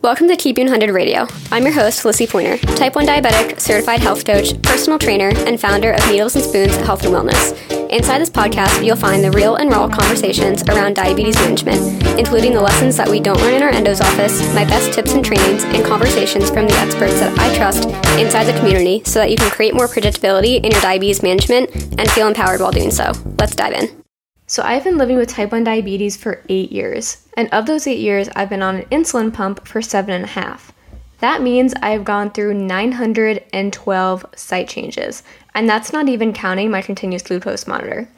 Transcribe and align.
Welcome 0.00 0.28
to 0.28 0.36
Keep 0.36 0.60
It 0.60 0.70
100 0.70 0.92
Radio. 0.92 1.26
I'm 1.50 1.64
your 1.64 1.72
host, 1.72 2.04
Lissy 2.04 2.24
Pointer, 2.24 2.56
type 2.76 2.94
1 2.94 3.04
diabetic, 3.04 3.58
certified 3.58 3.98
health 3.98 4.24
coach, 4.24 4.54
personal 4.62 4.96
trainer, 4.96 5.32
and 5.38 5.60
founder 5.60 5.90
of 5.90 6.08
Needles 6.08 6.36
and 6.36 6.44
Spoons 6.44 6.76
Health 6.76 7.04
and 7.04 7.12
Wellness. 7.12 7.90
Inside 7.90 8.20
this 8.20 8.30
podcast, 8.30 8.84
you'll 8.84 8.94
find 8.94 9.24
the 9.24 9.32
real 9.32 9.56
and 9.56 9.68
raw 9.68 9.88
conversations 9.88 10.62
around 10.68 10.94
diabetes 10.94 11.34
management, 11.34 12.00
including 12.16 12.54
the 12.54 12.60
lessons 12.60 12.96
that 12.96 13.08
we 13.08 13.18
don't 13.18 13.40
learn 13.40 13.54
in 13.54 13.62
our 13.64 13.70
endo's 13.70 14.00
office, 14.00 14.40
my 14.54 14.64
best 14.64 14.92
tips 14.92 15.14
and 15.14 15.24
trainings, 15.24 15.64
and 15.64 15.84
conversations 15.84 16.48
from 16.48 16.68
the 16.68 16.74
experts 16.74 17.18
that 17.18 17.36
I 17.36 17.52
trust 17.56 17.86
inside 18.20 18.44
the 18.44 18.56
community 18.60 19.02
so 19.04 19.18
that 19.18 19.32
you 19.32 19.36
can 19.36 19.50
create 19.50 19.74
more 19.74 19.88
predictability 19.88 20.64
in 20.64 20.70
your 20.70 20.80
diabetes 20.80 21.24
management 21.24 21.74
and 21.98 22.08
feel 22.12 22.28
empowered 22.28 22.60
while 22.60 22.70
doing 22.70 22.92
so. 22.92 23.10
Let's 23.36 23.56
dive 23.56 23.72
in. 23.72 24.07
So, 24.50 24.62
I've 24.62 24.82
been 24.82 24.96
living 24.96 25.18
with 25.18 25.28
type 25.28 25.52
1 25.52 25.64
diabetes 25.64 26.16
for 26.16 26.42
eight 26.48 26.72
years, 26.72 27.18
and 27.36 27.52
of 27.52 27.66
those 27.66 27.86
eight 27.86 27.98
years, 27.98 28.30
I've 28.34 28.48
been 28.48 28.62
on 28.62 28.76
an 28.76 28.86
insulin 28.86 29.30
pump 29.30 29.68
for 29.68 29.82
seven 29.82 30.14
and 30.14 30.24
a 30.24 30.28
half. 30.28 30.72
That 31.18 31.42
means 31.42 31.74
I've 31.82 32.02
gone 32.02 32.30
through 32.30 32.54
912 32.54 34.26
site 34.34 34.68
changes, 34.70 35.22
and 35.54 35.68
that's 35.68 35.92
not 35.92 36.08
even 36.08 36.32
counting 36.32 36.70
my 36.70 36.80
continuous 36.80 37.24
glucose 37.24 37.66
monitor. 37.66 38.08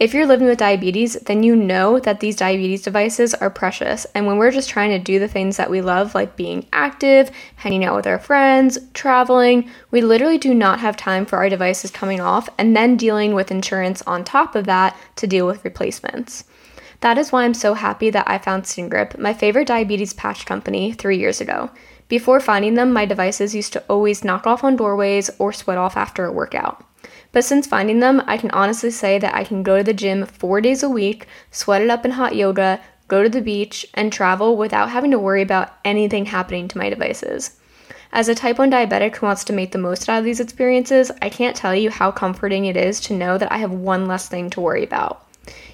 If 0.00 0.14
you're 0.14 0.28
living 0.28 0.46
with 0.46 0.58
diabetes, 0.58 1.14
then 1.14 1.42
you 1.42 1.56
know 1.56 1.98
that 1.98 2.20
these 2.20 2.36
diabetes 2.36 2.82
devices 2.82 3.34
are 3.34 3.50
precious. 3.50 4.06
And 4.14 4.28
when 4.28 4.38
we're 4.38 4.52
just 4.52 4.70
trying 4.70 4.90
to 4.90 4.98
do 5.00 5.18
the 5.18 5.26
things 5.26 5.56
that 5.56 5.70
we 5.70 5.80
love, 5.80 6.14
like 6.14 6.36
being 6.36 6.66
active, 6.72 7.32
hanging 7.56 7.84
out 7.84 7.96
with 7.96 8.06
our 8.06 8.20
friends, 8.20 8.78
traveling, 8.94 9.68
we 9.90 10.00
literally 10.00 10.38
do 10.38 10.54
not 10.54 10.78
have 10.78 10.96
time 10.96 11.26
for 11.26 11.38
our 11.38 11.48
devices 11.48 11.90
coming 11.90 12.20
off 12.20 12.48
and 12.58 12.76
then 12.76 12.96
dealing 12.96 13.34
with 13.34 13.50
insurance 13.50 14.00
on 14.02 14.22
top 14.22 14.54
of 14.54 14.66
that 14.66 14.96
to 15.16 15.26
deal 15.26 15.48
with 15.48 15.64
replacements. 15.64 16.44
That 17.00 17.18
is 17.18 17.32
why 17.32 17.42
I'm 17.42 17.54
so 17.54 17.74
happy 17.74 18.10
that 18.10 18.30
I 18.30 18.38
found 18.38 18.64
SkinGrip, 18.64 19.18
my 19.18 19.34
favorite 19.34 19.66
diabetes 19.66 20.12
patch 20.12 20.46
company, 20.46 20.92
three 20.92 21.18
years 21.18 21.40
ago. 21.40 21.70
Before 22.06 22.38
finding 22.38 22.74
them, 22.74 22.92
my 22.92 23.04
devices 23.04 23.52
used 23.52 23.72
to 23.72 23.82
always 23.88 24.22
knock 24.22 24.46
off 24.46 24.62
on 24.62 24.76
doorways 24.76 25.28
or 25.40 25.52
sweat 25.52 25.76
off 25.76 25.96
after 25.96 26.24
a 26.24 26.32
workout. 26.32 26.84
But 27.32 27.44
since 27.44 27.66
finding 27.66 28.00
them, 28.00 28.22
I 28.26 28.36
can 28.36 28.50
honestly 28.52 28.90
say 28.90 29.18
that 29.18 29.34
I 29.34 29.44
can 29.44 29.62
go 29.62 29.78
to 29.78 29.84
the 29.84 29.92
gym 29.92 30.24
four 30.24 30.60
days 30.60 30.82
a 30.82 30.88
week, 30.88 31.26
sweat 31.50 31.82
it 31.82 31.90
up 31.90 32.04
in 32.04 32.12
hot 32.12 32.34
yoga, 32.34 32.80
go 33.06 33.22
to 33.22 33.28
the 33.28 33.42
beach, 33.42 33.86
and 33.94 34.12
travel 34.12 34.56
without 34.56 34.90
having 34.90 35.10
to 35.10 35.18
worry 35.18 35.42
about 35.42 35.74
anything 35.84 36.26
happening 36.26 36.68
to 36.68 36.78
my 36.78 36.88
devices. 36.88 37.58
As 38.10 38.28
a 38.28 38.34
type 38.34 38.58
1 38.58 38.70
diabetic 38.70 39.16
who 39.16 39.26
wants 39.26 39.44
to 39.44 39.52
make 39.52 39.72
the 39.72 39.78
most 39.78 40.08
out 40.08 40.18
of 40.18 40.24
these 40.24 40.40
experiences, 40.40 41.10
I 41.20 41.28
can't 41.28 41.54
tell 41.54 41.74
you 41.74 41.90
how 41.90 42.10
comforting 42.10 42.64
it 42.64 42.76
is 42.76 43.00
to 43.02 43.12
know 43.12 43.36
that 43.36 43.52
I 43.52 43.58
have 43.58 43.72
one 43.72 44.06
less 44.06 44.28
thing 44.28 44.48
to 44.50 44.60
worry 44.62 44.82
about. 44.82 45.27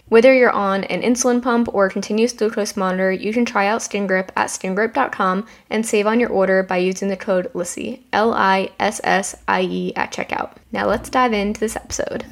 Whether 0.09 0.35
you're 0.35 0.51
on 0.51 0.85
an 0.85 1.01
insulin 1.01 1.43
pump 1.43 1.75
or 1.75 1.87
a 1.87 1.91
continuous 1.91 2.35
glucose 2.35 2.77
monitor, 2.77 3.11
you 3.11 3.33
can 3.33 3.47
try 3.47 3.67
out 3.67 3.81
SkinGrip 3.81 4.29
at 4.37 4.49
skingrip.com 4.49 5.47
and 5.71 5.87
save 5.87 6.07
on 6.07 6.21
your 6.21 6.29
order 6.29 6.63
by 6.63 6.77
using 6.77 7.09
the 7.09 7.17
code 7.17 7.51
LISSIE, 7.55 8.05
L 8.13 8.35
I 8.35 8.71
S 8.79 9.01
S 9.03 9.35
I 9.49 9.63
E, 9.63 9.95
at 9.97 10.13
checkout. 10.13 10.57
Now 10.73 10.87
let's 10.87 11.09
dive 11.09 11.33
into 11.33 11.59
this 11.59 11.75
episode. 11.75 12.27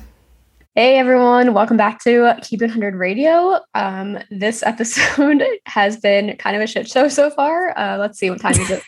Hey 0.74 0.98
everyone, 0.98 1.54
welcome 1.54 1.78
back 1.78 2.02
to 2.04 2.34
Keep 2.42 2.60
It 2.60 2.66
100 2.66 2.94
Radio. 2.94 3.58
Um, 3.74 4.18
this 4.30 4.62
episode 4.62 5.42
has 5.66 5.96
been 5.96 6.36
kind 6.36 6.56
of 6.56 6.60
a 6.60 6.66
shit 6.66 6.86
show 6.88 7.08
so 7.08 7.30
far. 7.30 7.76
Uh, 7.78 7.96
let's 7.96 8.18
see 8.18 8.28
what 8.28 8.40
time 8.40 8.60
is 8.60 8.70
it. 8.70 8.82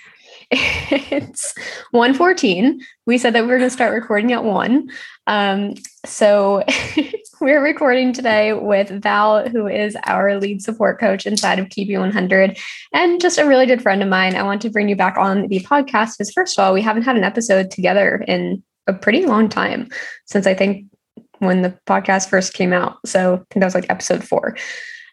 It's 0.50 1.55
1.14 1.95 2.81
we 3.06 3.19
said 3.19 3.33
that 3.34 3.42
we 3.42 3.50
were 3.50 3.59
going 3.59 3.69
to 3.69 3.75
start 3.75 3.95
recording 3.95 4.33
at 4.33 4.45
1 4.45 4.91
um, 5.27 5.75
so 6.05 6.62
we're 7.41 7.62
recording 7.62 8.12
today 8.12 8.53
with 8.53 9.03
val 9.03 9.48
who 9.48 9.67
is 9.67 9.97
our 10.05 10.39
lead 10.39 10.62
support 10.62 11.01
coach 11.01 11.27
inside 11.27 11.59
of 11.59 11.69
keep 11.69 11.89
it 11.89 11.98
100 11.98 12.59
and 12.92 13.20
just 13.20 13.39
a 13.39 13.47
really 13.47 13.67
good 13.67 13.83
friend 13.83 14.03
of 14.03 14.09
mine. 14.09 14.36
I 14.36 14.42
want 14.42 14.62
to 14.62 14.70
bring 14.70 14.89
you 14.89 14.97
back 14.97 15.17
on 15.17 15.48
the 15.48 15.61
podcast 15.61 16.19
because 16.19 16.33
first 16.33 16.58
of 16.58 16.64
all 16.64 16.73
we 16.73 16.83
haven't 16.83 17.03
had 17.03 17.17
an 17.17 17.25
episode 17.25 17.70
together 17.70 18.25
in 18.29 18.62
a 18.86 18.92
pretty 18.92 19.25
long 19.27 19.48
time 19.48 19.89
since 20.27 20.47
i 20.47 20.55
think 20.55 20.86
when 21.39 21.62
the 21.62 21.77
podcast 21.86 22.29
first 22.29 22.55
came 22.55 22.73
out. 22.73 22.97
So 23.07 23.35
i 23.35 23.36
think 23.36 23.61
that 23.61 23.64
was 23.64 23.74
like 23.74 23.91
episode 23.91 24.24
four 24.24 24.57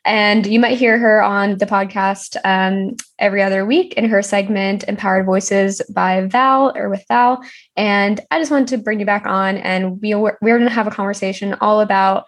and 0.03 0.47
you 0.47 0.59
might 0.59 0.78
hear 0.78 0.97
her 0.97 1.22
on 1.22 1.57
the 1.57 1.66
podcast 1.66 2.35
um, 2.44 2.95
every 3.19 3.44
other 3.44 3.66
week 3.66 3.94
in 3.94 4.09
her 4.09 4.22
segment, 4.22 4.84
Empowered 4.88 5.25
Voices 5.25 5.81
by 5.94 6.22
Val 6.22 6.75
or 6.75 6.89
with 6.89 7.06
Val. 7.07 7.44
And 7.75 8.19
I 8.31 8.40
just 8.40 8.50
wanted 8.50 8.69
to 8.69 8.78
bring 8.79 9.00
you 9.00 9.06
back 9.06 9.25
on, 9.28 9.57
and 9.57 10.01
we, 10.01 10.16
we're 10.16 10.38
going 10.41 10.61
to 10.61 10.69
have 10.69 10.88
a 10.88 10.91
conversation 10.91 11.56
all 11.61 11.81
about 11.81 12.25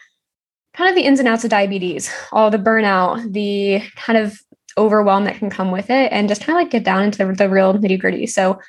kind 0.75 0.89
of 0.89 0.95
the 0.95 1.03
ins 1.03 1.19
and 1.19 1.27
outs 1.27 1.43
of 1.43 1.49
diabetes, 1.49 2.11
all 2.31 2.51
the 2.51 2.57
burnout, 2.57 3.31
the 3.33 3.81
kind 3.95 4.17
of 4.17 4.39
overwhelm 4.77 5.23
that 5.23 5.37
can 5.37 5.49
come 5.49 5.71
with 5.71 5.89
it, 5.89 6.11
and 6.11 6.29
just 6.29 6.43
kind 6.43 6.57
of 6.57 6.63
like 6.63 6.71
get 6.71 6.83
down 6.83 7.03
into 7.03 7.17
the, 7.17 7.33
the 7.33 7.49
real 7.49 7.73
nitty 7.73 7.99
gritty. 7.99 8.27
So, 8.27 8.59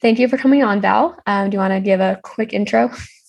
thank 0.00 0.18
you 0.18 0.28
for 0.28 0.36
coming 0.36 0.62
on, 0.62 0.80
Val. 0.80 1.18
Um, 1.26 1.50
do 1.50 1.54
you 1.54 1.58
want 1.58 1.72
to 1.72 1.80
give 1.80 2.00
a 2.00 2.20
quick 2.22 2.52
intro? 2.52 2.90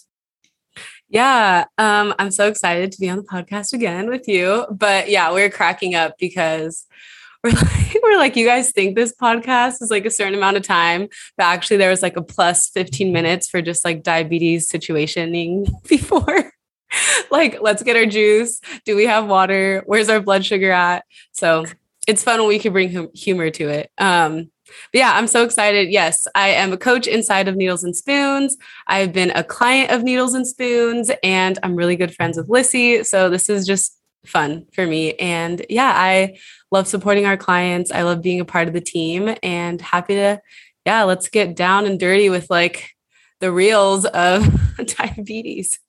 Yeah, 1.10 1.66
um, 1.78 2.14
I'm 2.18 2.32
so 2.32 2.48
excited 2.48 2.92
to 2.92 3.00
be 3.00 3.10
on 3.10 3.18
the 3.18 3.24
podcast 3.24 3.74
again 3.74 4.10
with 4.10 4.28
you. 4.28 4.66
But 4.72 5.10
yeah, 5.10 5.32
we're 5.32 5.50
cracking 5.50 5.96
up 5.96 6.16
because 6.20 6.86
we're 7.44 7.52
like, 7.52 7.98
we're 8.02 8.18
like, 8.18 8.36
you 8.36 8.46
guys 8.46 8.72
think 8.72 8.96
this 8.96 9.14
podcast 9.16 9.82
is 9.82 9.92
like 9.92 10.06
a 10.06 10.12
certain 10.12 10.34
amount 10.34 10.58
of 10.58 10.64
time, 10.64 11.08
but 11.38 11.44
actually 11.44 11.78
there 11.78 11.92
was 11.92 12.02
like 12.02 12.18
a 12.18 12.24
plus 12.24 12.70
15 12.70 13.14
minutes 13.14 13.48
for 13.48 13.62
just 13.62 13.86
like 13.86 14.04
diabetes 14.04 14.68
situationing 14.70 15.68
before. 15.88 16.52
like, 17.32 17.62
let's 17.62 17.84
get 17.84 17.96
our 17.96 18.06
juice. 18.06 18.60
Do 18.86 18.96
we 18.96 19.06
have 19.06 19.28
water? 19.28 19.84
Where's 19.86 20.10
our 20.10 20.20
blood 20.20 20.46
sugar 20.46 20.72
at? 20.72 21.06
So 21.34 21.66
it's 22.08 22.24
fun 22.24 22.40
when 22.40 22.48
we 22.48 22.60
can 22.60 22.74
bring 22.74 22.92
hum- 22.92 23.10
humor 23.14 23.50
to 23.52 23.70
it. 23.70 23.92
Um, 23.98 24.50
but 24.92 25.00
yeah, 25.00 25.14
I'm 25.16 25.28
so 25.28 25.44
excited. 25.44 25.90
Yes, 25.90 26.28
I 26.36 26.50
am 26.50 26.74
a 26.74 26.78
coach 26.78 27.08
inside 27.08 27.48
of 27.48 27.56
Needles 27.56 27.84
and 27.84 27.96
Spoons. 27.96 28.58
I've 28.88 29.14
been 29.14 29.32
a 29.32 29.44
client 29.44 29.92
of 29.92 30.04
Needles 30.04 30.34
and 30.34 30.48
Spoons, 30.48 31.12
and 31.24 31.60
I'm 31.64 31.76
really 31.76 31.96
good 31.96 32.14
friends 32.14 32.38
with 32.38 32.50
Lissy. 32.50 33.04
So 33.04 33.30
this 33.30 33.50
is 33.50 33.66
just 33.66 33.98
fun 34.26 34.66
for 34.74 34.86
me. 34.86 35.14
And 35.16 35.66
yeah, 35.70 35.94
I 35.96 36.38
love 36.72 36.88
supporting 36.88 37.26
our 37.26 37.38
clients. 37.38 37.92
I 37.92 38.04
love 38.04 38.22
being 38.22 38.40
a 38.40 38.46
part 38.46 38.68
of 38.68 38.74
the 38.74 38.82
team 38.82 39.36
and 39.44 39.82
happy 39.82 40.16
to, 40.16 40.42
yeah, 40.86 41.04
let's 41.04 41.30
get 41.30 41.56
down 41.56 41.86
and 41.86 42.00
dirty 42.00 42.30
with 42.30 42.50
like 42.50 42.92
the 43.40 43.52
reels 43.52 44.06
of 44.06 44.48
diabetes. 44.98 45.80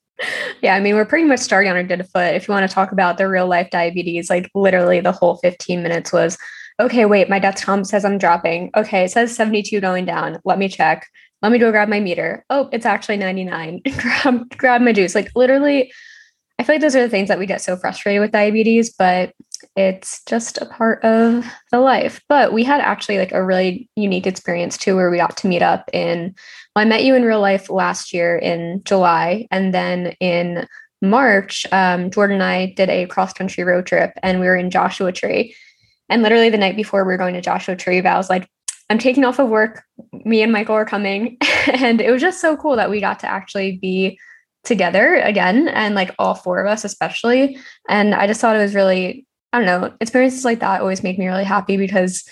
Yeah, 0.61 0.75
I 0.75 0.79
mean, 0.79 0.95
we're 0.95 1.05
pretty 1.05 1.25
much 1.25 1.39
starting 1.39 1.69
on 1.69 1.77
a 1.77 1.83
good 1.83 2.07
foot. 2.09 2.33
If 2.33 2.47
you 2.47 2.53
want 2.53 2.67
to 2.67 2.73
talk 2.73 2.91
about 2.91 3.17
the 3.17 3.27
real 3.27 3.47
life 3.47 3.69
diabetes, 3.69 4.29
like 4.29 4.49
literally 4.55 4.99
the 4.99 5.11
whole 5.11 5.37
15 5.37 5.83
minutes 5.83 6.11
was 6.11 6.37
okay, 6.79 7.05
wait, 7.05 7.29
my 7.29 7.39
Dexcom 7.39 7.85
says 7.85 8.05
I'm 8.05 8.17
dropping. 8.17 8.71
Okay, 8.75 9.05
it 9.05 9.11
says 9.11 9.35
72 9.35 9.79
going 9.81 10.05
down. 10.05 10.39
Let 10.45 10.59
me 10.59 10.69
check. 10.69 11.07
Let 11.41 11.51
me 11.51 11.59
go 11.59 11.71
grab 11.71 11.89
my 11.89 11.99
meter. 11.99 12.45
Oh, 12.49 12.69
it's 12.71 12.85
actually 12.85 13.17
99. 13.17 13.81
grab 13.97 14.57
grab 14.57 14.81
my 14.81 14.93
juice. 14.93 15.15
Like 15.15 15.31
literally, 15.35 15.91
I 16.59 16.63
feel 16.63 16.75
like 16.75 16.81
those 16.81 16.95
are 16.95 17.01
the 17.01 17.09
things 17.09 17.27
that 17.27 17.37
we 17.37 17.45
get 17.45 17.61
so 17.61 17.77
frustrated 17.77 18.21
with 18.21 18.31
diabetes, 18.31 18.91
but 18.93 19.33
it's 19.75 20.23
just 20.23 20.57
a 20.57 20.65
part 20.65 21.03
of 21.03 21.45
the 21.71 21.79
life. 21.79 22.21
But 22.27 22.53
we 22.53 22.63
had 22.63 22.81
actually 22.81 23.19
like 23.19 23.31
a 23.31 23.45
really 23.45 23.89
unique 23.95 24.25
experience 24.25 24.77
too, 24.77 24.95
where 24.95 25.11
we 25.11 25.17
got 25.17 25.37
to 25.37 25.47
meet 25.47 25.61
up 25.61 25.89
in. 25.93 26.35
Well, 26.75 26.85
I 26.85 26.89
met 26.89 27.03
you 27.03 27.15
in 27.15 27.23
real 27.23 27.41
life 27.41 27.69
last 27.69 28.13
year 28.13 28.37
in 28.37 28.81
July, 28.83 29.47
and 29.51 29.73
then 29.73 30.15
in 30.19 30.67
March, 31.01 31.67
um, 31.71 32.09
Jordan 32.09 32.35
and 32.35 32.43
I 32.43 32.73
did 32.75 32.89
a 32.89 33.05
cross 33.05 33.33
country 33.33 33.63
road 33.63 33.85
trip, 33.85 34.13
and 34.23 34.39
we 34.39 34.47
were 34.47 34.55
in 34.55 34.71
Joshua 34.71 35.11
Tree. 35.11 35.55
And 36.09 36.23
literally 36.23 36.49
the 36.49 36.57
night 36.57 36.75
before 36.75 37.03
we 37.03 37.11
were 37.11 37.17
going 37.17 37.33
to 37.33 37.41
Joshua 37.41 37.75
Tree, 37.75 38.01
I 38.01 38.17
was 38.17 38.29
like, 38.29 38.49
I'm 38.89 38.99
taking 38.99 39.25
off 39.25 39.39
of 39.39 39.49
work. 39.49 39.83
Me 40.13 40.41
and 40.41 40.51
Michael 40.51 40.75
are 40.75 40.85
coming. 40.85 41.37
and 41.67 41.99
it 41.99 42.11
was 42.11 42.21
just 42.21 42.39
so 42.39 42.55
cool 42.55 42.75
that 42.75 42.89
we 42.89 43.01
got 43.01 43.19
to 43.19 43.27
actually 43.27 43.77
be 43.77 44.19
together 44.63 45.15
again 45.15 45.67
and 45.69 45.95
like 45.95 46.13
all 46.19 46.35
four 46.35 46.59
of 46.63 46.71
us 46.71 46.83
especially. 46.83 47.57
And 47.87 48.13
I 48.13 48.27
just 48.27 48.41
thought 48.41 48.55
it 48.55 48.59
was 48.59 48.75
really, 48.75 49.25
I 49.53 49.57
don't 49.57 49.65
know, 49.65 49.93
experiences 50.01 50.45
like 50.45 50.59
that 50.59 50.81
always 50.81 51.03
make 51.03 51.17
me 51.17 51.27
really 51.27 51.45
happy 51.45 51.77
because 51.77 52.27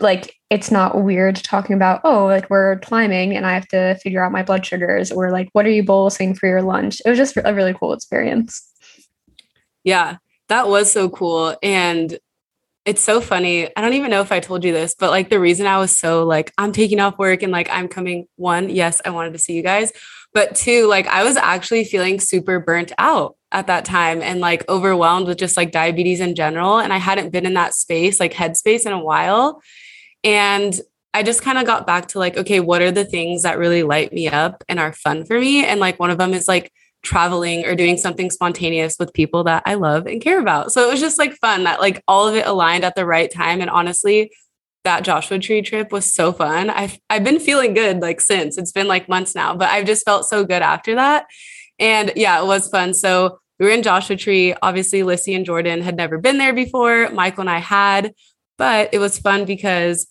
like 0.00 0.34
it's 0.50 0.70
not 0.70 1.02
weird 1.02 1.36
talking 1.36 1.76
about, 1.76 2.00
oh, 2.04 2.26
like 2.26 2.50
we're 2.50 2.78
climbing 2.80 3.36
and 3.36 3.46
I 3.46 3.54
have 3.54 3.68
to 3.68 3.96
figure 4.02 4.24
out 4.24 4.32
my 4.32 4.42
blood 4.42 4.66
sugars 4.66 5.12
or 5.12 5.30
like 5.30 5.48
what 5.52 5.66
are 5.66 5.70
you 5.70 5.84
bolusing 5.84 6.36
for 6.36 6.48
your 6.48 6.62
lunch? 6.62 7.00
It 7.04 7.08
was 7.08 7.18
just 7.18 7.36
a 7.36 7.54
really 7.54 7.74
cool 7.74 7.92
experience. 7.92 8.68
Yeah, 9.84 10.16
that 10.48 10.68
was 10.68 10.92
so 10.92 11.08
cool. 11.08 11.56
And 11.62 12.18
it's 12.84 13.02
so 13.02 13.20
funny. 13.20 13.74
I 13.76 13.80
don't 13.80 13.94
even 13.94 14.10
know 14.10 14.20
if 14.20 14.30
I 14.30 14.40
told 14.40 14.62
you 14.62 14.72
this, 14.72 14.94
but 14.94 15.10
like 15.10 15.30
the 15.30 15.40
reason 15.40 15.66
I 15.66 15.78
was 15.78 15.96
so 15.98 16.24
like, 16.24 16.52
I'm 16.58 16.72
taking 16.72 17.00
off 17.00 17.18
work 17.18 17.42
and 17.42 17.50
like 17.50 17.68
I'm 17.70 17.88
coming, 17.88 18.26
one, 18.36 18.68
yes, 18.68 19.00
I 19.04 19.10
wanted 19.10 19.32
to 19.32 19.38
see 19.38 19.54
you 19.54 19.62
guys. 19.62 19.90
But 20.34 20.54
two, 20.54 20.86
like 20.86 21.06
I 21.06 21.24
was 21.24 21.36
actually 21.36 21.84
feeling 21.84 22.20
super 22.20 22.58
burnt 22.58 22.92
out 22.98 23.36
at 23.52 23.68
that 23.68 23.84
time 23.84 24.20
and 24.20 24.40
like 24.40 24.68
overwhelmed 24.68 25.28
with 25.28 25.38
just 25.38 25.56
like 25.56 25.70
diabetes 25.70 26.20
in 26.20 26.34
general. 26.34 26.78
And 26.78 26.92
I 26.92 26.98
hadn't 26.98 27.30
been 27.30 27.46
in 27.46 27.54
that 27.54 27.72
space, 27.72 28.20
like 28.20 28.34
headspace 28.34 28.84
in 28.84 28.92
a 28.92 29.02
while. 29.02 29.62
And 30.22 30.78
I 31.14 31.22
just 31.22 31.42
kind 31.42 31.58
of 31.58 31.64
got 31.64 31.86
back 31.86 32.08
to 32.08 32.18
like, 32.18 32.36
okay, 32.36 32.60
what 32.60 32.82
are 32.82 32.90
the 32.90 33.04
things 33.04 33.44
that 33.44 33.58
really 33.58 33.84
light 33.84 34.12
me 34.12 34.28
up 34.28 34.64
and 34.68 34.80
are 34.80 34.92
fun 34.92 35.24
for 35.24 35.38
me? 35.38 35.64
And 35.64 35.78
like 35.80 36.00
one 36.00 36.10
of 36.10 36.18
them 36.18 36.34
is 36.34 36.48
like 36.48 36.72
traveling 37.04 37.64
or 37.66 37.74
doing 37.74 37.96
something 37.96 38.30
spontaneous 38.30 38.96
with 38.98 39.12
people 39.12 39.44
that 39.44 39.62
I 39.66 39.74
love 39.74 40.06
and 40.06 40.20
care 40.20 40.40
about. 40.40 40.72
So 40.72 40.86
it 40.86 40.90
was 40.90 41.00
just 41.00 41.18
like 41.18 41.34
fun 41.34 41.64
that 41.64 41.80
like 41.80 42.02
all 42.08 42.26
of 42.26 42.34
it 42.34 42.46
aligned 42.46 42.84
at 42.84 42.96
the 42.96 43.06
right 43.06 43.30
time. 43.30 43.60
And 43.60 43.70
honestly, 43.70 44.32
that 44.84 45.04
Joshua 45.04 45.38
Tree 45.38 45.62
trip 45.62 45.92
was 45.92 46.12
so 46.12 46.32
fun. 46.32 46.70
I've 46.70 46.98
I've 47.08 47.24
been 47.24 47.40
feeling 47.40 47.74
good 47.74 48.00
like 48.00 48.20
since. 48.20 48.58
It's 48.58 48.72
been 48.72 48.88
like 48.88 49.08
months 49.08 49.34
now, 49.34 49.54
but 49.54 49.70
I've 49.70 49.86
just 49.86 50.04
felt 50.04 50.26
so 50.26 50.44
good 50.44 50.62
after 50.62 50.94
that. 50.96 51.26
And 51.78 52.12
yeah, 52.16 52.40
it 52.42 52.46
was 52.46 52.68
fun. 52.68 52.94
So 52.94 53.38
we 53.58 53.66
were 53.66 53.72
in 53.72 53.82
Joshua 53.82 54.16
Tree. 54.16 54.54
Obviously, 54.62 55.02
Lissy 55.02 55.34
and 55.34 55.46
Jordan 55.46 55.80
had 55.80 55.96
never 55.96 56.18
been 56.18 56.38
there 56.38 56.52
before. 56.52 57.08
Michael 57.10 57.42
and 57.42 57.50
I 57.50 57.58
had, 57.58 58.12
but 58.58 58.90
it 58.92 58.98
was 58.98 59.18
fun 59.18 59.44
because 59.44 60.06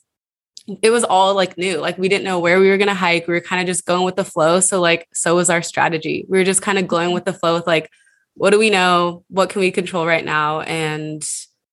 it 0.81 0.89
was 0.91 1.03
all 1.03 1.35
like 1.35 1.57
new. 1.57 1.77
Like 1.77 1.97
we 1.97 2.09
didn't 2.09 2.23
know 2.23 2.39
where 2.39 2.59
we 2.59 2.69
were 2.69 2.77
going 2.77 2.87
to 2.87 2.93
hike. 2.93 3.27
We 3.27 3.33
were 3.33 3.41
kind 3.41 3.61
of 3.61 3.67
just 3.67 3.85
going 3.85 4.05
with 4.05 4.15
the 4.15 4.23
flow. 4.23 4.59
So 4.59 4.79
like 4.79 5.07
so 5.13 5.35
was 5.35 5.49
our 5.49 5.61
strategy. 5.61 6.25
We 6.29 6.37
were 6.37 6.43
just 6.43 6.61
kind 6.61 6.77
of 6.77 6.87
going 6.87 7.07
mm-hmm. 7.07 7.15
with 7.15 7.25
the 7.25 7.33
flow 7.33 7.55
with 7.55 7.67
like 7.67 7.89
what 8.35 8.49
do 8.49 8.59
we 8.59 8.69
know? 8.69 9.23
What 9.27 9.49
can 9.49 9.59
we 9.59 9.71
control 9.71 10.07
right 10.07 10.25
now? 10.25 10.61
And 10.61 11.23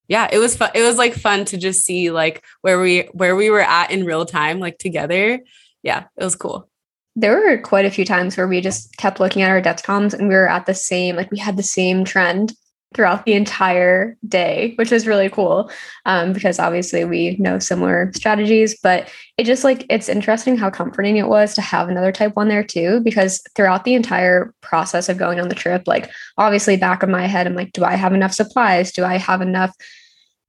yeah, 0.09 0.29
it 0.31 0.39
was 0.39 0.57
fun. 0.57 0.71
It 0.75 0.83
was 0.83 0.97
like 0.97 1.15
fun 1.15 1.45
to 1.47 1.57
just 1.57 1.85
see 1.85 2.11
like 2.11 2.45
where 2.63 2.81
we 2.81 3.03
where 3.13 3.37
we 3.37 3.49
were 3.49 3.61
at 3.61 3.91
in 3.91 4.05
real 4.05 4.27
time 4.27 4.59
like 4.59 4.79
together. 4.79 5.41
Yeah, 5.83 6.05
it 6.19 6.25
was 6.25 6.37
cool. 6.37 6.69
There 7.17 7.37
were 7.37 7.59
quite 7.59 7.87
a 7.87 7.91
few 7.91 8.05
times 8.05 8.37
where 8.37 8.49
we 8.49 8.61
just 8.61 8.97
kept 8.97 9.21
looking 9.21 9.43
at 9.43 9.51
our 9.51 9.63
Dexcoms 9.63 10.15
and 10.15 10.29
we 10.29 10.35
were 10.35 10.49
at 10.49 10.67
the 10.67 10.75
same 10.75 11.17
like 11.17 11.31
we 11.31 11.39
had 11.39 11.57
the 11.57 11.63
same 11.63 12.05
trend 12.05 12.53
throughout 12.95 13.25
the 13.25 13.35
entire 13.35 14.17
day, 14.27 14.73
which 14.77 14.91
is 14.91 15.07
really 15.07 15.29
cool 15.29 15.71
um, 16.07 16.33
because 16.33 16.59
obviously 16.59 17.05
we 17.05 17.37
know 17.37 17.59
similar 17.59 18.11
strategies. 18.15 18.79
But 18.81 19.09
it 19.39 19.45
just 19.45 19.63
like 19.63 19.87
it's 19.89 20.09
interesting 20.09 20.57
how 20.57 20.71
comforting 20.71 21.17
it 21.17 21.29
was 21.29 21.55
to 21.55 21.61
have 21.61 21.89
another 21.89 22.11
type 22.11 22.35
one 22.35 22.49
there 22.49 22.65
too, 22.65 23.01
because 23.01 23.43
throughout 23.55 23.85
the 23.85 23.95
entire 23.95 24.53
process 24.61 25.09
of 25.09 25.19
going 25.19 25.39
on 25.39 25.49
the 25.49 25.55
trip, 25.55 25.85
like 25.87 26.11
obviously 26.37 26.77
back 26.77 27.03
of 27.03 27.09
my 27.09 27.27
head, 27.27 27.47
I'm 27.47 27.55
like, 27.55 27.73
do 27.73 27.85
I 27.85 27.95
have 27.95 28.13
enough 28.13 28.33
supplies? 28.33 28.93
Do 28.93 29.05
I 29.05 29.19
have 29.19 29.41
enough 29.41 29.75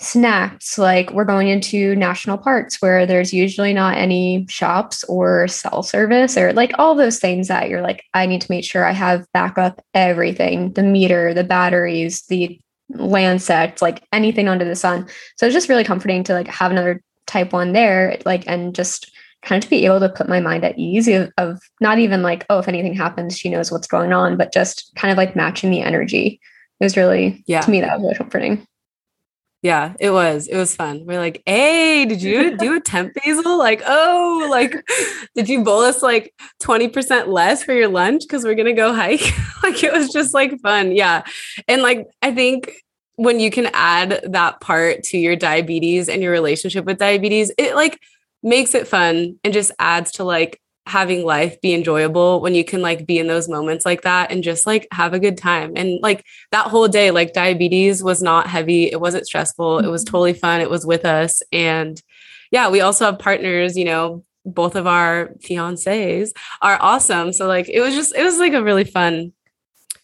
snacks 0.02 0.78
like 0.78 1.12
we're 1.12 1.24
going 1.24 1.48
into 1.48 1.96
national 1.96 2.38
parks 2.38 2.82
where 2.82 3.06
there's 3.06 3.34
usually 3.34 3.74
not 3.74 3.98
any 3.98 4.46
shops 4.50 5.04
or 5.06 5.48
cell 5.48 5.84
service 5.84 6.36
or 6.38 6.52
like 6.54 6.72
all 6.80 6.96
those 6.96 7.20
things 7.20 7.48
that 7.48 7.70
you're 7.70 7.82
like 7.82 8.04
i 8.16 8.26
need 8.26 8.42
to 8.42 8.52
make 8.52 8.66
sure 8.66 8.84
i 8.84 8.92
have 8.92 9.28
backup 9.32 9.80
everything 9.94 10.74
the 10.74 10.82
meter 10.82 11.34
the 11.36 11.44
batteries 11.44 12.24
the 12.30 12.60
lancets 12.96 13.82
like 13.82 14.04
anything 14.12 14.48
under 14.48 14.66
the 14.66 14.76
sun. 14.76 15.08
So 15.38 15.46
it's 15.46 15.54
just 15.54 15.70
really 15.70 15.84
comforting 15.84 16.24
to 16.26 16.34
like 16.34 16.48
have 16.48 16.72
another 16.72 17.02
type 17.28 17.54
one 17.54 17.74
there 17.74 18.18
like 18.26 18.44
and 18.48 18.76
just 18.76 19.12
kind 19.42 19.62
of 19.62 19.66
to 19.66 19.70
be 19.70 19.86
able 19.86 20.00
to 20.00 20.10
put 20.10 20.30
my 20.30 20.40
mind 20.40 20.64
at 20.64 20.78
ease 20.78 21.08
of, 21.08 21.32
of 21.38 21.60
not 21.80 21.98
even 21.98 22.22
like 22.22 22.46
oh 22.50 22.60
if 22.60 22.68
anything 22.68 22.94
happens 22.94 23.38
she 23.38 23.50
knows 23.50 23.72
what's 23.72 23.88
going 23.88 24.12
on 24.12 24.38
but 24.38 24.54
just 24.54 24.92
kind 24.96 25.12
of 25.12 25.18
like 25.18 25.36
matching 25.36 25.72
the 25.72 25.82
energy. 25.82 26.40
It 26.80 26.84
was 26.84 26.98
really 26.98 27.44
yeah. 27.48 27.62
to 27.62 27.72
me 27.72 27.82
that 27.82 28.00
was 28.00 28.04
really 28.04 28.16
comforting 28.16 28.66
yeah, 29.62 29.94
it 30.00 30.10
was. 30.10 30.48
It 30.48 30.58
was 30.58 30.76
fun. 30.76 31.06
We're 31.06 31.20
like, 31.20 31.44
hey, 31.46 32.06
did 32.06 32.22
you 32.22 32.58
do 32.58 32.76
a 32.76 32.80
temp 32.80 33.14
basal? 33.14 33.58
Like, 33.58 33.84
oh, 33.86 34.48
like, 34.50 34.76
did 35.36 35.50
you 35.50 35.64
bolus 35.64 36.02
like 36.02 36.34
20% 36.64 37.28
less 37.28 37.64
for 37.64 37.74
your 37.74 37.88
lunch? 37.88 38.24
Cause 38.28 38.44
we're 38.44 38.56
gonna 38.56 38.74
go 38.74 38.94
hike. 38.94 39.22
like 39.64 39.84
it 39.84 39.94
was 39.94 40.12
just 40.12 40.34
like 40.34 40.60
fun. 40.62 40.92
Yeah. 40.92 41.24
And 41.68 41.84
like 41.84 42.08
I 42.22 42.34
think 42.34 42.74
when 43.16 43.40
you 43.40 43.52
can 43.52 43.70
add 43.74 44.22
that 44.30 44.60
part 44.62 45.04
to 45.04 45.18
your 45.18 45.36
diabetes 45.36 46.10
and 46.10 46.24
your 46.24 46.32
relationship 46.32 46.86
with 46.86 46.98
diabetes, 46.98 47.52
it 47.58 47.76
like 47.76 48.00
makes 48.42 48.74
it 48.74 48.88
fun 48.88 49.38
and 49.44 49.54
just 49.54 49.72
adds 49.78 50.14
to 50.14 50.24
like 50.24 50.60
having 50.88 51.24
life 51.24 51.60
be 51.62 51.74
enjoyable 51.74 52.42
when 52.42 52.56
you 52.56 52.64
can 52.64 52.82
like 52.82 53.06
be 53.06 53.20
in 53.20 53.28
those 53.28 53.48
moments 53.48 53.86
like 53.86 54.02
that 54.02 54.32
and 54.32 54.44
just 54.44 54.66
like 54.66 54.88
have 54.92 55.14
a 55.14 55.20
good 55.20 55.38
time. 55.38 55.74
And 55.76 56.00
like 56.02 56.26
that 56.52 56.68
whole 56.68 56.88
day, 56.88 57.12
like 57.12 57.34
diabetes 57.34 58.04
was 58.04 58.22
not 58.22 58.48
heavy. 58.48 58.92
It 58.92 59.00
wasn't 59.00 59.26
stressful. 59.26 59.80
It 59.80 59.88
was 59.88 60.04
mm-hmm. 60.04 60.12
totally 60.12 60.34
fun. 60.34 60.62
It 60.62 60.70
was 60.70 60.86
with 60.86 61.06
us. 61.06 61.42
And 61.52 62.02
yeah, 62.52 62.70
we 62.70 62.82
also 62.82 63.06
have 63.06 63.20
partners, 63.20 63.78
you 63.78 63.86
know, 63.86 64.24
both 64.44 64.76
of 64.76 64.88
our 64.88 65.30
fiancés 65.48 66.32
are 66.62 66.78
awesome. 66.82 67.32
So 67.32 67.48
like 67.48 67.70
it 67.70 67.80
was 67.80 67.94
just, 67.94 68.16
it 68.16 68.24
was 68.24 68.40
like 68.40 68.54
a 68.54 68.64
really 68.64 68.84
fun. 68.84 69.34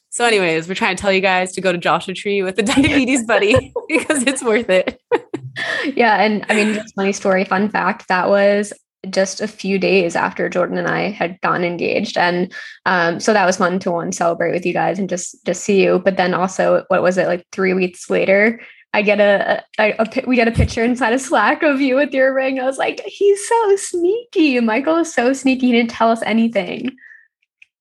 So, 0.10 0.26
anyways, 0.26 0.68
we're 0.68 0.74
trying 0.74 0.96
to 0.96 1.02
tell 1.02 1.12
you 1.12 1.22
guys 1.22 1.52
to 1.54 1.62
go 1.62 1.72
to 1.72 1.78
Joshua 1.78 2.14
Tree 2.14 2.42
with 2.42 2.56
the 2.56 2.64
diabetes 2.64 3.26
buddy 3.26 3.74
because 3.88 4.24
it's 4.24 4.44
worth 4.44 4.70
it. 4.70 5.00
yeah. 5.96 6.24
And 6.24 6.46
I 6.50 6.56
mean, 6.56 6.74
just 6.74 6.96
funny 6.96 7.14
story, 7.14 7.46
fun 7.46 7.70
fact 7.70 8.08
that 8.08 8.30
was 8.30 8.74
just 9.12 9.42
a 9.42 9.48
few 9.48 9.80
days 9.80 10.16
after 10.16 10.50
Jordan 10.50 10.78
and 10.78 10.88
I 10.88 11.10
had 11.10 11.40
gotten 11.42 11.64
engaged. 11.64 12.18
And 12.18 12.54
um, 12.86 13.20
so 13.20 13.34
that 13.34 13.46
was 13.46 13.58
fun 13.58 13.80
to 13.80 13.92
one 13.92 14.12
celebrate 14.12 14.52
with 14.52 14.66
you 14.66 14.74
guys 14.74 15.00
and 15.00 15.10
just 15.10 15.44
just 15.46 15.64
see 15.64 15.84
you. 15.84 16.00
But 16.00 16.18
then 16.18 16.34
also, 16.34 16.86
what 16.88 17.02
was 17.02 17.18
it 17.18 17.28
like 17.28 17.46
three 17.52 17.74
weeks 17.74 18.10
later? 18.10 18.60
I 18.94 19.02
get 19.02 19.20
a, 19.20 19.64
a, 19.80 19.96
a, 20.00 20.24
we 20.26 20.36
get 20.36 20.48
a 20.48 20.52
picture 20.52 20.84
inside 20.84 21.14
a 21.14 21.20
Slack 21.20 21.62
of 21.62 21.82
you 21.82 21.96
with 21.96 22.14
your 22.14 22.34
ring. 22.34 22.60
I 22.60 22.64
was 22.64 22.78
like, 22.78 23.02
he's 23.06 23.48
so 23.48 23.76
sneaky. 23.76 24.60
Michael 24.60 24.98
is 24.98 25.14
so 25.14 25.34
sneaky. 25.34 25.68
He 25.68 25.72
didn't 25.74 25.92
tell 25.92 26.10
us 26.10 26.24
anything. 26.24 26.96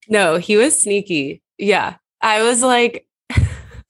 No, 0.08 0.36
he 0.36 0.56
was 0.56 0.80
sneaky. 0.80 1.42
Yeah. 1.58 1.96
I 2.20 2.42
was 2.42 2.62
like, 2.62 3.06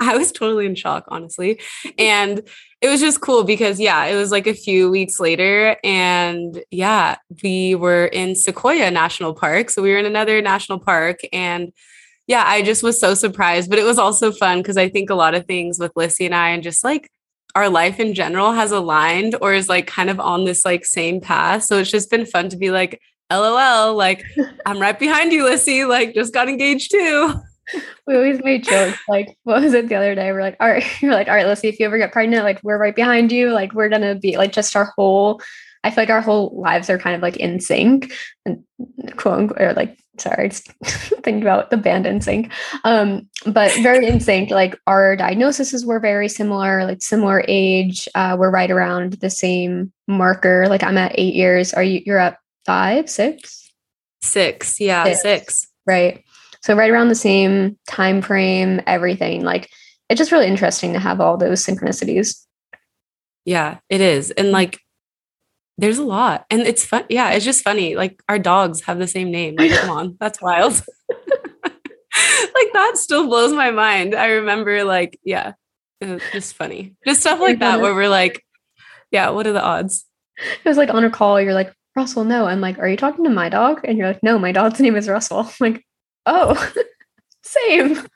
I 0.01 0.17
was 0.17 0.33
totally 0.33 0.67
in 0.67 0.75
shock, 0.75 1.05
honestly. 1.09 1.61
And 1.99 2.43
it 2.83 2.89
was 2.89 3.01
just 3.01 3.21
cool 3.21 3.43
because 3.45 3.81
yeah, 3.81 4.05
it 4.05 4.17
was 4.17 4.31
like 4.31 4.47
a 4.47 4.55
few 4.55 4.91
weeks 4.91 5.19
later 5.19 5.77
and 5.83 6.63
yeah, 6.71 7.17
we 7.43 7.75
were 7.75 8.07
in 8.07 8.35
Sequoia 8.35 8.91
National 8.91 9.35
Park. 9.35 9.71
So 9.71 9.83
we 9.83 9.91
were 9.91 9.99
in 9.99 10.05
another 10.05 10.43
national 10.43 10.79
park 10.79 11.21
and 11.33 11.73
yeah, 12.27 12.45
I 12.47 12.63
just 12.63 12.83
was 12.83 13.01
so 13.01 13.15
surprised, 13.15 13.71
but 13.71 13.79
it 13.79 13.85
was 13.85 13.99
also 13.99 14.31
fun 14.31 14.59
because 14.59 14.77
I 14.77 14.89
think 14.89 15.11
a 15.11 15.15
lot 15.15 15.35
of 15.35 15.47
things 15.47 15.79
with 15.79 15.93
Lissy 15.97 16.27
and 16.27 16.35
I 16.35 16.51
and 16.51 16.63
just 16.63 16.85
like 16.85 17.11
our 17.55 17.71
life 17.71 17.99
in 17.99 18.13
general 18.15 18.53
has 18.53 18.73
aligned 18.73 19.37
or 19.41 19.55
is 19.55 19.69
like 19.69 19.87
kind 19.87 20.11
of 20.11 20.21
on 20.21 20.45
this 20.45 20.65
like 20.65 20.85
same 20.85 21.21
path. 21.21 21.65
So 21.65 21.79
it's 21.79 21.91
just 21.91 22.11
been 22.11 22.27
fun 22.27 22.51
to 22.51 22.57
be 22.57 22.71
like, 22.71 23.01
LOL, 23.33 23.95
like 23.95 24.23
I'm 24.67 24.79
right 24.79 24.99
behind 24.99 25.33
you, 25.33 25.45
Lissy, 25.45 25.85
like 25.87 26.15
just 26.15 26.35
got 26.35 26.49
engaged 26.49 26.91
too 26.91 27.41
we 28.07 28.15
always 28.15 28.43
made 28.43 28.65
jokes. 28.65 28.99
Like, 29.09 29.37
what 29.45 29.63
was 29.63 29.75
it 29.75 29.89
the 29.89 29.95
other 29.95 30.15
day? 30.15 30.33
We're 30.33 30.43
like, 30.43 30.57
all 30.61 30.69
right, 30.69 30.85
you're 31.03 31.13
like, 31.13 31.29
all 31.29 31.35
right, 31.35 31.47
let's 31.47 31.61
see 31.61 31.69
if 31.69 31.79
you 31.79 31.87
ever 31.87 31.99
get 31.99 32.13
pregnant. 32.13 32.45
Like, 32.45 32.61
we're 32.63 32.79
right 32.79 32.95
behind 32.95 33.33
you. 33.33 33.53
Like, 33.53 33.73
we're 33.73 33.89
gonna 33.89 34.15
be 34.15 34.37
like 34.37 34.53
just 34.53 34.75
our 34.77 34.93
whole. 34.97 35.41
I 35.85 35.91
feel 35.91 36.03
like 36.03 36.11
our 36.11 36.21
whole 36.21 36.61
lives 36.61 36.91
are 36.91 36.99
kind 36.99 37.15
of 37.15 37.23
like 37.23 37.37
in 37.37 37.61
sync, 37.61 38.13
and 38.45 38.65
quote 39.17 39.39
unquote, 39.39 39.61
or 39.61 39.73
like, 39.75 39.97
sorry, 40.19 40.49
just 40.49 40.73
thinking 40.85 41.43
about 41.43 41.71
the 41.71 41.77
band 41.77 42.07
NSYNC. 42.07 42.51
Um, 42.83 43.29
but 43.47 43.73
very 43.83 44.07
in 44.07 44.19
sync. 44.19 44.51
Like, 44.51 44.77
our 44.87 45.15
diagnoses 45.15 45.87
were 45.87 46.01
very 46.01 46.29
similar, 46.29 46.85
like 46.85 47.03
similar 47.03 47.45
age. 47.47 48.09
Uh, 48.15 48.37
we're 48.39 48.51
right 48.51 48.71
around 48.71 49.15
the 49.15 49.31
same 49.31 49.93
marker. 50.09 50.67
Like, 50.69 50.83
I'm 50.83 50.99
at 50.99 51.13
eight 51.17 51.35
years. 51.35 51.73
Are 51.73 51.85
you? 51.85 52.03
You're 52.05 52.19
at 52.19 52.39
five, 52.65 53.09
six, 53.09 53.73
six. 54.23 54.81
Yeah, 54.81 55.05
six. 55.05 55.23
six. 55.23 55.67
Right. 55.87 56.25
So 56.67 56.75
right 56.75 56.91
around 56.91 57.07
the 57.07 57.15
same 57.15 57.79
time 57.87 58.21
frame, 58.21 58.81
everything. 58.89 59.45
Like 59.45 59.71
it's 60.11 60.19
just 60.19 60.33
really 60.33 60.49
interesting 60.49 60.95
to 60.95 60.99
have 60.99 61.21
all 61.21 61.37
those 61.37 61.65
synchronicities. 61.65 62.45
Yeah, 63.45 63.79
it 63.89 64.01
is. 64.01 64.33
And 64.33 64.47
mm-hmm. 64.47 64.55
like 64.55 64.81
there's 65.79 65.99
a 65.99 66.05
lot. 66.05 66.45
And 66.51 66.63
it's 66.63 66.85
fun. 66.85 67.05
Yeah, 67.09 67.31
it's 67.31 67.45
just 67.45 67.63
funny. 67.63 67.95
Like 67.95 68.21
our 68.29 68.41
dogs 68.41 68.81
have 68.81 68.99
the 68.99 69.07
same 69.07 69.31
name. 69.31 69.55
Like, 69.57 69.71
come 69.71 69.91
on, 69.91 70.17
that's 70.19 70.43
wild. 70.43 70.73
like 71.63 72.73
that 72.73 72.95
still 72.97 73.29
blows 73.29 73.53
my 73.53 73.71
mind. 73.71 74.17
I 74.17 74.27
remember 74.27 74.83
like, 74.83 75.21
yeah, 75.23 75.53
it's 76.01 76.33
just 76.33 76.55
funny. 76.55 76.97
Just 77.07 77.21
stuff 77.21 77.39
like 77.39 77.61
that 77.61 77.81
where 77.81 77.95
we're 77.95 78.09
like, 78.09 78.45
yeah, 79.13 79.31
what 79.31 79.47
are 79.47 79.53
the 79.53 79.63
odds? 79.63 80.05
It 80.65 80.69
was 80.69 80.79
like 80.79 80.91
on 80.91 81.05
a 81.05 81.11
call, 81.11 81.41
you're 81.41 81.55
like, 81.55 81.73
Russell, 81.95 82.25
no. 82.25 82.47
I'm 82.47 82.61
like, 82.61 82.81
are 82.81 82.89
you 82.89 82.97
talking 82.97 83.23
to 83.23 83.31
my 83.31 83.49
dog? 83.49 83.83
And 83.85 83.97
you're 83.97 84.09
like, 84.09 84.25
no, 84.25 84.37
my 84.37 84.51
dog's 84.51 84.81
name 84.81 84.97
is 84.97 85.09
Russell. 85.09 85.39
I'm 85.39 85.53
like, 85.61 85.86
oh, 86.27 86.73
same. 87.43 88.07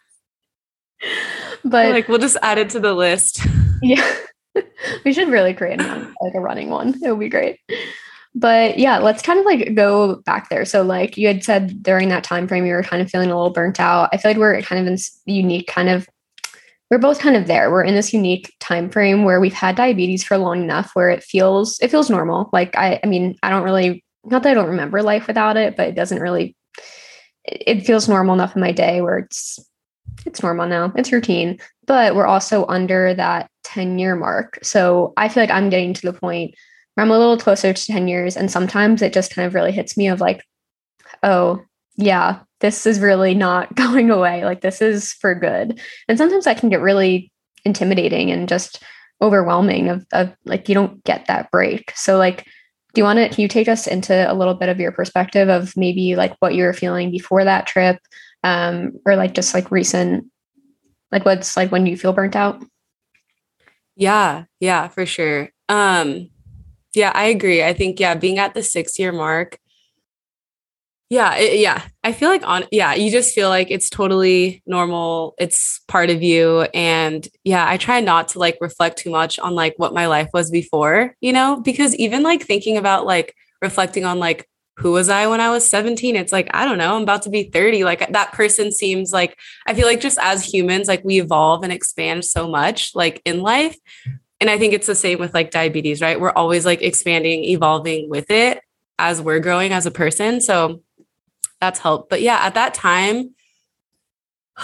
But 1.64 1.92
like 1.92 2.08
we'll 2.08 2.18
just 2.18 2.36
add 2.42 2.58
it 2.58 2.70
to 2.70 2.80
the 2.80 2.94
list. 2.94 3.46
Yeah. 3.82 4.14
we 5.06 5.14
should 5.14 5.30
really 5.30 5.54
create 5.54 5.80
one, 5.80 6.14
like 6.20 6.34
a 6.34 6.40
running 6.40 6.68
one. 6.68 7.02
It 7.02 7.10
would 7.10 7.18
be 7.18 7.30
great. 7.30 7.58
But 8.34 8.78
yeah, 8.78 8.98
let's 8.98 9.22
kind 9.22 9.38
of 9.38 9.46
like 9.46 9.74
go 9.74 10.16
back 10.26 10.50
there. 10.50 10.66
So 10.66 10.82
like 10.82 11.16
you 11.16 11.26
had 11.26 11.42
said 11.42 11.82
during 11.82 12.10
that 12.10 12.22
time 12.22 12.46
frame 12.46 12.66
you 12.66 12.74
were 12.74 12.82
kind 12.82 13.00
of 13.00 13.10
feeling 13.10 13.30
a 13.30 13.34
little 13.34 13.54
burnt 13.54 13.80
out. 13.80 14.10
I 14.12 14.18
feel 14.18 14.32
like 14.32 14.38
we're 14.38 14.60
kind 14.60 14.86
of 14.86 14.92
in 14.92 14.98
unique 15.24 15.66
kind 15.66 15.88
of 15.88 16.06
we're 16.90 16.98
both 16.98 17.20
kind 17.20 17.36
of 17.36 17.46
there. 17.46 17.70
We're 17.70 17.84
in 17.84 17.94
this 17.94 18.12
unique 18.12 18.52
time 18.60 18.90
frame 18.90 19.24
where 19.24 19.40
we've 19.40 19.54
had 19.54 19.76
diabetes 19.76 20.24
for 20.24 20.36
long 20.36 20.62
enough 20.62 20.90
where 20.92 21.08
it 21.08 21.22
feels 21.22 21.78
it 21.80 21.90
feels 21.90 22.10
normal. 22.10 22.50
Like 22.52 22.76
I 22.76 23.00
I 23.02 23.06
mean, 23.06 23.36
I 23.42 23.48
don't 23.48 23.64
really 23.64 24.04
not 24.24 24.42
that 24.42 24.50
I 24.50 24.54
don't 24.54 24.68
remember 24.68 25.02
life 25.02 25.26
without 25.26 25.56
it, 25.56 25.74
but 25.74 25.88
it 25.88 25.94
doesn't 25.94 26.20
really 26.20 26.54
it 27.44 27.86
feels 27.86 28.08
normal 28.08 28.34
enough 28.34 28.54
in 28.54 28.60
my 28.60 28.72
day 28.72 29.00
where 29.00 29.18
it's 29.18 29.58
it's 30.26 30.42
normal 30.42 30.66
now. 30.66 30.92
It's 30.96 31.12
routine. 31.12 31.58
But 31.86 32.14
we're 32.14 32.26
also 32.26 32.66
under 32.66 33.14
that 33.14 33.50
10 33.64 33.98
year 33.98 34.16
mark. 34.16 34.58
So 34.62 35.12
I 35.16 35.28
feel 35.28 35.42
like 35.42 35.50
I'm 35.50 35.70
getting 35.70 35.94
to 35.94 36.10
the 36.10 36.18
point 36.18 36.54
where 36.94 37.04
I'm 37.04 37.10
a 37.10 37.18
little 37.18 37.38
closer 37.38 37.72
to 37.72 37.86
10 37.86 38.08
years. 38.08 38.36
And 38.36 38.50
sometimes 38.50 39.02
it 39.02 39.12
just 39.12 39.34
kind 39.34 39.46
of 39.46 39.54
really 39.54 39.72
hits 39.72 39.96
me 39.96 40.08
of 40.08 40.20
like, 40.20 40.44
oh, 41.22 41.62
yeah, 41.96 42.40
this 42.60 42.86
is 42.86 43.00
really 43.00 43.34
not 43.34 43.74
going 43.74 44.10
away. 44.10 44.44
Like 44.44 44.60
this 44.60 44.80
is 44.80 45.12
for 45.14 45.34
good. 45.34 45.80
And 46.08 46.18
sometimes 46.18 46.44
that 46.44 46.58
can 46.58 46.68
get 46.68 46.80
really 46.80 47.32
intimidating 47.64 48.30
and 48.30 48.48
just 48.48 48.82
overwhelming 49.22 49.88
of, 49.88 50.06
of 50.12 50.34
like 50.44 50.68
you 50.68 50.74
don't 50.74 51.02
get 51.04 51.26
that 51.26 51.50
break. 51.50 51.92
So 51.94 52.16
like 52.16 52.46
do 52.92 53.00
you 53.00 53.04
want 53.04 53.18
to 53.18 53.28
can 53.28 53.40
you 53.40 53.48
take 53.48 53.68
us 53.68 53.86
into 53.86 54.30
a 54.30 54.34
little 54.34 54.54
bit 54.54 54.68
of 54.68 54.80
your 54.80 54.92
perspective 54.92 55.48
of 55.48 55.76
maybe 55.76 56.16
like 56.16 56.34
what 56.40 56.54
you 56.54 56.64
were 56.64 56.72
feeling 56.72 57.10
before 57.10 57.44
that 57.44 57.66
trip 57.66 57.98
um 58.42 58.92
or 59.06 59.16
like 59.16 59.34
just 59.34 59.54
like 59.54 59.70
recent 59.70 60.26
like 61.12 61.24
what's 61.24 61.56
like 61.56 61.70
when 61.72 61.86
you 61.86 61.96
feel 61.96 62.12
burnt 62.12 62.36
out? 62.36 62.62
Yeah 63.96 64.44
yeah 64.58 64.88
for 64.88 65.06
sure. 65.06 65.50
Um 65.68 66.30
yeah 66.94 67.12
i 67.14 67.26
agree. 67.26 67.62
I 67.62 67.72
think 67.72 68.00
yeah 68.00 68.14
being 68.14 68.38
at 68.38 68.54
the 68.54 68.62
six 68.62 68.98
year 68.98 69.12
mark 69.12 69.58
yeah 71.10 71.34
it, 71.34 71.58
yeah. 71.58 71.82
I 72.02 72.12
feel 72.12 72.30
like 72.30 72.46
on 72.46 72.64
yeah 72.70 72.94
you 72.94 73.10
just 73.10 73.34
feel 73.34 73.50
like 73.50 73.70
it's 73.70 73.90
totally 73.90 74.62
normal. 74.64 75.34
It's 75.38 75.80
part 75.88 76.08
of 76.08 76.22
you. 76.22 76.62
And 76.72 77.28
yeah 77.44 77.68
i 77.68 77.76
try 77.76 78.00
not 78.00 78.28
to 78.28 78.38
like 78.38 78.56
reflect 78.60 78.98
too 78.98 79.10
much 79.10 79.38
on 79.38 79.54
like 79.54 79.74
what 79.76 79.92
my 79.92 80.06
life 80.06 80.30
was 80.32 80.50
before 80.50 81.14
you 81.20 81.32
know? 81.32 81.60
Because 81.60 81.94
even 81.96 82.22
like 82.22 82.42
thinking 82.42 82.78
about 82.78 83.04
like 83.04 83.34
reflecting 83.60 84.04
on 84.04 84.18
like 84.18 84.48
who 84.76 84.92
was 84.92 85.10
i 85.10 85.26
when 85.26 85.42
i 85.42 85.50
was 85.50 85.68
17 85.68 86.16
it's 86.16 86.32
like 86.32 86.48
i 86.54 86.64
don't 86.64 86.78
know 86.78 86.96
i'm 86.96 87.02
about 87.02 87.20
to 87.20 87.28
be 87.28 87.42
30 87.42 87.84
like 87.84 88.10
that 88.12 88.32
person 88.32 88.72
seems 88.72 89.12
like 89.12 89.38
i 89.66 89.74
feel 89.74 89.86
like 89.86 90.00
just 90.00 90.16
as 90.22 90.42
humans 90.42 90.88
like 90.88 91.04
we 91.04 91.20
evolve 91.20 91.62
and 91.62 91.70
expand 91.70 92.24
so 92.24 92.48
much 92.48 92.94
like 92.94 93.20
in 93.26 93.42
life. 93.42 93.76
And 94.40 94.48
i 94.48 94.56
think 94.58 94.72
it's 94.72 94.86
the 94.86 94.94
same 94.94 95.18
with 95.18 95.34
like 95.34 95.50
diabetes 95.50 96.00
right? 96.00 96.18
We're 96.18 96.30
always 96.30 96.64
like 96.64 96.80
expanding 96.80 97.44
evolving 97.44 98.08
with 98.08 98.30
it 98.30 98.62
as 98.98 99.20
we're 99.20 99.40
growing 99.40 99.72
as 99.72 99.86
a 99.86 99.90
person. 99.90 100.40
So 100.40 100.82
that's 101.60 101.78
helped. 101.78 102.10
But 102.10 102.22
yeah, 102.22 102.38
at 102.40 102.54
that 102.54 102.74
time, 102.74 103.34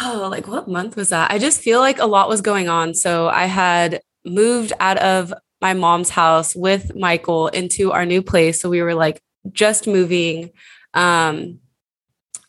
oh, 0.00 0.28
like 0.30 0.46
what 0.46 0.68
month 0.68 0.96
was 0.96 1.10
that? 1.10 1.30
I 1.30 1.38
just 1.38 1.60
feel 1.60 1.80
like 1.80 1.98
a 1.98 2.06
lot 2.06 2.28
was 2.28 2.40
going 2.40 2.68
on. 2.68 2.94
So 2.94 3.28
I 3.28 3.46
had 3.46 4.00
moved 4.24 4.72
out 4.80 4.98
of 4.98 5.32
my 5.60 5.74
mom's 5.74 6.10
house 6.10 6.54
with 6.54 6.94
Michael 6.94 7.48
into 7.48 7.92
our 7.92 8.04
new 8.04 8.22
place. 8.22 8.60
So 8.60 8.68
we 8.68 8.82
were 8.82 8.94
like 8.94 9.20
just 9.52 9.86
moving. 9.86 10.50
Um, 10.94 11.60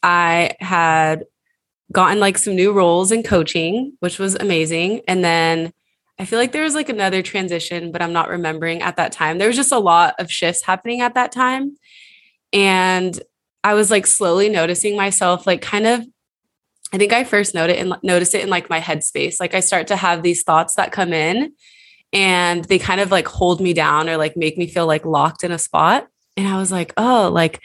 I 0.03 0.55
had 0.59 1.25
gotten 1.91 2.19
like 2.19 2.37
some 2.37 2.55
new 2.55 2.73
roles 2.73 3.11
in 3.11 3.23
coaching, 3.23 3.93
which 3.99 4.19
was 4.19 4.35
amazing. 4.35 5.01
And 5.07 5.23
then 5.23 5.71
I 6.19 6.25
feel 6.25 6.39
like 6.39 6.51
there 6.51 6.63
was 6.63 6.75
like 6.75 6.89
another 6.89 7.21
transition, 7.21 7.91
but 7.91 8.01
I'm 8.01 8.13
not 8.13 8.29
remembering 8.29 8.81
at 8.81 8.97
that 8.97 9.11
time. 9.11 9.37
There 9.37 9.47
was 9.47 9.55
just 9.55 9.71
a 9.71 9.79
lot 9.79 10.15
of 10.19 10.31
shifts 10.31 10.63
happening 10.63 11.01
at 11.01 11.13
that 11.13 11.31
time. 11.31 11.77
And 12.51 13.19
I 13.63 13.73
was 13.73 13.91
like 13.91 14.07
slowly 14.07 14.49
noticing 14.49 14.95
myself, 14.95 15.47
like 15.47 15.61
kind 15.61 15.85
of. 15.85 16.05
I 16.93 16.97
think 16.97 17.11
I 17.11 17.25
first 17.25 17.53
noted 17.53 17.75
and 17.75 17.97
notice 18.01 18.33
it 18.33 18.43
in 18.43 18.49
like 18.49 18.69
my 18.69 18.79
headspace. 18.79 19.41
Like 19.41 19.53
I 19.53 19.59
start 19.59 19.87
to 19.87 19.97
have 19.97 20.23
these 20.23 20.43
thoughts 20.43 20.75
that 20.75 20.93
come 20.93 21.11
in, 21.11 21.51
and 22.13 22.63
they 22.65 22.79
kind 22.79 23.01
of 23.01 23.11
like 23.11 23.27
hold 23.27 23.59
me 23.59 23.73
down 23.73 24.09
or 24.09 24.15
like 24.15 24.37
make 24.37 24.57
me 24.57 24.67
feel 24.67 24.87
like 24.87 25.05
locked 25.05 25.43
in 25.43 25.51
a 25.51 25.59
spot. 25.59 26.07
And 26.37 26.47
I 26.47 26.57
was 26.57 26.71
like, 26.71 26.93
oh, 26.95 27.29
like, 27.33 27.59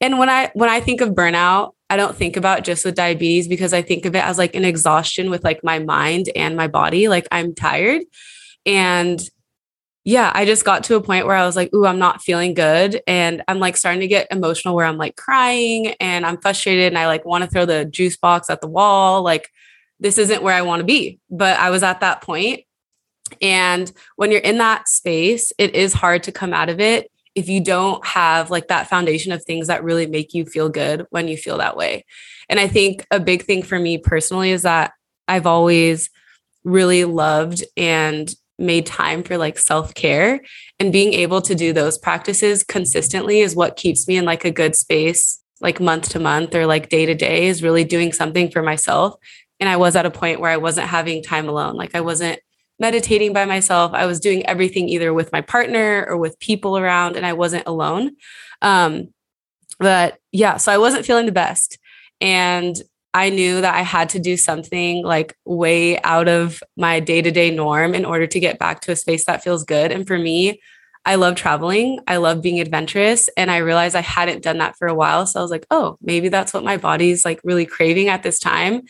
and 0.00 0.18
when 0.18 0.28
I 0.28 0.50
when 0.54 0.70
I 0.70 0.80
think 0.80 1.00
of 1.00 1.10
burnout, 1.10 1.72
I 1.88 1.96
don't 1.96 2.16
think 2.16 2.36
about 2.36 2.64
just 2.64 2.84
with 2.84 2.96
diabetes 2.96 3.46
because 3.46 3.72
I 3.72 3.82
think 3.82 4.04
of 4.06 4.16
it 4.16 4.24
as 4.24 4.38
like 4.38 4.56
an 4.56 4.64
exhaustion 4.64 5.30
with 5.30 5.44
like 5.44 5.62
my 5.62 5.78
mind 5.78 6.28
and 6.34 6.56
my 6.56 6.66
body. 6.66 7.06
Like 7.06 7.28
I'm 7.30 7.54
tired. 7.54 8.02
And 8.66 9.20
yeah, 10.04 10.30
I 10.34 10.44
just 10.44 10.66
got 10.66 10.84
to 10.84 10.96
a 10.96 11.00
point 11.00 11.26
where 11.26 11.36
I 11.36 11.46
was 11.46 11.56
like, 11.56 11.72
ooh, 11.74 11.86
I'm 11.86 11.98
not 11.98 12.20
feeling 12.20 12.52
good. 12.52 13.00
And 13.06 13.42
I'm 13.48 13.58
like 13.58 13.76
starting 13.76 14.02
to 14.02 14.06
get 14.06 14.28
emotional 14.30 14.74
where 14.74 14.84
I'm 14.84 14.98
like 14.98 15.16
crying 15.16 15.94
and 15.98 16.26
I'm 16.26 16.36
frustrated 16.36 16.88
and 16.88 16.98
I 16.98 17.06
like 17.06 17.24
want 17.24 17.42
to 17.42 17.50
throw 17.50 17.64
the 17.64 17.86
juice 17.86 18.16
box 18.16 18.50
at 18.50 18.60
the 18.60 18.68
wall. 18.68 19.22
Like, 19.22 19.48
this 20.00 20.18
isn't 20.18 20.42
where 20.42 20.54
I 20.54 20.60
want 20.60 20.80
to 20.80 20.84
be. 20.84 21.20
But 21.30 21.58
I 21.58 21.70
was 21.70 21.82
at 21.82 22.00
that 22.00 22.20
point. 22.20 22.60
And 23.40 23.90
when 24.16 24.30
you're 24.30 24.40
in 24.40 24.58
that 24.58 24.88
space, 24.88 25.52
it 25.56 25.74
is 25.74 25.94
hard 25.94 26.22
to 26.24 26.32
come 26.32 26.52
out 26.52 26.68
of 26.68 26.80
it 26.80 27.10
if 27.34 27.48
you 27.48 27.62
don't 27.62 28.04
have 28.06 28.50
like 28.50 28.68
that 28.68 28.88
foundation 28.88 29.32
of 29.32 29.42
things 29.42 29.66
that 29.68 29.82
really 29.82 30.06
make 30.06 30.34
you 30.34 30.44
feel 30.44 30.68
good 30.68 31.06
when 31.10 31.28
you 31.28 31.36
feel 31.38 31.58
that 31.58 31.76
way. 31.76 32.04
And 32.50 32.60
I 32.60 32.68
think 32.68 33.06
a 33.10 33.18
big 33.18 33.42
thing 33.42 33.62
for 33.62 33.78
me 33.78 33.96
personally 33.96 34.50
is 34.50 34.62
that 34.62 34.92
I've 35.26 35.46
always 35.46 36.10
really 36.62 37.04
loved 37.04 37.64
and 37.76 38.32
made 38.58 38.86
time 38.86 39.22
for 39.22 39.36
like 39.36 39.58
self-care 39.58 40.40
and 40.78 40.92
being 40.92 41.12
able 41.12 41.42
to 41.42 41.54
do 41.54 41.72
those 41.72 41.98
practices 41.98 42.62
consistently 42.62 43.40
is 43.40 43.56
what 43.56 43.76
keeps 43.76 44.06
me 44.06 44.16
in 44.16 44.24
like 44.24 44.44
a 44.44 44.50
good 44.50 44.76
space 44.76 45.40
like 45.60 45.80
month 45.80 46.10
to 46.10 46.18
month 46.18 46.54
or 46.54 46.66
like 46.66 46.88
day 46.88 47.06
to 47.06 47.14
day 47.14 47.46
is 47.46 47.62
really 47.62 47.84
doing 47.84 48.12
something 48.12 48.50
for 48.50 48.62
myself. 48.62 49.14
And 49.60 49.68
i 49.68 49.76
was 49.76 49.96
at 49.96 50.06
a 50.06 50.10
point 50.10 50.40
where 50.40 50.50
i 50.50 50.56
wasn't 50.56 50.88
having 50.88 51.22
time 51.22 51.48
alone. 51.48 51.74
Like 51.74 51.94
i 51.94 52.00
wasn't 52.00 52.38
meditating 52.78 53.32
by 53.32 53.44
myself. 53.44 53.92
I 53.94 54.06
was 54.06 54.18
doing 54.18 54.44
everything 54.46 54.88
either 54.88 55.14
with 55.14 55.30
my 55.32 55.40
partner 55.40 56.04
or 56.08 56.16
with 56.16 56.38
people 56.40 56.76
around 56.76 57.16
and 57.16 57.24
i 57.24 57.32
wasn't 57.32 57.66
alone. 57.66 58.16
Um 58.62 59.08
but 59.80 60.18
yeah 60.30 60.56
so 60.56 60.70
i 60.70 60.78
wasn't 60.78 61.06
feeling 61.06 61.26
the 61.26 61.32
best. 61.32 61.78
And 62.20 62.80
I 63.14 63.30
knew 63.30 63.60
that 63.60 63.74
I 63.74 63.82
had 63.82 64.08
to 64.10 64.18
do 64.18 64.36
something 64.36 65.04
like 65.04 65.36
way 65.44 66.00
out 66.02 66.28
of 66.28 66.60
my 66.76 66.98
day 66.98 67.22
to 67.22 67.30
day 67.30 67.52
norm 67.52 67.94
in 67.94 68.04
order 68.04 68.26
to 68.26 68.40
get 68.40 68.58
back 68.58 68.80
to 68.80 68.92
a 68.92 68.96
space 68.96 69.24
that 69.26 69.44
feels 69.44 69.62
good. 69.62 69.92
And 69.92 70.04
for 70.04 70.18
me, 70.18 70.60
I 71.06 71.14
love 71.14 71.36
traveling. 71.36 72.00
I 72.08 72.16
love 72.16 72.42
being 72.42 72.60
adventurous. 72.60 73.28
And 73.36 73.52
I 73.52 73.58
realized 73.58 73.94
I 73.94 74.00
hadn't 74.00 74.42
done 74.42 74.58
that 74.58 74.76
for 74.76 74.88
a 74.88 74.94
while. 74.94 75.26
So 75.26 75.38
I 75.38 75.42
was 75.42 75.50
like, 75.52 75.66
oh, 75.70 75.96
maybe 76.02 76.28
that's 76.28 76.52
what 76.52 76.64
my 76.64 76.76
body's 76.76 77.24
like 77.24 77.40
really 77.44 77.66
craving 77.66 78.08
at 78.08 78.24
this 78.24 78.40
time. 78.40 78.82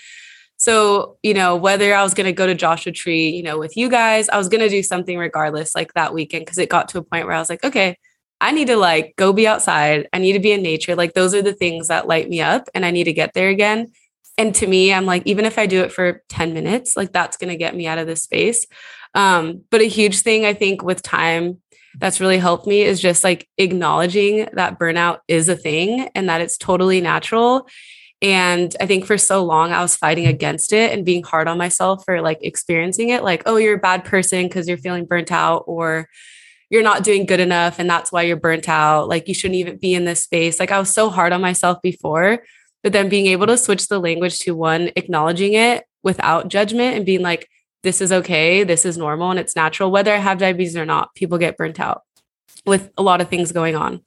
So, 0.56 1.18
you 1.22 1.34
know, 1.34 1.56
whether 1.56 1.94
I 1.94 2.02
was 2.02 2.14
going 2.14 2.26
to 2.26 2.32
go 2.32 2.46
to 2.46 2.54
Joshua 2.54 2.92
Tree, 2.92 3.28
you 3.28 3.42
know, 3.42 3.58
with 3.58 3.76
you 3.76 3.90
guys, 3.90 4.30
I 4.30 4.38
was 4.38 4.48
going 4.48 4.62
to 4.62 4.68
do 4.70 4.82
something 4.82 5.18
regardless, 5.18 5.74
like 5.74 5.92
that 5.94 6.14
weekend, 6.14 6.46
because 6.46 6.58
it 6.58 6.70
got 6.70 6.88
to 6.90 6.98
a 6.98 7.02
point 7.02 7.26
where 7.26 7.34
I 7.34 7.40
was 7.40 7.50
like, 7.50 7.64
okay, 7.64 7.98
I 8.40 8.52
need 8.52 8.68
to 8.68 8.76
like 8.76 9.14
go 9.16 9.32
be 9.34 9.46
outside. 9.46 10.08
I 10.12 10.18
need 10.18 10.32
to 10.32 10.38
be 10.38 10.52
in 10.52 10.62
nature. 10.62 10.94
Like 10.94 11.12
those 11.12 11.34
are 11.34 11.42
the 11.42 11.52
things 11.52 11.88
that 11.88 12.06
light 12.06 12.30
me 12.30 12.40
up 12.40 12.68
and 12.74 12.86
I 12.86 12.90
need 12.90 13.04
to 13.04 13.12
get 13.12 13.34
there 13.34 13.48
again 13.48 13.92
and 14.38 14.54
to 14.54 14.66
me 14.66 14.92
i'm 14.92 15.06
like 15.06 15.22
even 15.26 15.44
if 15.44 15.58
i 15.58 15.66
do 15.66 15.82
it 15.82 15.92
for 15.92 16.22
10 16.28 16.54
minutes 16.54 16.96
like 16.96 17.12
that's 17.12 17.36
going 17.36 17.50
to 17.50 17.56
get 17.56 17.74
me 17.74 17.86
out 17.86 17.98
of 17.98 18.06
this 18.06 18.22
space. 18.22 18.66
Um, 19.16 19.62
but 19.70 19.80
a 19.80 19.84
huge 19.84 20.20
thing 20.20 20.44
i 20.44 20.54
think 20.54 20.82
with 20.82 21.02
time 21.02 21.60
that's 22.00 22.20
really 22.20 22.38
helped 22.38 22.66
me 22.66 22.82
is 22.82 23.00
just 23.00 23.22
like 23.22 23.48
acknowledging 23.58 24.48
that 24.54 24.78
burnout 24.78 25.18
is 25.28 25.48
a 25.48 25.56
thing 25.56 26.08
and 26.14 26.28
that 26.28 26.40
it's 26.40 26.58
totally 26.58 27.00
natural. 27.00 27.68
And 28.20 28.74
i 28.80 28.86
think 28.86 29.06
for 29.06 29.18
so 29.18 29.44
long 29.44 29.72
i 29.72 29.82
was 29.82 29.96
fighting 29.96 30.26
against 30.26 30.72
it 30.72 30.92
and 30.92 31.04
being 31.04 31.22
hard 31.22 31.46
on 31.46 31.58
myself 31.58 32.04
for 32.04 32.20
like 32.22 32.38
experiencing 32.42 33.10
it 33.10 33.22
like 33.22 33.42
oh 33.46 33.56
you're 33.56 33.76
a 33.76 33.78
bad 33.78 34.04
person 34.04 34.48
because 34.48 34.66
you're 34.66 34.78
feeling 34.78 35.04
burnt 35.04 35.30
out 35.30 35.64
or 35.66 36.08
you're 36.70 36.82
not 36.82 37.04
doing 37.04 37.26
good 37.26 37.40
enough 37.40 37.78
and 37.78 37.88
that's 37.88 38.10
why 38.10 38.22
you're 38.22 38.36
burnt 38.36 38.68
out. 38.68 39.08
Like 39.08 39.28
you 39.28 39.34
shouldn't 39.34 39.58
even 39.58 39.76
be 39.76 39.94
in 39.94 40.06
this 40.06 40.24
space. 40.24 40.58
Like 40.58 40.72
i 40.72 40.78
was 40.78 40.90
so 40.90 41.08
hard 41.10 41.32
on 41.32 41.40
myself 41.40 41.80
before 41.82 42.40
but 42.84 42.92
then 42.92 43.08
being 43.08 43.26
able 43.26 43.46
to 43.48 43.58
switch 43.58 43.88
the 43.88 43.98
language 43.98 44.38
to 44.40 44.54
one 44.54 44.90
acknowledging 44.94 45.54
it 45.54 45.84
without 46.04 46.48
judgment 46.48 46.94
and 46.94 47.06
being 47.06 47.22
like 47.22 47.48
this 47.82 48.00
is 48.00 48.12
okay 48.12 48.62
this 48.62 48.84
is 48.84 48.96
normal 48.96 49.30
and 49.30 49.40
it's 49.40 49.56
natural 49.56 49.90
whether 49.90 50.12
i 50.14 50.18
have 50.18 50.38
diabetes 50.38 50.76
or 50.76 50.86
not 50.86 51.12
people 51.16 51.38
get 51.38 51.56
burnt 51.56 51.80
out 51.80 52.02
with 52.66 52.90
a 52.96 53.02
lot 53.02 53.20
of 53.20 53.28
things 53.28 53.52
going 53.52 53.76
on. 53.76 54.00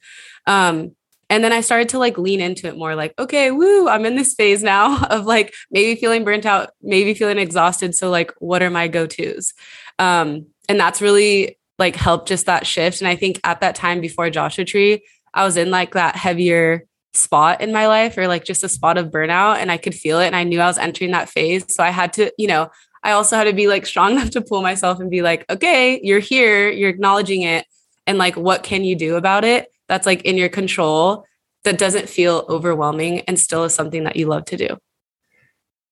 Um, 0.46 0.96
and 1.30 1.44
then 1.44 1.52
i 1.52 1.60
started 1.60 1.90
to 1.90 1.98
like 1.98 2.16
lean 2.16 2.40
into 2.40 2.66
it 2.68 2.78
more 2.78 2.94
like 2.94 3.12
okay 3.18 3.50
woo 3.50 3.86
i'm 3.86 4.06
in 4.06 4.16
this 4.16 4.32
phase 4.32 4.62
now 4.62 5.04
of 5.10 5.26
like 5.26 5.52
maybe 5.70 6.00
feeling 6.00 6.24
burnt 6.24 6.46
out 6.46 6.70
maybe 6.80 7.12
feeling 7.12 7.38
exhausted 7.38 7.94
so 7.94 8.08
like 8.08 8.32
what 8.38 8.62
are 8.62 8.70
my 8.70 8.88
go-to's? 8.88 9.52
Um, 9.98 10.46
and 10.68 10.78
that's 10.78 11.02
really 11.02 11.58
like 11.78 11.96
helped 11.96 12.28
just 12.28 12.46
that 12.46 12.66
shift 12.66 13.02
and 13.02 13.08
i 13.08 13.16
think 13.16 13.40
at 13.44 13.60
that 13.60 13.74
time 13.74 14.00
before 14.00 14.30
joshua 14.30 14.64
tree 14.64 15.04
i 15.34 15.44
was 15.44 15.56
in 15.56 15.70
like 15.70 15.92
that 15.92 16.16
heavier 16.16 16.86
spot 17.12 17.60
in 17.60 17.72
my 17.72 17.86
life 17.86 18.16
or 18.18 18.28
like 18.28 18.44
just 18.44 18.64
a 18.64 18.68
spot 18.68 18.98
of 18.98 19.06
burnout 19.08 19.56
and 19.56 19.72
I 19.72 19.76
could 19.76 19.94
feel 19.94 20.20
it 20.20 20.26
and 20.26 20.36
I 20.36 20.44
knew 20.44 20.60
I 20.60 20.66
was 20.66 20.78
entering 20.78 21.10
that 21.12 21.28
phase. 21.28 21.64
So 21.74 21.82
I 21.82 21.90
had 21.90 22.12
to, 22.14 22.32
you 22.38 22.46
know, 22.46 22.70
I 23.02 23.12
also 23.12 23.36
had 23.36 23.44
to 23.44 23.52
be 23.52 23.66
like 23.68 23.86
strong 23.86 24.12
enough 24.16 24.30
to 24.30 24.40
pull 24.40 24.62
myself 24.62 25.00
and 25.00 25.10
be 25.10 25.22
like, 25.22 25.44
okay, 25.50 26.00
you're 26.02 26.18
here, 26.18 26.70
you're 26.70 26.90
acknowledging 26.90 27.42
it. 27.42 27.66
And 28.06 28.18
like, 28.18 28.36
what 28.36 28.62
can 28.62 28.84
you 28.84 28.96
do 28.96 29.16
about 29.16 29.44
it? 29.44 29.68
That's 29.88 30.06
like 30.06 30.22
in 30.22 30.36
your 30.36 30.48
control 30.48 31.24
that 31.64 31.78
doesn't 31.78 32.08
feel 32.08 32.46
overwhelming 32.48 33.20
and 33.20 33.38
still 33.38 33.64
is 33.64 33.74
something 33.74 34.04
that 34.04 34.16
you 34.16 34.26
love 34.26 34.44
to 34.46 34.56
do. 34.56 34.78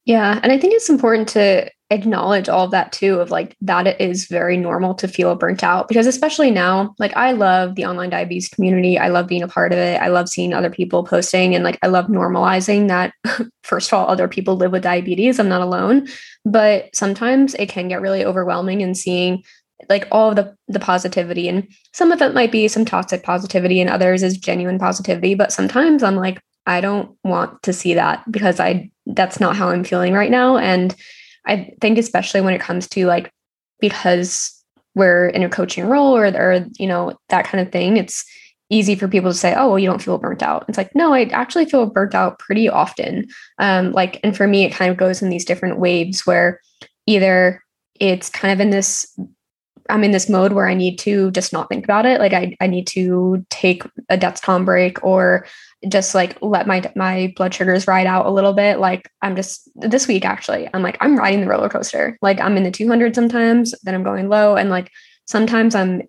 Yeah. 0.05 0.39
And 0.43 0.53
I 0.53 0.59
think 0.59 0.75
it's 0.75 0.89
important 0.89 1.29
to 1.31 1.71
acknowledge 1.91 2.49
all 2.49 2.65
of 2.65 2.73
that 2.73 2.91
too 2.91 3.21
of 3.21 3.31
like 3.31 3.57
that 3.61 3.87
it 3.87 4.01
is 4.01 4.27
very 4.27 4.57
normal 4.57 4.93
to 4.93 5.07
feel 5.07 5.37
burnt 5.37 5.63
out 5.63 5.87
because 5.87 6.07
especially 6.07 6.51
now 6.51 6.93
like 6.99 7.17
i 7.17 7.31
love 7.31 7.77
the 7.77 7.85
online 7.85 8.11
diabetes 8.11 8.49
community. 8.49 8.99
I 8.99 9.09
love 9.09 9.29
being 9.29 9.43
a 9.43 9.49
part 9.49 9.73
of 9.73 9.79
it. 9.79 10.01
I 10.01 10.09
love 10.09 10.29
seeing 10.29 10.53
other 10.53 10.71
people 10.71 11.05
posting 11.05 11.55
and 11.55 11.63
like 11.63 11.79
i 11.83 11.87
love 11.87 12.07
normalizing 12.07 12.89
that 12.89 13.13
first 13.63 13.93
of 13.93 13.99
all 13.99 14.09
other 14.09 14.27
people 14.27 14.57
live 14.57 14.73
with 14.73 14.83
diabetes. 14.83 15.39
I'm 15.39 15.49
not 15.49 15.61
alone. 15.61 16.09
But 16.45 16.95
sometimes 16.95 17.55
it 17.55 17.69
can 17.69 17.89
get 17.89 18.01
really 18.01 18.25
overwhelming 18.25 18.83
and 18.83 18.97
seeing 18.97 19.45
like 19.89 20.09
all 20.11 20.31
of 20.31 20.37
the 20.37 20.57
the 20.67 20.81
positivity. 20.81 21.49
And 21.49 21.69
some 21.93 22.11
of 22.11 22.21
it 22.21 22.35
might 22.35 22.51
be 22.51 22.67
some 22.67 22.85
toxic 22.85 23.23
positivity 23.23 23.81
and 23.81 23.91
others 23.91 24.23
is 24.23 24.37
genuine 24.37 24.79
positivity. 24.79 25.37
But 25.37 25.53
sometimes 25.53 26.03
i'm 26.03 26.17
like 26.17 26.41
i 26.67 26.81
don't 26.81 27.17
want 27.23 27.63
to 27.63 27.73
see 27.73 27.95
that 27.95 28.25
because 28.31 28.59
i 28.59 28.91
that's 29.07 29.39
not 29.39 29.55
how 29.55 29.69
i'm 29.69 29.85
feeling 29.85 30.15
right 30.15 30.33
now. 30.33 30.57
And 30.57 30.97
I 31.47 31.75
think 31.81 31.99
especially 31.99 32.41
when 32.41 32.55
it 32.55 32.61
comes 32.61 32.89
to 32.89 33.07
like 33.07 33.31
because 33.81 34.53
we're 34.95 35.29
in 35.29 35.43
a 35.43 35.49
coaching 35.49 35.87
role 35.87 36.17
or, 36.17 36.27
or 36.27 36.67
you 36.79 36.87
know 36.87 37.17
that 37.29 37.45
kind 37.45 37.65
of 37.65 37.73
thing 37.73 37.97
it's 37.97 38.25
easy 38.69 38.97
for 38.97 39.07
people 39.07 39.31
to 39.31 39.37
say 39.37 39.55
oh 39.55 39.69
well 39.69 39.79
you 39.79 39.87
don't 39.87 40.03
feel 40.03 40.19
burnt 40.19 40.43
out. 40.43 40.65
It's 40.69 40.79
like 40.79 40.95
no 40.95 41.13
i 41.13 41.23
actually 41.27 41.67
feel 41.67 41.87
burnt 41.87 42.15
out 42.15 42.39
pretty 42.39 42.69
often. 42.69 43.27
Um 43.59 43.93
like 43.93 44.21
and 44.25 44.37
for 44.37 44.47
me 44.47 44.65
it 44.65 44.73
kind 44.73 44.91
of 44.91 44.97
goes 44.97 45.23
in 45.23 45.31
these 45.31 45.45
different 45.45 45.79
waves 45.79 46.27
where 46.27 46.61
either 47.07 47.63
it's 48.01 48.29
kind 48.29 48.53
of 48.53 48.61
in 48.61 48.71
this 48.71 49.07
i'm 49.91 50.05
in 50.05 50.11
this 50.11 50.29
mode 50.29 50.53
where 50.53 50.69
i 50.69 50.75
need 50.75 50.99
to 50.99 51.31
just 51.31 51.53
not 51.53 51.69
think 51.69 51.85
about 51.85 52.07
it. 52.07 52.21
Like 52.21 52.33
i, 52.33 52.57
I 52.61 52.67
need 52.67 52.87
to 52.89 53.45
take 53.51 53.85
a 54.09 54.19
dexcom 54.19 54.65
break 54.65 55.03
or 55.05 55.47
just 55.89 56.15
like 56.15 56.37
let 56.41 56.67
my 56.67 56.91
my 56.97 57.33
blood 57.37 57.55
sugars 57.55 57.87
ride 57.87 58.07
out 58.07 58.27
a 58.27 58.31
little 58.31 58.53
bit. 58.53 58.79
Like 58.79 59.11
i'm 59.23 59.37
just 59.37 59.69
this 59.75 60.09
week 60.09 60.25
actually 60.25 60.69
i'm 60.73 60.83
like 60.83 60.97
i'm 61.01 61.17
riding 61.17 61.41
the 61.41 61.49
roller 61.49 61.69
coaster. 61.69 62.19
Like 62.23 62.41
i'm 62.41 62.57
in 62.57 62.63
the 62.63 62.71
200 62.71 63.15
sometimes 63.15 63.75
then 63.83 63.95
i'm 63.95 64.03
going 64.03 64.29
low. 64.29 64.57
And 64.57 64.71
like 64.71 64.91
sometimes 65.27 65.75
i'm 65.75 66.03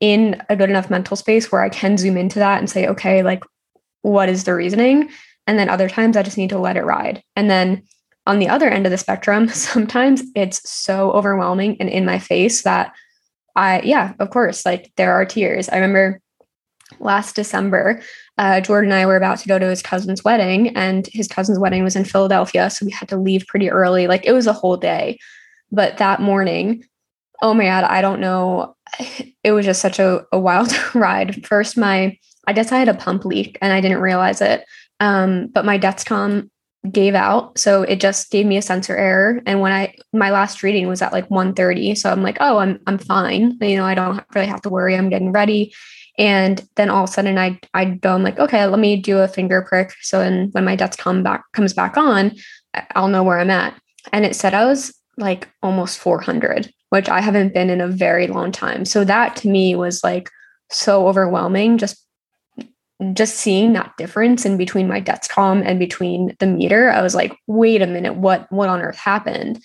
in 0.00 0.42
a 0.48 0.56
good 0.56 0.70
enough 0.70 0.90
mental 0.90 1.16
space 1.16 1.50
where 1.50 1.62
i 1.62 1.68
can 1.68 1.96
zoom 1.96 2.16
into 2.16 2.38
that 2.38 2.58
and 2.58 2.68
say 2.68 2.86
okay 2.86 3.22
like 3.22 3.44
what 4.02 4.28
is 4.28 4.44
the 4.44 4.54
reasoning? 4.54 5.10
And 5.48 5.58
then 5.58 5.68
other 5.68 5.88
times 5.88 6.16
i 6.16 6.22
just 6.22 6.38
need 6.38 6.50
to 6.50 6.58
let 6.58 6.76
it 6.76 6.84
ride. 6.84 7.22
And 7.34 7.50
then 7.50 7.82
on 8.26 8.40
the 8.40 8.48
other 8.48 8.68
end 8.68 8.86
of 8.86 8.90
the 8.90 8.98
spectrum 8.98 9.48
sometimes 9.70 10.22
it's 10.34 10.68
so 10.68 11.12
overwhelming 11.12 11.76
and 11.80 11.88
in 11.88 12.04
my 12.04 12.18
face 12.18 12.62
that 12.62 12.92
i 13.56 13.80
yeah 13.82 14.12
of 14.20 14.30
course 14.30 14.64
like 14.64 14.92
there 14.96 15.12
are 15.12 15.24
tears 15.24 15.68
i 15.68 15.76
remember 15.76 16.20
last 17.00 17.34
December, 17.34 18.00
uh, 18.38 18.60
Jordan 18.60 18.92
and 18.92 19.00
I 19.00 19.06
were 19.06 19.16
about 19.16 19.38
to 19.38 19.48
go 19.48 19.58
to 19.58 19.68
his 19.68 19.82
cousin's 19.82 20.24
wedding, 20.24 20.68
and 20.76 21.08
his 21.12 21.28
cousin's 21.28 21.58
wedding 21.58 21.82
was 21.82 21.96
in 21.96 22.04
Philadelphia. 22.04 22.70
So 22.70 22.86
we 22.86 22.92
had 22.92 23.08
to 23.08 23.16
leave 23.16 23.46
pretty 23.46 23.70
early. 23.70 24.06
Like 24.06 24.24
it 24.24 24.32
was 24.32 24.46
a 24.46 24.52
whole 24.52 24.76
day. 24.76 25.18
But 25.72 25.98
that 25.98 26.20
morning, 26.20 26.84
oh 27.42 27.54
my 27.54 27.64
God, 27.64 27.84
I 27.84 28.00
don't 28.00 28.20
know. 28.20 28.76
It 29.42 29.52
was 29.52 29.64
just 29.64 29.82
such 29.82 29.98
a, 29.98 30.24
a 30.32 30.38
wild 30.38 30.72
ride. 30.94 31.44
First, 31.46 31.76
my, 31.76 32.16
I 32.46 32.52
guess 32.52 32.72
I 32.72 32.78
had 32.78 32.88
a 32.88 32.94
pump 32.94 33.24
leak 33.24 33.58
and 33.60 33.72
I 33.72 33.80
didn't 33.80 34.00
realize 34.00 34.40
it. 34.40 34.64
Um, 35.00 35.48
but 35.48 35.64
my 35.64 35.78
Dexcom 35.78 36.48
gave 36.92 37.14
out. 37.14 37.58
So 37.58 37.82
it 37.82 38.00
just 38.00 38.30
gave 38.30 38.46
me 38.46 38.56
a 38.56 38.62
sensor 38.62 38.96
error. 38.96 39.40
And 39.46 39.60
when 39.60 39.72
I, 39.72 39.94
my 40.12 40.30
last 40.30 40.62
reading 40.62 40.88
was 40.88 41.02
at 41.02 41.12
like 41.12 41.30
130. 41.30 41.94
So 41.94 42.10
I'm 42.10 42.22
like, 42.22 42.38
oh, 42.40 42.58
I'm, 42.58 42.78
I'm 42.86 42.98
fine. 42.98 43.56
You 43.60 43.76
know, 43.76 43.84
I 43.84 43.94
don't 43.94 44.22
really 44.34 44.46
have 44.46 44.62
to 44.62 44.70
worry. 44.70 44.96
I'm 44.96 45.08
getting 45.08 45.32
ready. 45.32 45.72
And 46.18 46.66
then 46.76 46.88
all 46.88 47.04
of 47.04 47.10
a 47.10 47.12
sudden 47.12 47.38
I 47.38 47.60
I 47.74 47.84
go, 47.84 48.14
I'm 48.14 48.22
like, 48.22 48.38
okay, 48.38 48.64
let 48.66 48.78
me 48.78 48.96
do 48.96 49.18
a 49.18 49.28
finger 49.28 49.62
prick. 49.62 49.92
So 50.00 50.20
then 50.20 50.48
when 50.52 50.64
my 50.64 50.76
Dexcom 50.76 51.22
back 51.22 51.44
comes 51.52 51.74
back 51.74 51.96
on, 51.96 52.32
I'll 52.94 53.08
know 53.08 53.22
where 53.22 53.38
I'm 53.38 53.50
at. 53.50 53.78
And 54.12 54.24
it 54.24 54.36
said 54.36 54.54
I 54.54 54.64
was 54.64 54.94
like 55.18 55.48
almost 55.62 55.98
400, 55.98 56.72
which 56.90 57.08
I 57.08 57.20
haven't 57.20 57.54
been 57.54 57.70
in 57.70 57.80
a 57.80 57.88
very 57.88 58.26
long 58.26 58.52
time. 58.52 58.84
So 58.84 59.04
that 59.04 59.36
to 59.36 59.48
me 59.48 59.74
was 59.74 60.02
like 60.02 60.30
so 60.70 61.06
overwhelming 61.06 61.78
just 61.78 62.05
just 63.12 63.36
seeing 63.36 63.72
that 63.74 63.96
difference 63.98 64.46
in 64.46 64.56
between 64.56 64.88
my 64.88 65.00
Dexcom 65.00 65.62
and 65.64 65.78
between 65.78 66.34
the 66.38 66.46
meter. 66.46 66.90
I 66.90 67.02
was 67.02 67.14
like, 67.14 67.36
wait 67.46 67.82
a 67.82 67.86
minute, 67.86 68.16
what 68.16 68.50
what 68.50 68.68
on 68.68 68.80
earth 68.80 68.98
happened? 68.98 69.62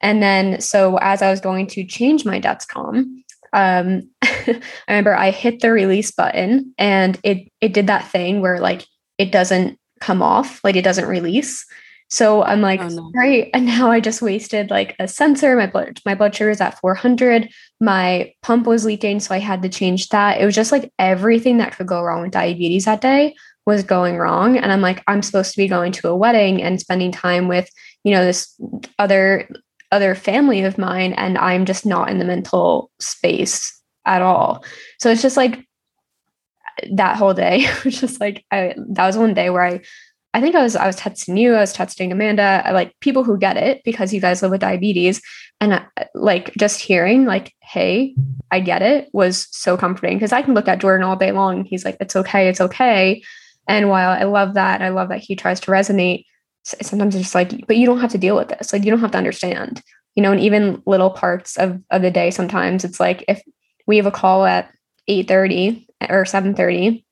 And 0.00 0.22
then 0.22 0.60
so 0.60 0.96
as 0.98 1.22
I 1.22 1.30
was 1.30 1.40
going 1.40 1.66
to 1.68 1.84
change 1.84 2.24
my 2.24 2.40
Dexcom, 2.40 3.04
um, 3.52 4.08
I 4.22 4.60
remember 4.88 5.14
I 5.14 5.30
hit 5.30 5.60
the 5.60 5.72
release 5.72 6.10
button 6.12 6.72
and 6.78 7.18
it 7.24 7.50
it 7.60 7.72
did 7.72 7.88
that 7.88 8.06
thing 8.08 8.40
where 8.40 8.60
like 8.60 8.86
it 9.18 9.32
doesn't 9.32 9.78
come 10.00 10.22
off, 10.22 10.62
like 10.62 10.76
it 10.76 10.84
doesn't 10.84 11.08
release. 11.08 11.66
So 12.08 12.42
I'm 12.42 12.60
like, 12.62 12.80
oh, 12.80 12.88
no. 12.88 13.10
great. 13.10 13.50
And 13.54 13.66
now 13.66 13.90
I 13.90 14.00
just 14.00 14.22
wasted 14.22 14.70
like 14.70 14.96
a 14.98 15.06
sensor. 15.06 15.56
My 15.56 15.66
blood, 15.66 16.00
my 16.04 16.14
blood 16.14 16.34
sugar 16.34 16.50
is 16.50 16.60
at 16.60 16.78
400. 16.80 17.50
My 17.80 18.32
pump 18.42 18.66
was 18.66 18.84
leaking. 18.84 19.20
So 19.20 19.34
I 19.34 19.38
had 19.38 19.62
to 19.62 19.68
change 19.68 20.08
that. 20.08 20.40
It 20.40 20.44
was 20.44 20.54
just 20.54 20.72
like 20.72 20.92
everything 20.98 21.58
that 21.58 21.76
could 21.76 21.86
go 21.86 22.02
wrong 22.02 22.22
with 22.22 22.32
diabetes 22.32 22.86
that 22.86 23.00
day 23.00 23.34
was 23.66 23.82
going 23.82 24.16
wrong. 24.16 24.56
And 24.56 24.72
I'm 24.72 24.80
like, 24.80 25.02
I'm 25.06 25.22
supposed 25.22 25.50
to 25.52 25.58
be 25.58 25.68
going 25.68 25.92
to 25.92 26.08
a 26.08 26.16
wedding 26.16 26.62
and 26.62 26.80
spending 26.80 27.12
time 27.12 27.48
with, 27.48 27.68
you 28.04 28.12
know, 28.12 28.24
this 28.24 28.58
other 28.98 29.48
other 29.90 30.14
family 30.14 30.62
of 30.62 30.76
mine 30.76 31.14
and 31.14 31.38
I'm 31.38 31.64
just 31.64 31.86
not 31.86 32.10
in 32.10 32.18
the 32.18 32.24
mental 32.24 32.90
space 33.00 33.80
at 34.04 34.22
all. 34.22 34.64
So 35.00 35.10
it's 35.10 35.22
just 35.22 35.36
like 35.36 35.66
that 36.92 37.16
whole 37.16 37.34
day 37.34 37.66
was 37.84 38.00
just 38.00 38.20
like 38.20 38.44
I, 38.50 38.74
that 38.90 39.06
was 39.06 39.16
one 39.16 39.34
day 39.34 39.50
where 39.50 39.64
I 39.64 39.80
I 40.34 40.40
think 40.40 40.54
I 40.54 40.62
was 40.62 40.76
I 40.76 40.86
was 40.86 40.96
texting 40.96 41.38
you, 41.38 41.54
I 41.54 41.60
was 41.60 41.74
texting 41.74 42.12
Amanda, 42.12 42.62
like 42.72 42.94
people 43.00 43.24
who 43.24 43.38
get 43.38 43.56
it 43.56 43.82
because 43.84 44.12
you 44.12 44.20
guys 44.20 44.42
live 44.42 44.50
with 44.50 44.60
diabetes, 44.60 45.22
and 45.60 45.72
uh, 45.72 45.80
like 46.14 46.52
just 46.58 46.80
hearing 46.80 47.24
like, 47.24 47.54
"Hey, 47.60 48.14
I 48.50 48.60
get 48.60 48.82
it," 48.82 49.08
was 49.12 49.48
so 49.50 49.76
comforting 49.76 50.16
because 50.16 50.32
I 50.32 50.42
can 50.42 50.54
look 50.54 50.68
at 50.68 50.80
Jordan 50.80 51.06
all 51.06 51.16
day 51.16 51.32
long. 51.32 51.64
He's 51.64 51.84
like, 51.84 51.96
"It's 52.00 52.14
okay, 52.14 52.48
it's 52.48 52.60
okay," 52.60 53.22
and 53.66 53.88
while 53.88 54.10
I 54.10 54.24
love 54.24 54.54
that, 54.54 54.82
I 54.82 54.90
love 54.90 55.08
that 55.08 55.20
he 55.20 55.34
tries 55.34 55.60
to 55.60 55.70
resonate 55.70 56.24
sometimes 56.82 57.14
it's 57.14 57.24
just 57.24 57.34
like, 57.34 57.66
but 57.66 57.76
you 57.76 57.86
don't 57.86 58.00
have 58.00 58.12
to 58.12 58.18
deal 58.18 58.36
with 58.36 58.48
this. 58.48 58.72
Like 58.72 58.84
you 58.84 58.90
don't 58.90 59.00
have 59.00 59.12
to 59.12 59.18
understand, 59.18 59.82
you 60.14 60.22
know, 60.22 60.32
and 60.32 60.40
even 60.40 60.82
little 60.86 61.10
parts 61.10 61.56
of, 61.56 61.80
of 61.90 62.02
the 62.02 62.10
day, 62.10 62.30
sometimes 62.30 62.84
it's 62.84 63.00
like 63.00 63.24
if 63.28 63.42
we 63.86 63.96
have 63.96 64.06
a 64.06 64.10
call 64.10 64.44
at 64.44 64.70
eight 65.06 65.28
thirty 65.28 65.88
or 66.08 66.24
seven 66.24 66.54
thirty, 66.54 67.04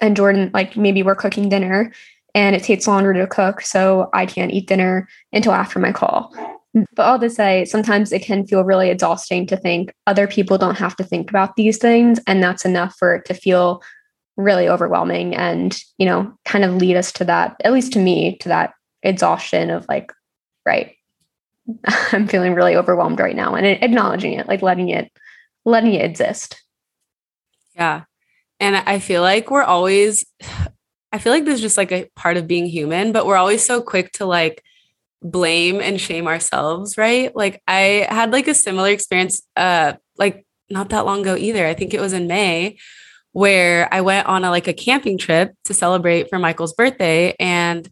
and 0.00 0.16
Jordan, 0.16 0.50
like 0.52 0.76
maybe 0.76 1.02
we're 1.02 1.14
cooking 1.14 1.48
dinner 1.48 1.92
and 2.34 2.56
it 2.56 2.62
takes 2.62 2.86
longer 2.86 3.12
to 3.12 3.26
cook. 3.26 3.60
So 3.60 4.08
I 4.12 4.26
can't 4.26 4.52
eat 4.52 4.68
dinner 4.68 5.08
until 5.32 5.52
after 5.52 5.78
my 5.78 5.92
call. 5.92 6.34
But 6.94 7.02
all 7.02 7.18
to 7.18 7.28
say, 7.28 7.66
sometimes 7.66 8.12
it 8.12 8.22
can 8.22 8.46
feel 8.46 8.64
really 8.64 8.88
exhausting 8.88 9.46
to 9.48 9.56
think 9.56 9.92
other 10.06 10.26
people 10.26 10.56
don't 10.56 10.78
have 10.78 10.96
to 10.96 11.04
think 11.04 11.28
about 11.28 11.56
these 11.56 11.76
things. 11.76 12.18
And 12.26 12.42
that's 12.42 12.64
enough 12.64 12.96
for 12.98 13.14
it 13.14 13.26
to 13.26 13.34
feel 13.34 13.82
really 14.38 14.68
overwhelming 14.68 15.36
and, 15.36 15.78
you 15.98 16.06
know, 16.06 16.32
kind 16.46 16.64
of 16.64 16.76
lead 16.76 16.96
us 16.96 17.12
to 17.12 17.24
that, 17.24 17.56
at 17.64 17.72
least 17.72 17.92
to 17.92 17.98
me, 17.98 18.36
to 18.38 18.48
that 18.48 18.72
exhaustion 19.02 19.68
of 19.68 19.84
like, 19.88 20.10
right, 20.64 20.94
I'm 22.12 22.26
feeling 22.26 22.54
really 22.54 22.74
overwhelmed 22.74 23.20
right 23.20 23.36
now 23.36 23.54
and 23.54 23.66
acknowledging 23.66 24.32
it, 24.32 24.48
like 24.48 24.62
letting 24.62 24.88
it, 24.88 25.12
letting 25.66 25.92
it 25.92 26.04
exist. 26.04 26.62
Yeah. 27.74 28.04
And 28.60 28.76
I 28.76 28.98
feel 28.98 29.20
like 29.20 29.50
we're 29.50 29.62
always, 29.62 30.24
I 31.12 31.18
feel 31.18 31.32
like 31.32 31.44
this 31.44 31.56
is 31.56 31.60
just 31.60 31.76
like 31.76 31.92
a 31.92 32.08
part 32.16 32.36
of 32.36 32.46
being 32.46 32.66
human, 32.66 33.12
but 33.12 33.26
we're 33.26 33.36
always 33.36 33.64
so 33.64 33.82
quick 33.82 34.12
to 34.12 34.26
like 34.26 34.62
blame 35.22 35.80
and 35.80 36.00
shame 36.00 36.26
ourselves, 36.26 36.96
right? 36.96 37.34
Like 37.36 37.62
I 37.68 38.06
had 38.08 38.32
like 38.32 38.48
a 38.48 38.54
similar 38.54 38.88
experience, 38.88 39.42
uh, 39.56 39.94
like 40.16 40.46
not 40.70 40.88
that 40.88 41.04
long 41.04 41.20
ago 41.20 41.36
either. 41.36 41.66
I 41.66 41.74
think 41.74 41.92
it 41.94 42.00
was 42.00 42.12
in 42.12 42.26
May 42.26 42.78
where 43.32 43.88
I 43.92 44.00
went 44.00 44.26
on 44.26 44.44
a 44.44 44.50
like 44.50 44.68
a 44.68 44.72
camping 44.72 45.18
trip 45.18 45.54
to 45.64 45.74
celebrate 45.74 46.28
for 46.28 46.38
Michael's 46.38 46.74
birthday 46.74 47.34
and 47.38 47.88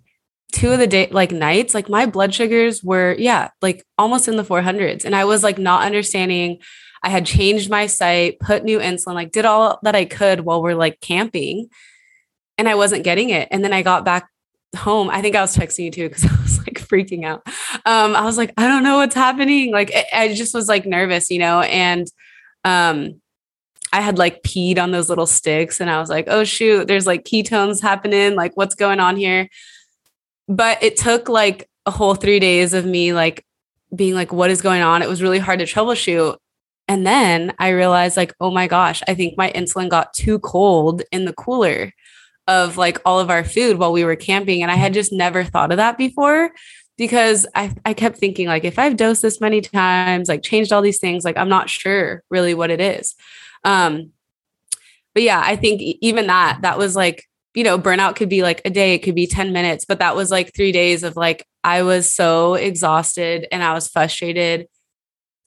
two 0.53 0.73
of 0.73 0.79
the 0.79 0.87
day 0.87 1.09
like 1.11 1.31
nights 1.33 1.75
like 1.75 1.89
my 1.89 2.07
blood 2.07 2.35
sugars 2.35 2.83
were 2.83 3.15
yeah 3.19 3.51
like 3.63 3.85
almost 3.97 4.29
in 4.29 4.37
the 4.37 4.43
400s 4.43 5.05
and 5.05 5.15
i 5.15 5.25
was 5.25 5.43
like 5.43 5.59
not 5.59 5.85
understanding 5.85 6.59
i 7.03 7.09
had 7.09 7.25
changed 7.25 7.71
my 7.71 7.87
site 7.87 8.39
put 8.41 8.65
new 8.65 8.79
insulin 8.79 9.15
like 9.15 9.31
did 9.31 9.45
all 9.45 9.79
that 9.83 9.95
i 9.95 10.05
could 10.05 10.41
while 10.41 10.61
we're 10.63 10.75
like 10.75 11.01
camping 11.01 11.69
and 12.61 12.69
i 12.69 12.75
wasn't 12.75 13.03
getting 13.03 13.31
it 13.31 13.49
and 13.51 13.65
then 13.65 13.73
i 13.73 13.81
got 13.83 14.05
back 14.05 14.29
home 14.77 15.09
i 15.11 15.21
think 15.21 15.35
i 15.35 15.41
was 15.41 15.57
texting 15.57 15.85
you 15.87 15.91
too 15.91 16.09
because 16.09 16.25
i 16.31 16.43
was 16.43 16.59
like 16.59 16.79
freaking 16.79 17.25
out 17.25 17.43
um 17.87 18.15
i 18.15 18.25
was 18.25 18.37
like 18.37 18.53
i 18.57 18.69
don't 18.69 18.85
know 18.85 18.99
what's 18.99 19.15
happening 19.15 19.73
like 19.73 19.93
I 20.13 20.33
just 20.35 20.55
was 20.55 20.69
like 20.69 20.87
nervous 20.87 21.31
you 21.31 21.39
know 21.39 21.63
and 21.63 22.07
um 22.65 23.21
I 23.93 24.01
had 24.01 24.19
like 24.19 24.43
peed 24.43 24.79
on 24.79 24.93
those 24.93 25.09
little 25.09 25.27
sticks 25.27 25.81
and 25.81 25.91
I 25.91 25.99
was 25.99 26.09
like, 26.09 26.27
oh 26.29 26.45
shoot, 26.45 26.87
there's 26.87 27.07
like 27.07 27.25
ketones 27.25 27.83
happening. 27.83 28.37
Like, 28.37 28.57
what's 28.57 28.75
going 28.75 29.01
on 29.01 29.17
here? 29.17 29.49
But 30.49 30.83
it 30.83 30.97
took 30.97 31.29
like 31.29 31.69
a 31.87 31.91
whole 31.91 32.15
three 32.15 32.39
days 32.39 32.73
of 32.73 32.85
me 32.85 33.13
like 33.13 33.45
being 33.95 34.15
like, 34.15 34.33
what 34.33 34.51
is 34.51 34.63
going 34.63 34.83
on? 34.83 35.03
It 35.03 35.09
was 35.09 35.23
really 35.23 35.39
hard 35.39 35.59
to 35.59 35.65
troubleshoot. 35.65 36.37
And 36.87 37.07
then 37.07 37.53
I 37.59 37.69
realized, 37.71 38.17
like, 38.17 38.35
oh 38.41 38.51
my 38.51 38.67
gosh, 38.67 39.01
I 39.07 39.15
think 39.15 39.37
my 39.37 39.53
insulin 39.53 39.89
got 39.89 40.13
too 40.13 40.41
cold 40.41 41.03
in 41.13 41.25
the 41.25 41.33
cooler 41.33 41.93
of 42.51 42.77
like 42.77 42.99
all 43.05 43.21
of 43.21 43.31
our 43.31 43.45
food 43.45 43.79
while 43.79 43.93
we 43.93 44.05
were 44.05 44.17
camping. 44.17 44.63
And 44.63 44.71
I 44.71 44.75
had 44.75 44.93
just 44.93 45.13
never 45.13 45.45
thought 45.45 45.71
of 45.71 45.79
that 45.79 45.97
before 45.97 46.51
because 46.99 47.47
I, 47.55 47.75
I 47.87 47.95
kept 47.95 48.19
thinking, 48.19 48.47
like, 48.47 48.65
if 48.65 48.79
I've 48.79 48.97
dosed 48.97 49.23
this 49.23 49.41
many 49.41 49.61
times, 49.63 50.29
like 50.29 50.43
changed 50.43 50.73
all 50.73 50.83
these 50.83 50.99
things, 50.99 51.25
like, 51.25 51.39
I'm 51.39 51.49
not 51.49 51.71
sure 51.71 52.23
really 52.29 52.53
what 52.53 52.71
it 52.71 52.81
is. 52.81 53.15
Um, 53.65 54.11
but 55.15 55.23
yeah, 55.23 55.41
I 55.43 55.57
think 55.57 55.81
even 55.81 56.27
that, 56.27 56.59
that 56.63 56.77
was 56.77 56.95
like 56.95 57.25
you 57.55 57.65
know, 57.65 57.79
burnout 57.79 58.17
could 58.17 58.29
be 58.29 58.43
like 58.43 58.63
a 58.65 58.71
day, 58.71 58.95
it 58.95 59.01
could 59.01 59.15
be 59.15 59.27
10 59.27 59.53
minutes, 59.53 59.85
but 59.85 59.99
that 59.99 60.15
was 60.15 60.31
like 60.31 60.55
three 60.55 60.73
days 60.73 61.03
of 61.03 61.17
like, 61.17 61.45
I 61.65 61.83
was 61.83 62.13
so 62.13 62.55
exhausted 62.55 63.47
and 63.51 63.63
I 63.63 63.75
was 63.75 63.89
frustrated. 63.89 64.69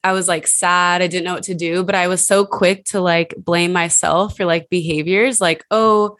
I 0.02 0.12
was 0.12 0.28
like 0.28 0.46
sad. 0.46 1.00
I 1.00 1.06
didn't 1.06 1.24
know 1.24 1.34
what 1.34 1.44
to 1.44 1.54
do, 1.54 1.82
but 1.82 1.94
I 1.94 2.08
was 2.08 2.26
so 2.26 2.44
quick 2.44 2.84
to 2.86 3.00
like 3.00 3.34
blame 3.38 3.72
myself 3.72 4.36
for 4.36 4.44
like 4.44 4.68
behaviors 4.68 5.40
like, 5.40 5.64
oh, 5.70 6.18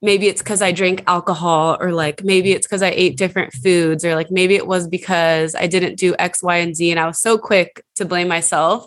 maybe 0.00 0.28
it's 0.28 0.42
because 0.42 0.62
I 0.62 0.72
drank 0.72 1.02
alcohol, 1.06 1.76
or 1.80 1.92
like 1.92 2.22
maybe 2.24 2.52
it's 2.52 2.66
because 2.66 2.82
I 2.82 2.90
ate 2.90 3.16
different 3.16 3.52
foods, 3.52 4.04
or 4.04 4.14
like 4.14 4.30
maybe 4.30 4.54
it 4.54 4.66
was 4.66 4.86
because 4.86 5.54
I 5.54 5.66
didn't 5.66 5.96
do 5.96 6.14
X, 6.18 6.42
Y, 6.42 6.56
and 6.56 6.76
Z. 6.76 6.90
And 6.90 7.00
I 7.00 7.06
was 7.06 7.18
so 7.18 7.38
quick 7.38 7.82
to 7.96 8.04
blame 8.04 8.28
myself. 8.28 8.86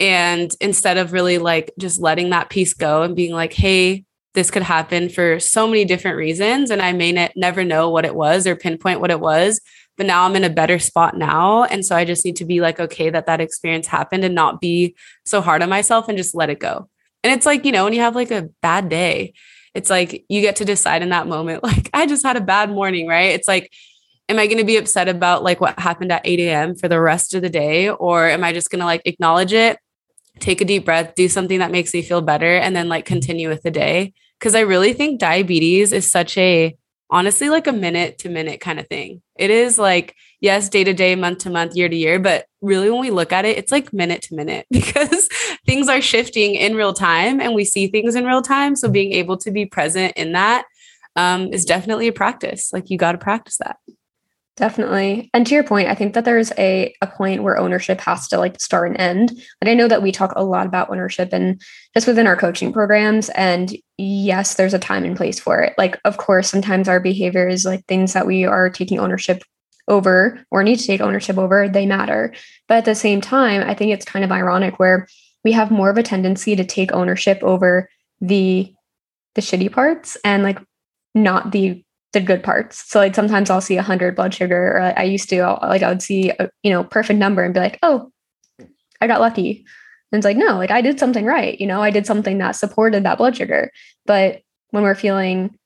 And 0.00 0.54
instead 0.60 0.98
of 0.98 1.12
really 1.12 1.38
like 1.38 1.72
just 1.78 2.00
letting 2.00 2.30
that 2.30 2.50
piece 2.50 2.74
go 2.74 3.02
and 3.02 3.14
being 3.14 3.32
like, 3.32 3.52
hey, 3.52 4.04
this 4.34 4.50
could 4.50 4.64
happen 4.64 5.08
for 5.08 5.38
so 5.38 5.66
many 5.66 5.84
different 5.84 6.16
reasons. 6.16 6.70
And 6.70 6.82
I 6.82 6.92
may 6.92 7.12
ne- 7.12 7.32
never 7.36 7.64
know 7.64 7.88
what 7.90 8.04
it 8.04 8.14
was 8.14 8.46
or 8.46 8.56
pinpoint 8.56 9.00
what 9.00 9.12
it 9.12 9.20
was, 9.20 9.60
but 9.96 10.06
now 10.06 10.24
I'm 10.24 10.34
in 10.34 10.42
a 10.42 10.50
better 10.50 10.80
spot 10.80 11.16
now. 11.16 11.62
And 11.64 11.86
so 11.86 11.94
I 11.94 12.04
just 12.04 12.24
need 12.24 12.36
to 12.36 12.44
be 12.44 12.60
like, 12.60 12.80
okay, 12.80 13.10
that 13.10 13.26
that 13.26 13.40
experience 13.40 13.86
happened 13.86 14.24
and 14.24 14.34
not 14.34 14.60
be 14.60 14.96
so 15.24 15.40
hard 15.40 15.62
on 15.62 15.68
myself 15.68 16.08
and 16.08 16.18
just 16.18 16.34
let 16.34 16.50
it 16.50 16.58
go. 16.58 16.88
And 17.22 17.32
it's 17.32 17.46
like, 17.46 17.64
you 17.64 17.72
know, 17.72 17.84
when 17.84 17.92
you 17.92 18.00
have 18.00 18.16
like 18.16 18.32
a 18.32 18.50
bad 18.60 18.88
day, 18.88 19.32
it's 19.74 19.90
like 19.90 20.24
you 20.28 20.40
get 20.40 20.56
to 20.56 20.64
decide 20.64 21.02
in 21.02 21.10
that 21.10 21.26
moment, 21.26 21.62
like, 21.62 21.90
I 21.92 22.06
just 22.06 22.24
had 22.24 22.36
a 22.36 22.40
bad 22.40 22.70
morning, 22.70 23.06
right? 23.06 23.34
It's 23.34 23.48
like, 23.48 23.70
am 24.28 24.38
I 24.38 24.46
going 24.46 24.58
to 24.58 24.64
be 24.64 24.76
upset 24.76 25.08
about 25.08 25.42
like 25.42 25.60
what 25.60 25.78
happened 25.78 26.12
at 26.12 26.22
8 26.24 26.40
a.m. 26.40 26.74
for 26.74 26.88
the 26.88 27.00
rest 27.00 27.34
of 27.34 27.42
the 27.42 27.50
day? 27.50 27.90
Or 27.90 28.28
am 28.28 28.44
I 28.44 28.52
just 28.52 28.70
going 28.70 28.80
to 28.80 28.86
like 28.86 29.02
acknowledge 29.04 29.52
it, 29.52 29.78
take 30.38 30.60
a 30.60 30.64
deep 30.64 30.84
breath, 30.84 31.14
do 31.14 31.28
something 31.28 31.58
that 31.58 31.70
makes 31.70 31.92
me 31.92 32.02
feel 32.02 32.22
better, 32.22 32.56
and 32.56 32.74
then 32.74 32.88
like 32.88 33.04
continue 33.04 33.48
with 33.48 33.62
the 33.62 33.70
day? 33.70 34.14
Cause 34.40 34.54
I 34.54 34.60
really 34.60 34.92
think 34.92 35.20
diabetes 35.20 35.92
is 35.92 36.10
such 36.10 36.36
a, 36.36 36.76
honestly, 37.14 37.48
like 37.48 37.68
a 37.68 37.72
minute 37.72 38.18
to 38.18 38.28
minute 38.28 38.60
kind 38.60 38.80
of 38.80 38.88
thing. 38.88 39.22
It 39.36 39.48
is 39.48 39.78
like, 39.78 40.16
yes, 40.40 40.68
day 40.68 40.82
to 40.82 40.92
day, 40.92 41.14
month 41.14 41.38
to 41.38 41.50
month, 41.50 41.76
year 41.76 41.88
to 41.88 41.94
year, 41.94 42.18
but 42.18 42.46
really 42.60 42.90
when 42.90 43.00
we 43.00 43.12
look 43.12 43.32
at 43.32 43.44
it, 43.44 43.56
it's 43.56 43.70
like 43.70 43.92
minute 43.92 44.22
to 44.22 44.34
minute 44.34 44.66
because 44.70 45.28
things 45.64 45.88
are 45.88 46.00
shifting 46.00 46.56
in 46.56 46.74
real 46.74 46.92
time 46.92 47.40
and 47.40 47.54
we 47.54 47.64
see 47.64 47.86
things 47.86 48.16
in 48.16 48.26
real 48.26 48.42
time. 48.42 48.74
So 48.74 48.88
being 48.88 49.12
able 49.12 49.36
to 49.38 49.52
be 49.52 49.64
present 49.64 50.14
in 50.16 50.32
that 50.32 50.64
um, 51.14 51.52
is 51.52 51.64
definitely 51.64 52.08
a 52.08 52.12
practice. 52.12 52.72
Like 52.72 52.90
you 52.90 52.98
got 52.98 53.12
to 53.12 53.18
practice 53.18 53.58
that. 53.58 53.76
Definitely. 54.56 55.30
And 55.34 55.44
to 55.46 55.54
your 55.54 55.64
point, 55.64 55.88
I 55.88 55.96
think 55.96 56.14
that 56.14 56.24
there's 56.24 56.52
a, 56.56 56.94
a 57.02 57.08
point 57.08 57.42
where 57.42 57.58
ownership 57.58 58.00
has 58.02 58.28
to 58.28 58.38
like 58.38 58.60
start 58.60 58.88
and 58.88 59.00
end. 59.00 59.32
And 59.60 59.68
I 59.68 59.74
know 59.74 59.88
that 59.88 60.02
we 60.02 60.12
talk 60.12 60.32
a 60.36 60.44
lot 60.44 60.66
about 60.66 60.90
ownership 60.90 61.30
and 61.32 61.60
just 61.92 62.06
within 62.06 62.28
our 62.28 62.36
coaching 62.36 62.72
programs. 62.72 63.30
And 63.30 63.76
yes, 63.98 64.54
there's 64.54 64.74
a 64.74 64.78
time 64.78 65.04
and 65.04 65.16
place 65.16 65.40
for 65.40 65.60
it. 65.60 65.74
Like, 65.76 65.98
of 66.04 66.18
course, 66.18 66.48
sometimes 66.48 66.88
our 66.88 67.00
behaviors, 67.00 67.64
like 67.64 67.84
things 67.86 68.12
that 68.12 68.28
we 68.28 68.44
are 68.44 68.70
taking 68.70 69.00
ownership 69.00 69.42
over 69.88 70.40
or 70.52 70.62
need 70.62 70.78
to 70.78 70.86
take 70.86 71.00
ownership 71.00 71.36
over, 71.36 71.68
they 71.68 71.84
matter. 71.84 72.32
But 72.68 72.78
at 72.78 72.84
the 72.84 72.94
same 72.94 73.20
time, 73.20 73.68
I 73.68 73.74
think 73.74 73.92
it's 73.92 74.04
kind 74.04 74.24
of 74.24 74.30
ironic 74.30 74.78
where 74.78 75.08
we 75.42 75.50
have 75.50 75.72
more 75.72 75.90
of 75.90 75.98
a 75.98 76.02
tendency 76.04 76.54
to 76.54 76.64
take 76.64 76.92
ownership 76.92 77.42
over 77.42 77.88
the 78.20 78.72
the 79.34 79.42
shitty 79.42 79.72
parts 79.72 80.16
and 80.24 80.44
like 80.44 80.60
not 81.12 81.50
the 81.50 81.84
the 82.14 82.20
good 82.20 82.42
parts. 82.42 82.82
So 82.90 82.98
like 82.98 83.14
sometimes 83.14 83.50
I'll 83.50 83.60
see 83.60 83.76
a 83.76 83.82
hundred 83.82 84.16
blood 84.16 84.32
sugar, 84.32 84.76
or 84.76 84.80
I 84.98 85.02
used 85.02 85.28
to 85.28 85.42
like 85.62 85.82
I 85.82 85.88
would 85.90 86.02
see 86.02 86.30
a 86.30 86.48
you 86.62 86.70
know 86.70 86.84
perfect 86.84 87.18
number 87.18 87.44
and 87.44 87.52
be 87.52 87.60
like, 87.60 87.78
oh, 87.82 88.10
I 89.00 89.06
got 89.06 89.20
lucky. 89.20 89.64
And 90.10 90.18
it's 90.18 90.24
like 90.24 90.36
no, 90.36 90.56
like 90.56 90.70
I 90.70 90.80
did 90.80 90.98
something 90.98 91.26
right. 91.26 91.60
You 91.60 91.66
know, 91.66 91.82
I 91.82 91.90
did 91.90 92.06
something 92.06 92.38
that 92.38 92.56
supported 92.56 93.04
that 93.04 93.18
blood 93.18 93.36
sugar. 93.36 93.70
But 94.06 94.42
when 94.70 94.82
we're 94.82 94.94
feeling 94.94 95.56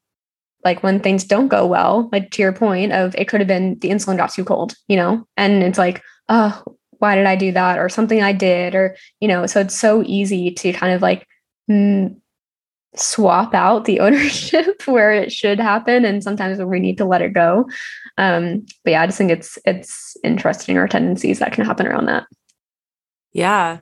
like 0.65 0.83
when 0.83 1.01
things 1.01 1.25
don't 1.25 1.49
go 1.49 1.67
well, 1.67 2.09
like 2.13 2.31
to 2.33 2.43
your 2.43 2.53
point 2.53 2.93
of 2.93 3.15
it 3.17 3.29
could 3.29 3.41
have 3.41 3.49
been 3.49 3.79
the 3.79 3.91
insulin 3.91 4.17
got 4.17 4.33
too 4.33 4.45
cold, 4.45 4.75
you 4.89 4.97
know, 4.97 5.27
and 5.37 5.63
it's 5.63 5.79
like, 5.79 6.03
oh, 6.29 6.63
why 6.99 7.15
did 7.15 7.27
I 7.27 7.37
do 7.37 7.53
that? 7.53 7.79
Or 7.79 7.89
something 7.89 8.23
I 8.23 8.33
did, 8.33 8.75
or 8.75 8.97
you 9.21 9.29
know, 9.29 9.47
so 9.47 9.61
it's 9.61 9.75
so 9.75 10.03
easy 10.05 10.51
to 10.51 10.73
kind 10.73 10.93
of 10.93 11.03
like 11.03 11.27
swap 12.97 13.55
out 13.55 13.85
the 13.85 14.01
ownership 14.07 14.83
where 14.87 15.13
it 15.13 15.33
should 15.33 15.61
happen 15.61 16.05
and 16.05 16.23
sometimes 16.23 16.59
we 16.61 16.81
need 16.81 16.99
to 16.99 17.05
let 17.05 17.23
it 17.23 17.33
go. 17.33 17.69
Um 18.17 18.67
but 18.85 18.91
yeah 18.91 19.03
i 19.03 19.07
just 19.07 19.19
think 19.19 19.31
it's 19.31 19.59
it's 19.65 20.17
interesting 20.25 20.77
our 20.77 20.89
tendencies 20.89 21.39
that 21.39 21.53
can 21.53 21.65
happen 21.65 21.87
around 21.87 22.07
that. 22.07 22.27
Yeah. 23.33 23.79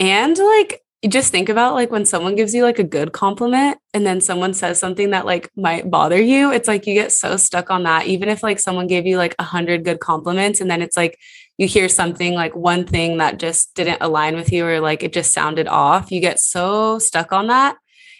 And 0.00 0.38
like 0.38 0.82
just 1.06 1.30
think 1.30 1.48
about 1.48 1.74
like 1.74 1.92
when 1.92 2.04
someone 2.04 2.34
gives 2.34 2.54
you 2.54 2.64
like 2.64 2.80
a 2.80 2.84
good 2.84 3.12
compliment 3.12 3.78
and 3.94 4.04
then 4.04 4.20
someone 4.20 4.52
says 4.52 4.80
something 4.80 5.10
that 5.10 5.24
like 5.24 5.48
might 5.54 5.88
bother 5.88 6.20
you 6.20 6.50
it's 6.50 6.66
like 6.66 6.88
you 6.88 6.94
get 6.94 7.12
so 7.12 7.36
stuck 7.36 7.70
on 7.70 7.82
that. 7.82 8.06
Even 8.06 8.28
if 8.28 8.42
like 8.42 8.58
someone 8.58 8.86
gave 8.86 9.06
you 9.06 9.16
like 9.16 9.34
a 9.38 9.44
hundred 9.44 9.84
good 9.84 10.00
compliments 10.00 10.60
and 10.60 10.70
then 10.70 10.82
it's 10.82 10.96
like 10.96 11.18
you 11.58 11.66
hear 11.66 11.88
something 11.88 12.34
like 12.34 12.54
one 12.54 12.86
thing 12.86 13.18
that 13.18 13.38
just 13.38 13.74
didn't 13.74 14.00
align 14.00 14.36
with 14.36 14.52
you 14.52 14.64
or 14.64 14.80
like 14.80 15.02
it 15.02 15.12
just 15.12 15.32
sounded 15.32 15.66
off 15.66 16.10
you 16.10 16.20
get 16.20 16.38
so 16.38 16.98
stuck 16.98 17.32
on 17.32 17.48
that 17.48 17.76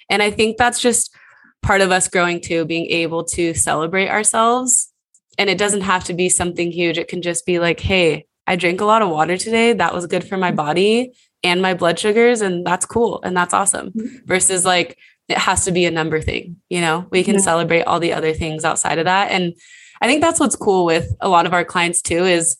and 0.08 0.22
I 0.22 0.30
think 0.30 0.56
that's 0.56 0.80
just 0.80 1.14
part 1.62 1.80
of 1.80 1.90
us 1.90 2.08
growing 2.08 2.40
too, 2.40 2.64
being 2.64 2.86
able 2.86 3.24
to 3.24 3.54
celebrate 3.54 4.08
ourselves. 4.08 4.92
And 5.38 5.48
it 5.48 5.58
doesn't 5.58 5.82
have 5.82 6.04
to 6.04 6.14
be 6.14 6.28
something 6.28 6.72
huge. 6.72 6.98
It 6.98 7.08
can 7.08 7.22
just 7.22 7.46
be 7.46 7.58
like, 7.58 7.80
hey, 7.80 8.26
I 8.46 8.56
drank 8.56 8.80
a 8.80 8.84
lot 8.84 9.02
of 9.02 9.10
water 9.10 9.36
today. 9.36 9.72
That 9.72 9.94
was 9.94 10.06
good 10.06 10.24
for 10.24 10.36
my 10.36 10.50
body 10.50 11.12
and 11.44 11.62
my 11.62 11.74
blood 11.74 11.98
sugars. 11.98 12.40
And 12.40 12.66
that's 12.66 12.86
cool. 12.86 13.20
And 13.22 13.36
that's 13.36 13.54
awesome. 13.54 13.90
Mm-hmm. 13.90 14.26
Versus 14.26 14.64
like, 14.64 14.98
it 15.28 15.38
has 15.38 15.64
to 15.66 15.72
be 15.72 15.84
a 15.84 15.90
number 15.90 16.20
thing. 16.20 16.56
You 16.68 16.80
know, 16.80 17.06
we 17.10 17.22
can 17.22 17.34
yeah. 17.34 17.40
celebrate 17.40 17.82
all 17.82 18.00
the 18.00 18.14
other 18.14 18.32
things 18.32 18.64
outside 18.64 18.98
of 18.98 19.04
that. 19.04 19.30
And 19.30 19.54
I 20.00 20.06
think 20.06 20.22
that's 20.22 20.40
what's 20.40 20.56
cool 20.56 20.84
with 20.84 21.14
a 21.20 21.28
lot 21.28 21.46
of 21.46 21.52
our 21.52 21.64
clients 21.64 22.00
too 22.00 22.24
is 22.24 22.56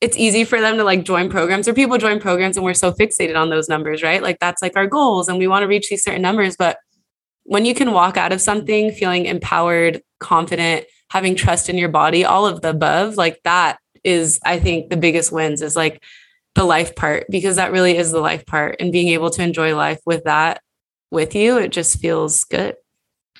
it's 0.00 0.16
easy 0.16 0.44
for 0.44 0.60
them 0.60 0.76
to 0.76 0.84
like 0.84 1.04
join 1.04 1.28
programs 1.28 1.66
or 1.66 1.74
people 1.74 1.98
join 1.98 2.20
programs 2.20 2.56
and 2.56 2.64
we're 2.64 2.74
so 2.74 2.92
fixated 2.92 3.36
on 3.36 3.50
those 3.50 3.68
numbers, 3.68 4.02
right? 4.02 4.22
Like 4.22 4.38
that's 4.38 4.62
like 4.62 4.76
our 4.76 4.86
goals 4.86 5.28
and 5.28 5.38
we 5.38 5.48
want 5.48 5.62
to 5.62 5.66
reach 5.66 5.88
these 5.88 6.04
certain 6.04 6.22
numbers. 6.22 6.56
But 6.56 6.78
when 7.44 7.64
you 7.64 7.74
can 7.74 7.92
walk 7.92 8.16
out 8.16 8.32
of 8.32 8.40
something 8.40 8.92
feeling 8.92 9.26
empowered, 9.26 10.02
confident, 10.20 10.86
having 11.10 11.34
trust 11.34 11.68
in 11.68 11.78
your 11.78 11.88
body, 11.88 12.24
all 12.24 12.46
of 12.46 12.60
the 12.60 12.70
above, 12.70 13.16
like 13.16 13.40
that 13.44 13.78
is, 14.04 14.38
I 14.44 14.60
think, 14.60 14.90
the 14.90 14.96
biggest 14.96 15.32
wins 15.32 15.62
is 15.62 15.74
like 15.74 16.02
the 16.54 16.64
life 16.64 16.94
part, 16.94 17.26
because 17.30 17.56
that 17.56 17.72
really 17.72 17.96
is 17.96 18.12
the 18.12 18.20
life 18.20 18.44
part. 18.46 18.76
And 18.78 18.92
being 18.92 19.08
able 19.08 19.30
to 19.30 19.42
enjoy 19.42 19.74
life 19.74 20.00
with 20.06 20.24
that 20.24 20.60
with 21.10 21.34
you, 21.34 21.58
it 21.58 21.72
just 21.72 21.98
feels 22.00 22.44
good. 22.44 22.76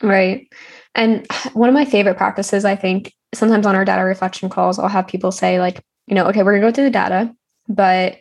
Right. 0.02 0.48
And 0.94 1.26
one 1.52 1.68
of 1.68 1.74
my 1.74 1.84
favorite 1.84 2.16
practices, 2.16 2.64
I 2.64 2.76
think, 2.76 3.12
sometimes 3.34 3.66
on 3.66 3.76
our 3.76 3.84
data 3.84 4.04
reflection 4.04 4.48
calls, 4.48 4.78
I'll 4.78 4.88
have 4.88 5.06
people 5.06 5.30
say, 5.30 5.60
like, 5.60 5.82
you 6.08 6.14
know, 6.14 6.26
okay, 6.26 6.42
we're 6.42 6.58
gonna 6.58 6.66
go 6.66 6.74
through 6.74 6.84
the 6.84 6.90
data, 6.90 7.34
but 7.68 8.16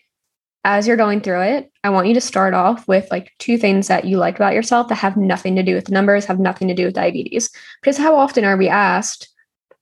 as 0.64 0.86
you're 0.86 0.98
going 0.98 1.22
through 1.22 1.42
it, 1.42 1.72
I 1.84 1.90
want 1.90 2.08
you 2.08 2.14
to 2.16 2.22
start 2.22 2.54
off 2.54 2.86
with 2.88 3.10
like 3.10 3.32
two 3.40 3.58
things 3.58 3.88
that 3.88 4.04
you 4.04 4.18
like 4.18 4.36
about 4.36 4.54
yourself 4.54 4.90
that 4.90 4.96
have 4.96 5.16
nothing 5.16 5.56
to 5.56 5.64
do 5.64 5.76
with 5.76 5.86
the 5.86 5.94
numbers, 5.94 6.26
have 6.26 6.40
nothing 6.40 6.68
to 6.68 6.74
do 6.74 6.86
with 6.86 6.94
diabetes. 6.94 7.50
Because 7.82 7.98
how 7.98 8.16
often 8.18 8.44
are 8.44 8.58
we 8.58 8.68
asked 8.68 9.30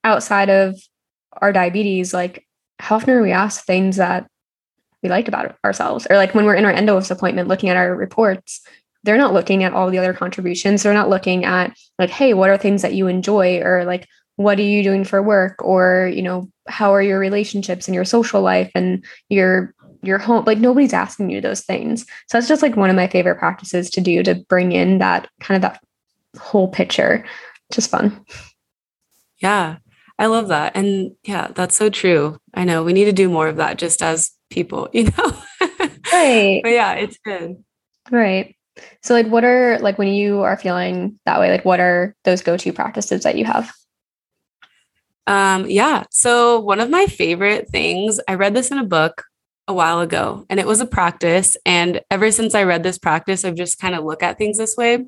outside 0.03 0.49
of 0.49 0.79
our 1.41 1.51
diabetes, 1.51 2.13
like 2.13 2.45
how 2.77 2.97
often 2.97 3.09
are 3.09 3.21
we 3.23 3.31
asked 3.31 3.65
things 3.65 3.97
that 3.97 4.29
we 5.01 5.09
liked 5.09 5.27
about 5.27 5.57
ourselves? 5.65 6.05
Or 6.07 6.17
like 6.17 6.35
when 6.35 6.45
we're 6.45 6.53
in 6.53 6.65
our 6.65 6.71
endo's 6.71 7.09
appointment 7.09 7.47
looking 7.47 7.69
at 7.69 7.77
our 7.77 7.95
reports, 7.95 8.61
they're 9.03 9.17
not 9.17 9.33
looking 9.33 9.63
at 9.63 9.73
all 9.73 9.89
the 9.89 9.97
other 9.97 10.13
contributions. 10.13 10.83
They're 10.83 10.93
not 10.93 11.09
looking 11.09 11.45
at 11.45 11.75
like, 11.97 12.11
hey, 12.11 12.35
what 12.35 12.51
are 12.51 12.57
things 12.57 12.83
that 12.83 12.93
you 12.93 13.07
enjoy? 13.07 13.59
Or 13.61 13.85
like, 13.85 14.07
what 14.35 14.59
are 14.59 14.63
you 14.63 14.83
doing 14.83 15.03
for 15.03 15.21
work? 15.21 15.63
Or, 15.63 16.11
you 16.13 16.21
know, 16.21 16.49
how 16.67 16.93
are 16.93 17.01
your 17.01 17.19
relationships 17.19 17.87
and 17.87 17.95
your 17.95 18.05
social 18.05 18.41
life 18.41 18.71
and 18.75 19.03
your 19.29 19.73
your 20.01 20.17
home? 20.17 20.45
Like 20.45 20.57
nobody's 20.57 20.93
asking 20.93 21.29
you 21.29 21.41
those 21.41 21.61
things. 21.61 22.01
So 22.27 22.37
that's 22.37 22.47
just 22.47 22.61
like 22.61 22.75
one 22.75 22.89
of 22.89 22.95
my 22.95 23.07
favorite 23.07 23.39
practices 23.39 23.89
to 23.91 24.01
do 24.01 24.23
to 24.23 24.35
bring 24.35 24.71
in 24.71 24.99
that 24.99 25.29
kind 25.39 25.55
of 25.55 25.61
that 25.61 25.83
whole 26.39 26.67
picture. 26.67 27.25
Just 27.71 27.89
fun. 27.89 28.25
Yeah 29.41 29.77
i 30.17 30.27
love 30.27 30.47
that. 30.47 30.75
And 30.75 31.11
yeah 31.23 31.49
that's 31.53 31.75
so 31.75 31.89
true. 31.89 32.37
I 32.53 32.63
know 32.63 32.83
we 32.83 32.93
need 32.93 33.05
to 33.05 33.13
do 33.13 33.29
more 33.29 33.47
of 33.47 33.57
that 33.57 33.77
just 33.77 34.01
as 34.01 34.31
people 34.49 34.89
you 34.93 35.05
know? 35.05 35.37
Right. 36.11 36.61
But 36.63 36.71
yeah 36.71 36.93
it's 36.93 37.17
good. 37.23 37.63
Right. 38.11 38.55
So 39.01 39.13
like 39.13 39.27
what 39.27 39.43
are 39.43 39.79
like 39.79 39.97
when 39.97 40.09
you 40.09 40.41
are 40.41 40.57
feeling 40.57 41.19
that 41.25 41.39
way 41.39 41.51
like 41.51 41.65
what 41.65 41.79
are 41.79 42.15
those 42.23 42.41
go-to 42.41 42.73
practices 42.73 43.23
that 43.23 43.37
you 43.37 43.45
have 43.45 43.71
um, 45.27 45.69
yeah. 45.69 46.05
So, 46.11 46.59
one 46.59 46.79
of 46.79 46.89
my 46.89 47.05
favorite 47.05 47.69
things, 47.69 48.19
I 48.27 48.35
read 48.35 48.53
this 48.53 48.71
in 48.71 48.77
a 48.77 48.83
book 48.83 49.23
a 49.67 49.73
while 49.73 49.99
ago, 50.01 50.45
and 50.49 50.59
it 50.59 50.67
was 50.67 50.81
a 50.81 50.85
practice. 50.85 51.57
And 51.65 52.01
ever 52.11 52.31
since 52.31 52.53
I 52.53 52.63
read 52.63 52.83
this 52.83 52.97
practice, 52.97 53.43
I've 53.43 53.55
just 53.55 53.79
kind 53.79 53.95
of 53.95 54.03
look 54.03 54.21
at 54.21 54.37
things 54.37 54.57
this 54.57 54.77
way. 54.77 55.05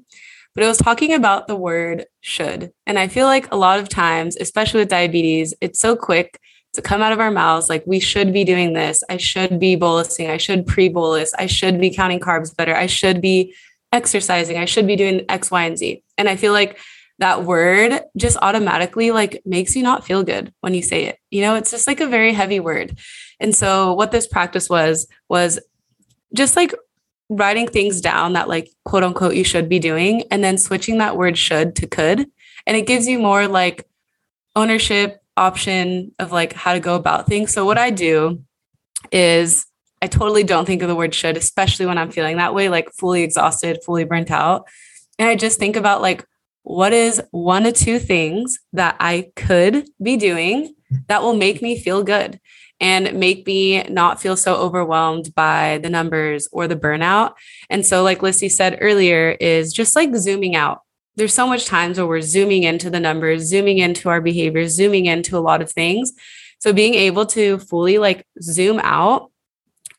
But 0.55 0.63
it 0.63 0.67
was 0.67 0.79
talking 0.79 1.13
about 1.13 1.47
the 1.47 1.55
word 1.55 2.05
should. 2.21 2.71
And 2.87 2.97
I 2.97 3.07
feel 3.07 3.27
like 3.27 3.51
a 3.51 3.57
lot 3.57 3.79
of 3.79 3.89
times, 3.89 4.35
especially 4.37 4.79
with 4.79 4.89
diabetes, 4.89 5.53
it's 5.61 5.79
so 5.79 5.95
quick 5.95 6.39
to 6.73 6.81
come 6.81 7.01
out 7.01 7.11
of 7.11 7.19
our 7.19 7.29
mouths 7.29 7.69
like, 7.69 7.83
we 7.85 7.99
should 7.99 8.33
be 8.33 8.43
doing 8.43 8.73
this. 8.73 9.03
I 9.07 9.17
should 9.17 9.59
be 9.59 9.77
bolusing. 9.77 10.31
I 10.31 10.37
should 10.37 10.65
pre 10.65 10.89
bolus. 10.89 11.31
I 11.37 11.45
should 11.45 11.79
be 11.79 11.93
counting 11.93 12.19
carbs 12.19 12.55
better. 12.55 12.75
I 12.75 12.87
should 12.87 13.21
be 13.21 13.53
exercising. 13.91 14.57
I 14.57 14.65
should 14.65 14.87
be 14.87 14.95
doing 14.95 15.25
X, 15.29 15.51
Y, 15.51 15.63
and 15.63 15.77
Z. 15.77 16.03
And 16.17 16.27
I 16.27 16.35
feel 16.35 16.53
like 16.53 16.79
that 17.19 17.43
word 17.43 17.99
just 18.15 18.37
automatically 18.41 19.11
like 19.11 19.41
makes 19.45 19.75
you 19.75 19.83
not 19.83 20.05
feel 20.05 20.23
good 20.23 20.53
when 20.61 20.73
you 20.73 20.81
say 20.81 21.05
it. 21.05 21.17
You 21.31 21.41
know, 21.41 21.55
it's 21.55 21.71
just 21.71 21.87
like 21.87 21.99
a 21.99 22.07
very 22.07 22.33
heavy 22.33 22.59
word. 22.59 22.99
And 23.39 23.55
so 23.55 23.93
what 23.93 24.11
this 24.11 24.27
practice 24.27 24.69
was 24.69 25.07
was 25.29 25.59
just 26.33 26.55
like 26.55 26.73
writing 27.29 27.67
things 27.67 28.01
down 28.01 28.33
that 28.33 28.47
like 28.47 28.69
quote 28.85 29.03
unquote 29.03 29.35
you 29.35 29.43
should 29.43 29.67
be 29.67 29.79
doing 29.79 30.23
and 30.31 30.43
then 30.43 30.57
switching 30.57 30.99
that 30.99 31.17
word 31.17 31.37
should 31.37 31.75
to 31.75 31.87
could 31.87 32.25
and 32.65 32.77
it 32.77 32.87
gives 32.87 33.07
you 33.07 33.19
more 33.19 33.47
like 33.47 33.87
ownership 34.55 35.21
option 35.35 36.11
of 36.19 36.31
like 36.31 36.53
how 36.53 36.73
to 36.73 36.79
go 36.79 36.95
about 36.95 37.27
things. 37.27 37.53
So 37.53 37.65
what 37.65 37.77
I 37.77 37.91
do 37.91 38.43
is 39.11 39.65
I 40.01 40.07
totally 40.07 40.43
don't 40.43 40.65
think 40.65 40.81
of 40.81 40.87
the 40.87 40.95
word 40.95 41.13
should, 41.13 41.37
especially 41.37 41.85
when 41.85 41.97
I'm 41.97 42.11
feeling 42.11 42.37
that 42.37 42.53
way, 42.53 42.69
like 42.69 42.91
fully 42.93 43.23
exhausted, 43.23 43.79
fully 43.85 44.03
burnt 44.03 44.31
out. 44.31 44.67
And 45.17 45.27
I 45.29 45.35
just 45.35 45.59
think 45.59 45.75
about 45.75 46.01
like, 46.01 46.25
what 46.67 46.91
is 46.91 47.21
one 47.31 47.65
or 47.65 47.71
two 47.71 47.97
things 47.97 48.59
that 48.73 48.97
I 48.99 49.31
could 49.37 49.87
be 50.03 50.17
doing 50.17 50.75
that 51.07 51.21
will 51.21 51.33
make 51.33 51.61
me 51.61 51.79
feel 51.79 52.03
good 52.03 52.41
and 52.81 53.17
make 53.17 53.47
me 53.47 53.83
not 53.83 54.21
feel 54.21 54.35
so 54.35 54.55
overwhelmed 54.55 55.33
by 55.33 55.79
the 55.81 55.89
numbers 55.89 56.49
or 56.51 56.67
the 56.67 56.75
burnout. 56.75 57.35
And 57.69 57.85
so, 57.85 58.03
like 58.03 58.21
Lissy 58.21 58.49
said 58.49 58.79
earlier, 58.81 59.37
is 59.39 59.71
just 59.71 59.95
like 59.95 60.13
zooming 60.17 60.57
out. 60.57 60.81
There's 61.15 61.33
so 61.33 61.47
much 61.47 61.67
times 61.67 61.99
where 61.99 62.05
we're 62.05 62.19
zooming 62.19 62.63
into 62.63 62.89
the 62.89 62.99
numbers, 62.99 63.43
zooming 63.43 63.77
into 63.77 64.09
our 64.09 64.19
behaviors, 64.19 64.73
zooming 64.73 65.05
into 65.05 65.37
a 65.37 65.39
lot 65.39 65.61
of 65.61 65.71
things. 65.71 66.11
So 66.59 66.73
being 66.73 66.95
able 66.95 67.25
to 67.27 67.59
fully 67.59 67.97
like 67.97 68.27
zoom 68.41 68.81
out 68.83 69.31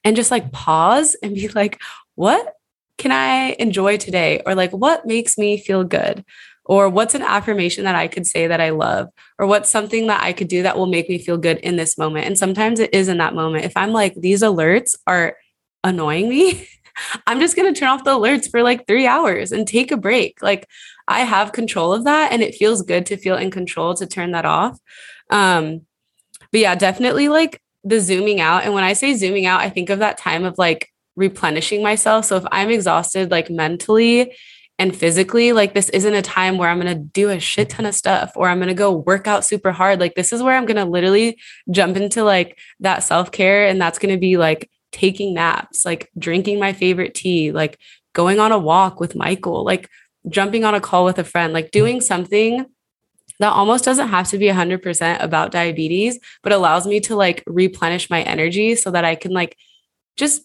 and 0.05 0.15
just 0.15 0.31
like 0.31 0.53
pause 0.53 1.17
and 1.23 1.35
be 1.35 1.49
like, 1.49 1.81
what 2.15 2.57
can 2.99 3.13
I 3.13 3.57
enjoy 3.59 3.97
today? 3.97 4.43
Or 4.45 4.55
like, 4.55 4.73
what 4.73 5.07
makes 5.07 5.39
me 5.39 5.57
feel 5.57 5.85
good? 5.85 6.25
Or 6.69 6.91
what's 6.91 7.15
an 7.15 7.23
affirmation 7.23 7.85
that 7.85 7.95
I 7.95 8.09
could 8.09 8.27
say 8.27 8.47
that 8.47 8.61
I 8.61 8.71
love? 8.71 9.09
Or 9.39 9.47
what's 9.47 9.71
something 9.71 10.07
that 10.09 10.23
I 10.23 10.35
could 10.35 10.49
do 10.49 10.63
that 10.63 10.77
will 10.77 10.87
make 10.87 11.09
me 11.09 11.19
feel 11.19 11.39
good 11.39 11.57
in 11.59 11.77
this 11.77 11.97
moment? 11.97 12.27
And 12.27 12.39
sometimes 12.39 12.79
it 12.79 12.93
is 12.93 13.09
in 13.09 13.19
that 13.19 13.35
moment. 13.35 13.65
If 13.65 13.77
I'm 13.77 13.93
like, 13.93 14.15
these 14.15 14.43
alerts 14.43 14.95
are 15.07 15.37
annoying 15.83 16.29
me, 16.29 16.69
I'm 17.27 17.41
just 17.41 17.57
going 17.57 17.73
to 17.73 17.79
turn 17.79 17.89
off 17.89 18.05
the 18.05 18.11
alerts 18.11 18.51
for 18.51 18.63
like 18.63 18.87
three 18.87 19.07
hours 19.07 19.51
and 19.51 19.67
take 19.67 19.91
a 19.91 19.97
break. 19.97 20.43
Like 20.43 20.69
I 21.07 21.21
have 21.21 21.53
control 21.53 21.95
of 21.95 22.05
that. 22.05 22.33
And 22.33 22.43
it 22.43 22.55
feels 22.55 22.83
good 22.83 23.07
to 23.07 23.17
feel 23.17 23.37
in 23.37 23.51
control 23.51 23.95
to 23.95 24.07
turn 24.07 24.33
that 24.33 24.45
off. 24.45 24.79
Um, 25.31 25.87
but 26.53 26.61
yeah, 26.61 26.75
definitely 26.75 27.29
like 27.29 27.63
the 27.83 28.01
zooming 28.01 28.41
out. 28.41 28.65
And 28.65 28.75
when 28.75 28.85
I 28.85 28.93
say 28.93 29.15
zooming 29.15 29.47
out, 29.47 29.61
I 29.61 29.71
think 29.71 29.89
of 29.89 30.01
that 30.01 30.19
time 30.19 30.45
of 30.45 30.59
like 30.59 30.93
replenishing 31.17 31.83
myself. 31.83 32.27
So 32.27 32.37
if 32.37 32.45
I'm 32.53 32.71
exhausted, 32.71 33.31
like 33.31 33.49
mentally 33.49 34.35
and 34.79 34.95
physically, 34.95 35.53
like 35.53 35.75
this 35.75 35.89
isn't 35.89 36.15
a 36.15 36.23
time 36.23 36.57
where 36.57 36.69
I'm 36.69 36.81
going 36.81 36.95
to 36.95 37.03
do 37.03 37.31
a 37.31 37.41
shit 37.41 37.69
ton 37.69 37.85
of 37.85 37.95
stuff 37.95 38.33
or 38.37 38.49
I'm 38.49 38.59
going 38.59 38.69
to 38.69 38.75
go 38.75 38.93
work 38.93 39.27
out 39.27 39.45
super 39.45 39.73
hard. 39.73 39.99
Like 39.99 40.15
this 40.15 40.33
is 40.33 40.43
where 40.43 40.57
I'm 40.57 40.67
going 40.67 40.77
to 40.77 40.85
literally 40.85 41.39
jump 41.71 41.97
into 41.97 42.23
like 42.23 42.59
that 42.81 43.03
self 43.03 43.33
care. 43.33 43.67
And 43.67 43.81
that's 43.81 43.99
going 43.99 44.15
to 44.15 44.21
be 44.21 44.37
like 44.37 44.71
taking 44.93 45.35
naps, 45.35 45.85
like 45.85 46.11
drinking 46.17 46.61
my 46.61 46.73
favorite 46.73 47.15
tea, 47.15 47.51
like 47.51 47.79
going 48.13 48.39
on 48.39 48.53
a 48.53 48.59
walk 48.59 49.01
with 49.01 49.17
Michael, 49.17 49.65
like 49.65 49.89
jumping 50.29 50.65
on 50.65 50.77
a 50.77 50.81
call 50.81 51.05
with 51.05 51.19
a 51.19 51.25
friend, 51.25 51.53
like 51.53 51.73
doing 51.73 52.01
something 52.01 52.65
that 53.41 53.53
almost 53.53 53.85
doesn't 53.85 54.09
have 54.09 54.29
to 54.29 54.39
be 54.39 54.47
100% 54.47 55.23
about 55.23 55.53
diabetes, 55.53 56.19
but 56.43 56.53
allows 56.53 56.87
me 56.87 57.01
to 57.01 57.17
like 57.17 57.43
replenish 57.47 58.11
my 58.11 58.23
energy 58.23 58.75
so 58.77 58.91
that 58.93 59.05
I 59.05 59.17
can 59.17 59.33
like 59.33 59.57
just 60.17 60.43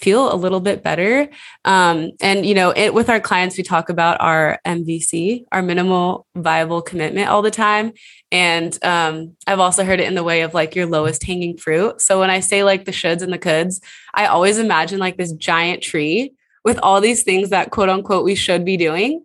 feel 0.00 0.32
a 0.32 0.36
little 0.36 0.60
bit 0.60 0.82
better. 0.82 1.28
Um, 1.64 2.12
and 2.20 2.46
you 2.46 2.54
know, 2.54 2.72
it 2.74 2.94
with 2.94 3.10
our 3.10 3.20
clients, 3.20 3.56
we 3.56 3.62
talk 3.62 3.90
about 3.90 4.20
our 4.20 4.58
MVC, 4.66 5.44
our 5.52 5.62
minimal 5.62 6.26
viable 6.34 6.80
commitment 6.80 7.28
all 7.28 7.42
the 7.42 7.50
time. 7.50 7.92
And 8.32 8.76
um, 8.84 9.36
I've 9.46 9.60
also 9.60 9.84
heard 9.84 10.00
it 10.00 10.08
in 10.08 10.14
the 10.14 10.24
way 10.24 10.42
of 10.42 10.54
like 10.54 10.74
your 10.74 10.86
lowest 10.86 11.24
hanging 11.24 11.56
fruit. 11.56 12.00
So 12.00 12.18
when 12.18 12.30
I 12.30 12.40
say 12.40 12.64
like 12.64 12.84
the 12.84 12.92
shoulds 12.92 13.22
and 13.22 13.32
the 13.32 13.38
coulds, 13.38 13.80
I 14.14 14.26
always 14.26 14.58
imagine 14.58 14.98
like 14.98 15.18
this 15.18 15.32
giant 15.32 15.82
tree 15.82 16.32
with 16.64 16.78
all 16.82 17.00
these 17.00 17.22
things 17.22 17.50
that 17.50 17.70
quote 17.70 17.88
unquote 17.88 18.24
we 18.24 18.34
should 18.34 18.64
be 18.64 18.76
doing. 18.76 19.22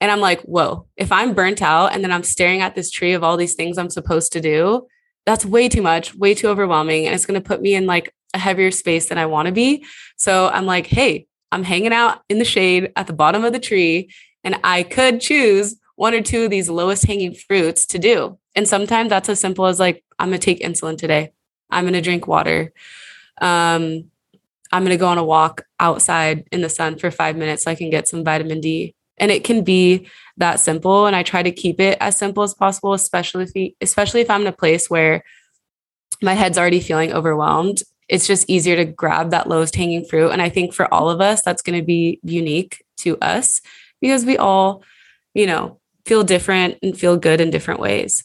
And 0.00 0.10
I'm 0.10 0.20
like, 0.20 0.42
whoa, 0.42 0.86
if 0.96 1.10
I'm 1.10 1.34
burnt 1.34 1.62
out 1.62 1.92
and 1.92 2.04
then 2.04 2.12
I'm 2.12 2.22
staring 2.22 2.60
at 2.60 2.74
this 2.74 2.90
tree 2.90 3.14
of 3.14 3.24
all 3.24 3.36
these 3.36 3.54
things 3.54 3.78
I'm 3.78 3.90
supposed 3.90 4.32
to 4.32 4.40
do, 4.40 4.86
that's 5.26 5.44
way 5.44 5.68
too 5.68 5.82
much, 5.82 6.14
way 6.14 6.34
too 6.34 6.48
overwhelming. 6.48 7.06
And 7.06 7.14
it's 7.14 7.26
going 7.26 7.40
to 7.40 7.46
put 7.46 7.60
me 7.60 7.74
in 7.74 7.86
like 7.86 8.14
a 8.34 8.38
heavier 8.38 8.70
space 8.70 9.06
than 9.06 9.18
I 9.18 9.26
want 9.26 9.46
to 9.46 9.52
be. 9.52 9.84
So 10.16 10.48
I'm 10.48 10.66
like, 10.66 10.86
hey, 10.86 11.26
I'm 11.50 11.64
hanging 11.64 11.92
out 11.92 12.22
in 12.28 12.38
the 12.38 12.44
shade 12.44 12.92
at 12.94 13.06
the 13.06 13.12
bottom 13.12 13.44
of 13.44 13.52
the 13.52 13.58
tree, 13.58 14.10
and 14.44 14.60
I 14.62 14.82
could 14.82 15.20
choose 15.20 15.76
one 15.96 16.14
or 16.14 16.20
two 16.20 16.44
of 16.44 16.50
these 16.50 16.68
lowest 16.68 17.06
hanging 17.06 17.34
fruits 17.34 17.86
to 17.86 17.98
do. 17.98 18.38
And 18.54 18.68
sometimes 18.68 19.10
that's 19.10 19.28
as 19.28 19.40
simple 19.40 19.66
as 19.66 19.80
like, 19.80 20.04
I'm 20.18 20.28
going 20.28 20.40
to 20.40 20.44
take 20.44 20.60
insulin 20.60 20.96
today. 20.96 21.32
I'm 21.70 21.84
going 21.84 21.94
to 21.94 22.00
drink 22.00 22.26
water. 22.26 22.72
Um, 23.40 24.10
I'm 24.70 24.84
going 24.84 24.90
to 24.90 24.96
go 24.96 25.08
on 25.08 25.18
a 25.18 25.24
walk 25.24 25.64
outside 25.80 26.46
in 26.52 26.60
the 26.60 26.68
sun 26.68 26.98
for 26.98 27.10
five 27.10 27.36
minutes 27.36 27.64
so 27.64 27.70
I 27.70 27.74
can 27.74 27.90
get 27.90 28.06
some 28.06 28.24
vitamin 28.24 28.60
D. 28.60 28.94
And 29.16 29.30
it 29.30 29.42
can 29.42 29.64
be 29.64 30.08
that 30.36 30.60
simple. 30.60 31.06
And 31.06 31.16
I 31.16 31.22
try 31.22 31.42
to 31.42 31.50
keep 31.50 31.80
it 31.80 31.98
as 32.00 32.16
simple 32.16 32.42
as 32.42 32.54
possible, 32.54 32.92
especially 32.92 33.46
if, 33.52 33.72
especially 33.80 34.20
if 34.20 34.30
I'm 34.30 34.42
in 34.42 34.46
a 34.46 34.52
place 34.52 34.88
where 34.88 35.24
my 36.22 36.34
head's 36.34 36.58
already 36.58 36.80
feeling 36.80 37.12
overwhelmed. 37.12 37.82
It's 38.08 38.26
just 38.26 38.48
easier 38.48 38.76
to 38.76 38.84
grab 38.84 39.30
that 39.30 39.48
lowest 39.48 39.74
hanging 39.74 40.04
fruit. 40.04 40.30
And 40.30 40.40
I 40.40 40.48
think 40.48 40.72
for 40.72 40.92
all 40.92 41.10
of 41.10 41.20
us, 41.20 41.42
that's 41.42 41.62
going 41.62 41.78
to 41.78 41.84
be 41.84 42.20
unique 42.22 42.84
to 42.98 43.18
us 43.18 43.60
because 44.00 44.24
we 44.24 44.36
all, 44.36 44.82
you 45.34 45.46
know, 45.46 45.78
feel 46.06 46.24
different 46.24 46.78
and 46.82 46.98
feel 46.98 47.16
good 47.16 47.40
in 47.40 47.50
different 47.50 47.80
ways. 47.80 48.24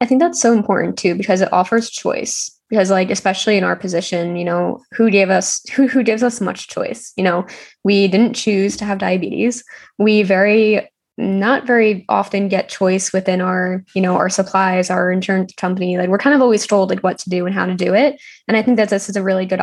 I 0.00 0.06
think 0.06 0.20
that's 0.20 0.40
so 0.40 0.52
important 0.52 0.98
too 0.98 1.14
because 1.14 1.40
it 1.40 1.52
offers 1.52 1.88
choice 1.88 2.50
because 2.68 2.90
like 2.90 3.10
especially 3.10 3.56
in 3.56 3.64
our 3.64 3.76
position 3.76 4.36
you 4.36 4.44
know 4.44 4.82
who 4.92 5.10
gave 5.10 5.30
us 5.30 5.62
who 5.70 5.86
who 5.86 6.02
gives 6.02 6.22
us 6.22 6.40
much 6.40 6.68
choice 6.68 7.12
you 7.16 7.22
know 7.22 7.46
we 7.84 8.08
didn't 8.08 8.34
choose 8.34 8.76
to 8.76 8.84
have 8.84 8.98
diabetes 8.98 9.62
we 9.98 10.22
very 10.22 10.90
not 11.16 11.66
very 11.66 12.04
often 12.08 12.48
get 12.48 12.68
choice 12.68 13.12
within 13.12 13.40
our 13.40 13.84
you 13.94 14.02
know 14.02 14.16
our 14.16 14.28
supplies 14.28 14.90
our 14.90 15.12
insurance 15.12 15.52
company 15.56 15.96
like 15.96 16.08
we're 16.08 16.18
kind 16.18 16.34
of 16.34 16.42
always 16.42 16.66
told 16.66 16.90
like 16.90 17.04
what 17.04 17.18
to 17.18 17.30
do 17.30 17.46
and 17.46 17.54
how 17.54 17.64
to 17.64 17.74
do 17.74 17.94
it 17.94 18.20
and 18.48 18.56
i 18.56 18.62
think 18.62 18.76
that 18.76 18.88
this 18.88 19.08
is 19.08 19.14
a 19.14 19.22
really 19.22 19.46
good 19.46 19.60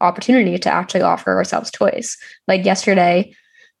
opportunity 0.00 0.58
to 0.58 0.70
actually 0.70 1.00
offer 1.00 1.36
ourselves 1.36 1.70
choice 1.70 2.16
like 2.48 2.64
yesterday 2.64 3.32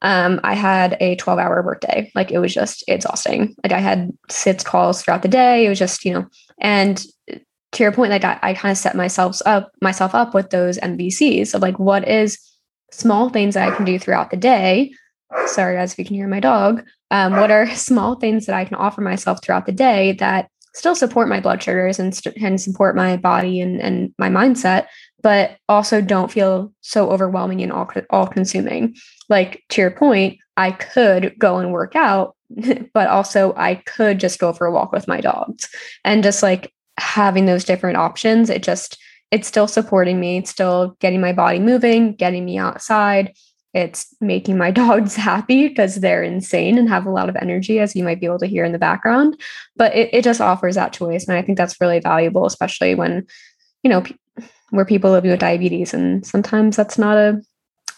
um, 0.02 0.40
I 0.44 0.54
had 0.54 0.96
a 1.00 1.16
12 1.16 1.38
hour 1.38 1.62
workday. 1.62 2.12
Like 2.14 2.30
it 2.30 2.38
was 2.38 2.54
just 2.54 2.84
exhausting. 2.86 3.56
Like 3.64 3.72
I 3.72 3.80
had 3.80 4.12
six 4.30 4.62
calls 4.62 5.02
throughout 5.02 5.22
the 5.22 5.28
day. 5.28 5.66
It 5.66 5.68
was 5.68 5.78
just, 5.78 6.04
you 6.04 6.12
know, 6.12 6.26
and 6.60 7.04
to 7.72 7.82
your 7.82 7.92
point, 7.92 8.10
like 8.10 8.24
I, 8.24 8.38
I 8.42 8.54
kind 8.54 8.72
of 8.72 8.78
set 8.78 8.96
myself 8.96 9.40
up 9.44 9.70
myself 9.82 10.14
up 10.14 10.34
with 10.34 10.50
those 10.50 10.78
MVCs 10.78 11.54
of 11.54 11.62
like 11.62 11.78
what 11.78 12.06
is 12.08 12.38
small 12.90 13.28
things 13.28 13.54
that 13.54 13.68
I 13.68 13.74
can 13.74 13.84
do 13.84 13.98
throughout 13.98 14.30
the 14.30 14.36
day. 14.36 14.92
Sorry 15.46 15.76
guys, 15.76 15.92
if 15.92 15.98
you 15.98 16.04
can 16.04 16.14
hear 16.14 16.28
my 16.28 16.40
dog. 16.40 16.84
Um, 17.10 17.32
what 17.32 17.50
are 17.50 17.68
small 17.74 18.16
things 18.16 18.46
that 18.46 18.54
I 18.54 18.64
can 18.64 18.76
offer 18.76 19.00
myself 19.00 19.42
throughout 19.42 19.66
the 19.66 19.72
day 19.72 20.12
that 20.12 20.50
still 20.74 20.94
support 20.94 21.28
my 21.28 21.40
blood 21.40 21.62
sugars 21.62 21.98
and, 21.98 22.14
st- 22.14 22.36
and 22.36 22.60
support 22.60 22.94
my 22.94 23.16
body 23.16 23.60
and, 23.60 23.80
and 23.80 24.14
my 24.18 24.28
mindset, 24.28 24.86
but 25.22 25.56
also 25.68 26.00
don't 26.00 26.30
feel 26.30 26.72
so 26.80 27.10
overwhelming 27.10 27.62
and 27.62 27.72
all, 27.72 27.90
all 28.10 28.26
consuming. 28.26 28.94
Like 29.28 29.62
to 29.70 29.80
your 29.80 29.90
point, 29.90 30.38
I 30.56 30.72
could 30.72 31.34
go 31.38 31.56
and 31.58 31.72
work 31.72 31.96
out, 31.96 32.36
but 32.94 33.08
also 33.08 33.54
I 33.56 33.76
could 33.76 34.20
just 34.20 34.38
go 34.38 34.52
for 34.52 34.66
a 34.66 34.72
walk 34.72 34.92
with 34.92 35.08
my 35.08 35.20
dogs 35.20 35.68
and 36.04 36.22
just 36.22 36.42
like 36.42 36.72
having 36.98 37.46
those 37.46 37.64
different 37.64 37.96
options, 37.96 38.50
it 38.50 38.62
just, 38.62 38.98
it's 39.30 39.48
still 39.48 39.68
supporting 39.68 40.18
me. 40.20 40.38
It's 40.38 40.50
still 40.50 40.96
getting 41.00 41.20
my 41.20 41.32
body 41.32 41.58
moving, 41.58 42.14
getting 42.14 42.44
me 42.44 42.56
outside. 42.56 43.34
It's 43.74 44.14
making 44.20 44.58
my 44.58 44.70
dogs 44.82 45.14
happy 45.16 45.68
because 45.68 45.96
they're 45.96 46.22
insane 46.22 46.78
and 46.78 46.88
have 46.88 47.06
a 47.06 47.10
lot 47.10 47.28
of 47.28 47.36
energy, 47.36 47.78
as 47.78 47.94
you 47.94 48.04
might 48.04 48.20
be 48.20 48.26
able 48.26 48.38
to 48.40 48.46
hear 48.46 48.64
in 48.64 48.72
the 48.72 48.78
background. 48.78 49.40
But 49.76 49.94
it, 49.94 50.10
it 50.12 50.24
just 50.24 50.40
offers 50.40 50.74
that 50.74 50.92
choice. 50.92 51.26
And 51.26 51.36
I 51.36 51.42
think 51.42 51.58
that's 51.58 51.80
really 51.80 52.00
valuable, 52.00 52.46
especially 52.46 52.94
when, 52.94 53.26
you 53.82 53.90
know, 53.90 54.04
where 54.70 54.84
people 54.84 55.10
live 55.10 55.24
with 55.24 55.40
diabetes. 55.40 55.94
And 55.94 56.26
sometimes 56.26 56.76
that's 56.76 56.98
not 56.98 57.16
a, 57.16 57.40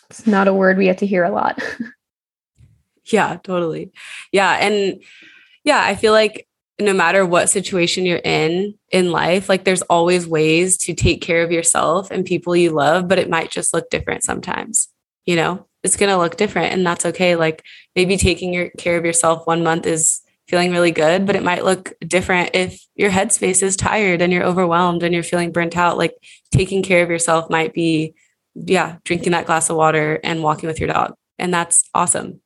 it's 0.08 0.26
not 0.26 0.48
a 0.48 0.54
word 0.54 0.78
we 0.78 0.84
get 0.84 0.98
to 0.98 1.06
hear 1.06 1.24
a 1.24 1.30
lot. 1.30 1.62
yeah, 3.04 3.38
totally. 3.42 3.92
Yeah. 4.32 4.52
And 4.52 5.02
yeah, 5.64 5.82
I 5.82 5.94
feel 5.94 6.12
like 6.12 6.46
no 6.80 6.92
matter 6.92 7.26
what 7.26 7.50
situation 7.50 8.06
you're 8.06 8.20
in 8.24 8.74
in 8.90 9.12
life, 9.12 9.48
like 9.48 9.64
there's 9.64 9.82
always 9.82 10.26
ways 10.26 10.78
to 10.78 10.94
take 10.94 11.20
care 11.20 11.42
of 11.42 11.52
yourself 11.52 12.10
and 12.10 12.24
people 12.24 12.56
you 12.56 12.70
love, 12.70 13.06
but 13.06 13.18
it 13.18 13.28
might 13.28 13.50
just 13.50 13.74
look 13.74 13.90
different 13.90 14.24
sometimes. 14.24 14.88
You 15.26 15.36
know, 15.36 15.66
it's 15.82 15.96
going 15.96 16.10
to 16.10 16.18
look 16.18 16.36
different 16.36 16.72
and 16.72 16.86
that's 16.86 17.06
okay. 17.06 17.36
Like 17.36 17.64
maybe 17.96 18.16
taking 18.16 18.52
your 18.52 18.70
care 18.78 18.96
of 18.96 19.04
yourself 19.04 19.46
one 19.46 19.62
month 19.62 19.86
is 19.86 20.20
feeling 20.48 20.72
really 20.72 20.90
good, 20.90 21.26
but 21.26 21.36
it 21.36 21.44
might 21.44 21.64
look 21.64 21.92
different 22.00 22.50
if 22.54 22.84
your 22.96 23.10
headspace 23.10 23.62
is 23.62 23.76
tired 23.76 24.20
and 24.20 24.32
you're 24.32 24.44
overwhelmed 24.44 25.02
and 25.02 25.14
you're 25.14 25.22
feeling 25.22 25.52
burnt 25.52 25.76
out. 25.76 25.96
Like 25.96 26.14
taking 26.50 26.82
care 26.82 27.02
of 27.04 27.10
yourself 27.10 27.48
might 27.48 27.72
be, 27.72 28.14
yeah, 28.54 28.96
drinking 29.04 29.32
that 29.32 29.46
glass 29.46 29.70
of 29.70 29.76
water 29.76 30.18
and 30.24 30.42
walking 30.42 30.66
with 30.66 30.80
your 30.80 30.88
dog. 30.88 31.14
And 31.38 31.54
that's 31.54 31.88
awesome. 31.94 32.40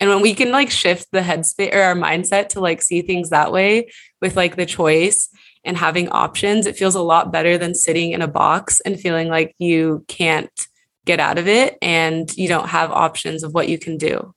And 0.00 0.08
when 0.08 0.22
we 0.22 0.34
can 0.34 0.52
like 0.52 0.70
shift 0.70 1.08
the 1.10 1.20
headspace 1.20 1.74
or 1.74 1.82
our 1.82 1.96
mindset 1.96 2.50
to 2.50 2.60
like 2.60 2.80
see 2.80 3.02
things 3.02 3.30
that 3.30 3.50
way 3.50 3.90
with 4.22 4.36
like 4.36 4.54
the 4.54 4.66
choice 4.66 5.28
and 5.64 5.76
having 5.76 6.08
options, 6.10 6.66
it 6.66 6.76
feels 6.76 6.94
a 6.94 7.02
lot 7.02 7.32
better 7.32 7.58
than 7.58 7.74
sitting 7.74 8.12
in 8.12 8.22
a 8.22 8.28
box 8.28 8.80
and 8.80 9.00
feeling 9.00 9.28
like 9.28 9.56
you 9.58 10.04
can't 10.06 10.68
get 11.08 11.20
out 11.20 11.38
of 11.38 11.48
it 11.48 11.78
and 11.80 12.36
you 12.36 12.48
don't 12.48 12.68
have 12.68 12.92
options 12.92 13.42
of 13.42 13.54
what 13.54 13.68
you 13.68 13.78
can 13.78 13.96
do. 13.96 14.34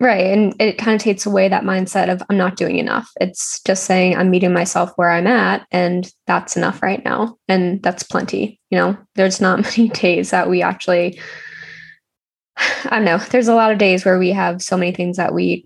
Right. 0.00 0.26
And 0.26 0.54
it 0.60 0.76
kind 0.76 0.96
of 0.96 1.00
takes 1.00 1.24
away 1.24 1.48
that 1.48 1.62
mindset 1.62 2.10
of 2.10 2.22
I'm 2.28 2.36
not 2.36 2.56
doing 2.56 2.78
enough. 2.78 3.08
It's 3.20 3.62
just 3.62 3.84
saying 3.84 4.16
I'm 4.16 4.30
meeting 4.30 4.52
myself 4.52 4.90
where 4.96 5.10
I'm 5.10 5.28
at 5.28 5.64
and 5.70 6.12
that's 6.26 6.56
enough 6.56 6.82
right 6.82 7.02
now. 7.04 7.36
And 7.48 7.80
that's 7.84 8.02
plenty. 8.02 8.60
You 8.70 8.78
know, 8.78 8.98
there's 9.14 9.40
not 9.40 9.62
many 9.78 9.88
days 9.90 10.30
that 10.30 10.50
we 10.50 10.60
actually, 10.60 11.20
I 12.56 12.96
don't 12.96 13.04
know, 13.04 13.18
there's 13.18 13.48
a 13.48 13.54
lot 13.54 13.70
of 13.70 13.78
days 13.78 14.04
where 14.04 14.18
we 14.18 14.30
have 14.32 14.60
so 14.60 14.76
many 14.76 14.90
things 14.90 15.16
that 15.18 15.32
we 15.32 15.64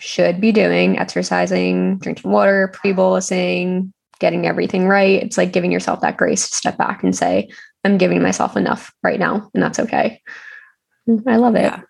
should 0.00 0.40
be 0.40 0.50
doing 0.50 0.98
exercising, 0.98 1.98
drinking 1.98 2.32
water, 2.32 2.72
pre 2.74 2.92
bolusing, 2.92 3.92
getting 4.18 4.46
everything 4.46 4.88
right. 4.88 5.22
It's 5.22 5.38
like 5.38 5.52
giving 5.52 5.70
yourself 5.70 6.00
that 6.00 6.16
grace 6.16 6.50
to 6.50 6.56
step 6.56 6.76
back 6.76 7.04
and 7.04 7.14
say, 7.16 7.48
I'm 7.84 7.98
giving 7.98 8.22
myself 8.22 8.56
enough 8.56 8.92
right 9.02 9.18
now. 9.18 9.50
And 9.54 9.62
that's 9.62 9.78
okay. 9.78 10.22
I 11.26 11.36
love 11.36 11.54
it. 11.54 11.62
Yeah. 11.62 11.80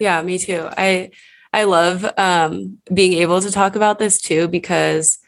Yeah, 0.00 0.22
me 0.22 0.38
too. 0.38 0.68
I 0.76 1.10
I 1.52 1.64
love 1.64 2.04
um, 2.18 2.78
being 2.92 3.14
able 3.14 3.40
to 3.40 3.50
talk 3.50 3.74
about 3.74 3.98
this 3.98 4.20
too 4.20 4.48
because 4.48 5.18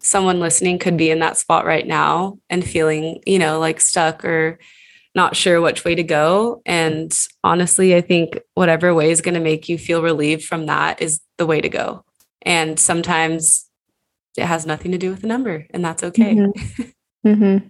someone 0.00 0.40
listening 0.40 0.78
could 0.78 0.96
be 0.96 1.10
in 1.10 1.20
that 1.20 1.38
spot 1.38 1.64
right 1.64 1.86
now 1.86 2.38
and 2.50 2.64
feeling, 2.64 3.22
you 3.24 3.38
know, 3.38 3.58
like 3.58 3.80
stuck 3.80 4.24
or 4.24 4.58
not 5.14 5.36
sure 5.36 5.60
which 5.60 5.84
way 5.84 5.94
to 5.94 6.02
go. 6.02 6.62
And 6.66 7.16
honestly, 7.44 7.94
I 7.94 8.00
think 8.00 8.38
whatever 8.54 8.94
way 8.94 9.10
is 9.10 9.20
going 9.20 9.34
to 9.34 9.40
make 9.40 9.68
you 9.68 9.78
feel 9.78 10.02
relieved 10.02 10.44
from 10.44 10.66
that 10.66 11.00
is 11.00 11.20
the 11.38 11.46
way 11.46 11.60
to 11.60 11.68
go. 11.68 12.04
And 12.42 12.78
sometimes 12.78 13.68
it 14.36 14.44
has 14.44 14.66
nothing 14.66 14.92
to 14.92 14.98
do 14.98 15.10
with 15.10 15.20
the 15.20 15.26
number, 15.28 15.66
and 15.70 15.84
that's 15.84 16.02
okay. 16.02 16.34
Mm-hmm. 16.34 16.82
mm-hmm. 17.28 17.68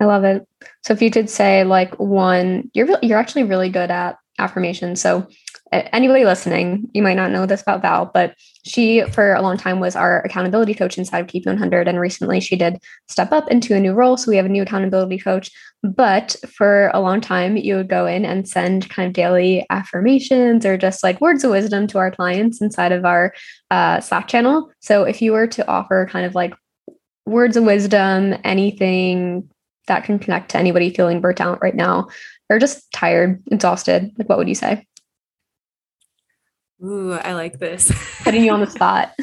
I 0.00 0.06
love 0.06 0.24
it. 0.24 0.46
So 0.82 0.92
if 0.92 1.00
you 1.00 1.10
could 1.10 1.30
say 1.30 1.64
like 1.64 1.98
one, 1.98 2.70
you're 2.74 2.98
you're 3.02 3.18
actually 3.18 3.44
really 3.44 3.68
good 3.68 3.90
at 3.90 4.16
affirmation. 4.38 4.96
So 4.96 5.28
anybody 5.72 6.24
listening, 6.24 6.88
you 6.92 7.02
might 7.02 7.14
not 7.14 7.30
know 7.30 7.46
this 7.46 7.62
about 7.62 7.82
Val, 7.82 8.10
but 8.12 8.34
she 8.64 9.02
for 9.10 9.34
a 9.34 9.42
long 9.42 9.56
time 9.56 9.80
was 9.80 9.96
our 9.96 10.22
accountability 10.22 10.74
coach 10.74 10.98
inside 10.98 11.20
of 11.20 11.26
Keep 11.26 11.46
100. 11.46 11.88
And 11.88 12.00
recently 12.00 12.40
she 12.40 12.56
did 12.56 12.78
step 13.08 13.32
up 13.32 13.50
into 13.50 13.74
a 13.74 13.80
new 13.80 13.92
role. 13.92 14.16
So 14.16 14.30
we 14.30 14.36
have 14.36 14.46
a 14.46 14.50
new 14.50 14.62
accountability 14.62 15.18
coach. 15.18 15.50
But 15.82 16.36
for 16.48 16.90
a 16.94 17.00
long 17.00 17.20
time, 17.20 17.56
you 17.56 17.76
would 17.76 17.88
go 17.88 18.06
in 18.06 18.24
and 18.24 18.48
send 18.48 18.88
kind 18.88 19.06
of 19.06 19.12
daily 19.12 19.66
affirmations 19.70 20.64
or 20.64 20.78
just 20.78 21.02
like 21.02 21.20
words 21.20 21.44
of 21.44 21.50
wisdom 21.50 21.86
to 21.88 21.98
our 21.98 22.10
clients 22.10 22.60
inside 22.60 22.92
of 22.92 23.04
our 23.04 23.34
uh, 23.70 24.00
Slack 24.00 24.28
channel. 24.28 24.70
So 24.80 25.04
if 25.04 25.20
you 25.20 25.32
were 25.32 25.46
to 25.48 25.68
offer 25.68 26.08
kind 26.10 26.24
of 26.24 26.34
like 26.34 26.54
words 27.26 27.56
of 27.56 27.64
wisdom, 27.64 28.34
anything 28.44 29.48
that 29.86 30.04
can 30.04 30.18
connect 30.18 30.50
to 30.50 30.58
anybody 30.58 30.90
feeling 30.90 31.20
burnt 31.20 31.40
out 31.40 31.62
right 31.62 31.74
now 31.74 32.08
or 32.50 32.58
just 32.58 32.90
tired, 32.92 33.42
exhausted, 33.50 34.12
like 34.18 34.28
what 34.28 34.38
would 34.38 34.48
you 34.48 34.54
say? 34.54 34.86
Ooh, 36.82 37.12
I 37.12 37.32
like 37.34 37.58
this. 37.58 37.90
Putting 38.22 38.44
you 38.44 38.52
on 38.52 38.60
the 38.60 38.66
spot. 38.70 39.14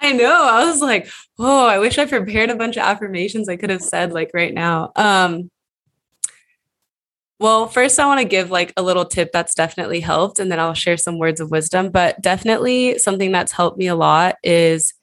I 0.00 0.12
know. 0.12 0.44
I 0.44 0.64
was 0.64 0.80
like, 0.80 1.08
oh, 1.38 1.66
I 1.66 1.78
wish 1.78 1.98
I 1.98 2.06
prepared 2.06 2.50
a 2.50 2.56
bunch 2.56 2.76
of 2.76 2.82
affirmations 2.82 3.48
I 3.48 3.56
could 3.56 3.70
have 3.70 3.82
said 3.82 4.12
like 4.12 4.30
right 4.34 4.52
now. 4.52 4.92
Um, 4.96 5.50
well, 7.40 7.66
first, 7.68 7.98
I 7.98 8.06
want 8.06 8.20
to 8.20 8.26
give 8.26 8.50
like 8.50 8.72
a 8.76 8.82
little 8.82 9.04
tip 9.04 9.30
that's 9.32 9.54
definitely 9.54 10.00
helped, 10.00 10.38
and 10.38 10.50
then 10.50 10.60
I'll 10.60 10.74
share 10.74 10.96
some 10.96 11.18
words 11.18 11.40
of 11.40 11.50
wisdom. 11.50 11.90
But 11.90 12.20
definitely 12.22 12.98
something 12.98 13.32
that's 13.32 13.52
helped 13.52 13.76
me 13.76 13.86
a 13.86 13.94
lot 13.94 14.36
is 14.42 14.94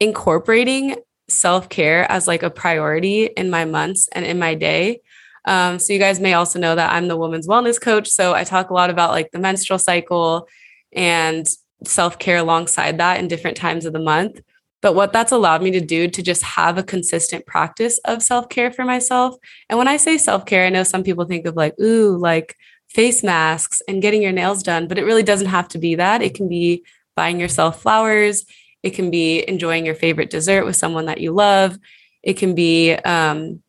incorporating 0.00 0.96
self 1.28 1.68
care 1.68 2.10
as 2.10 2.26
like 2.26 2.42
a 2.42 2.50
priority 2.50 3.26
in 3.26 3.50
my 3.50 3.64
months 3.64 4.08
and 4.12 4.24
in 4.24 4.38
my 4.38 4.54
day. 4.54 5.00
Um, 5.44 5.78
so, 5.78 5.92
you 5.92 5.98
guys 5.98 6.20
may 6.20 6.34
also 6.34 6.58
know 6.58 6.74
that 6.74 6.92
I'm 6.92 7.08
the 7.08 7.16
woman's 7.16 7.48
wellness 7.48 7.80
coach. 7.80 8.08
So, 8.08 8.34
I 8.34 8.44
talk 8.44 8.70
a 8.70 8.74
lot 8.74 8.90
about 8.90 9.10
like 9.10 9.30
the 9.30 9.38
menstrual 9.38 9.78
cycle 9.78 10.48
and 10.92 11.46
self 11.84 12.18
care 12.18 12.38
alongside 12.38 12.98
that 12.98 13.20
in 13.20 13.28
different 13.28 13.56
times 13.56 13.84
of 13.84 13.92
the 13.92 13.98
month. 13.98 14.40
But 14.80 14.94
what 14.94 15.12
that's 15.12 15.32
allowed 15.32 15.62
me 15.62 15.72
to 15.72 15.80
do 15.80 16.08
to 16.08 16.22
just 16.22 16.42
have 16.42 16.78
a 16.78 16.84
consistent 16.84 17.46
practice 17.46 17.98
of 18.04 18.22
self 18.22 18.48
care 18.48 18.70
for 18.70 18.84
myself. 18.84 19.36
And 19.68 19.78
when 19.78 19.88
I 19.88 19.96
say 19.96 20.18
self 20.18 20.46
care, 20.46 20.66
I 20.66 20.70
know 20.70 20.84
some 20.84 21.02
people 21.02 21.24
think 21.24 21.46
of 21.46 21.56
like, 21.56 21.78
ooh, 21.80 22.16
like 22.16 22.56
face 22.88 23.22
masks 23.22 23.82
and 23.88 24.00
getting 24.00 24.22
your 24.22 24.32
nails 24.32 24.62
done, 24.62 24.88
but 24.88 24.98
it 24.98 25.04
really 25.04 25.22
doesn't 25.22 25.48
have 25.48 25.68
to 25.68 25.78
be 25.78 25.96
that. 25.96 26.22
It 26.22 26.34
can 26.34 26.48
be 26.48 26.84
buying 27.16 27.40
yourself 27.40 27.82
flowers, 27.82 28.44
it 28.82 28.90
can 28.90 29.10
be 29.10 29.46
enjoying 29.48 29.84
your 29.84 29.94
favorite 29.94 30.30
dessert 30.30 30.64
with 30.64 30.76
someone 30.76 31.06
that 31.06 31.20
you 31.20 31.32
love, 31.32 31.78
it 32.22 32.34
can 32.36 32.54
be 32.54 32.92
um, 32.92 33.62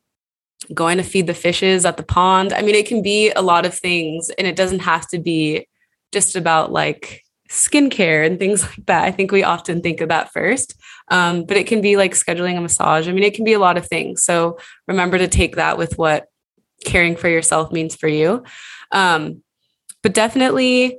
going 0.73 0.97
to 0.97 1.03
feed 1.03 1.27
the 1.27 1.33
fishes 1.33 1.85
at 1.85 1.97
the 1.97 2.03
pond. 2.03 2.53
I 2.53 2.61
mean, 2.61 2.75
it 2.75 2.87
can 2.87 3.01
be 3.01 3.31
a 3.31 3.41
lot 3.41 3.65
of 3.65 3.73
things, 3.73 4.29
and 4.37 4.47
it 4.47 4.55
doesn't 4.55 4.79
have 4.79 5.07
to 5.09 5.19
be 5.19 5.67
just 6.11 6.35
about 6.35 6.71
like 6.71 7.23
skincare 7.49 8.25
and 8.25 8.39
things 8.39 8.63
like 8.69 8.85
that. 8.85 9.03
I 9.03 9.11
think 9.11 9.31
we 9.31 9.43
often 9.43 9.81
think 9.81 10.01
of 10.01 10.09
that 10.09 10.31
first, 10.31 10.75
um, 11.09 11.45
but 11.45 11.57
it 11.57 11.67
can 11.67 11.81
be 11.81 11.97
like 11.97 12.13
scheduling 12.13 12.57
a 12.57 12.61
massage. 12.61 13.07
I 13.07 13.11
mean, 13.11 13.23
it 13.23 13.33
can 13.33 13.45
be 13.45 13.53
a 13.53 13.59
lot 13.59 13.77
of 13.77 13.87
things. 13.87 14.23
So 14.23 14.57
remember 14.87 15.17
to 15.17 15.27
take 15.27 15.55
that 15.55 15.77
with 15.77 15.97
what 15.97 16.27
caring 16.85 17.15
for 17.15 17.27
yourself 17.27 17.71
means 17.71 17.95
for 17.95 18.07
you. 18.07 18.43
Um, 18.91 19.43
but 20.01 20.13
definitely 20.13 20.97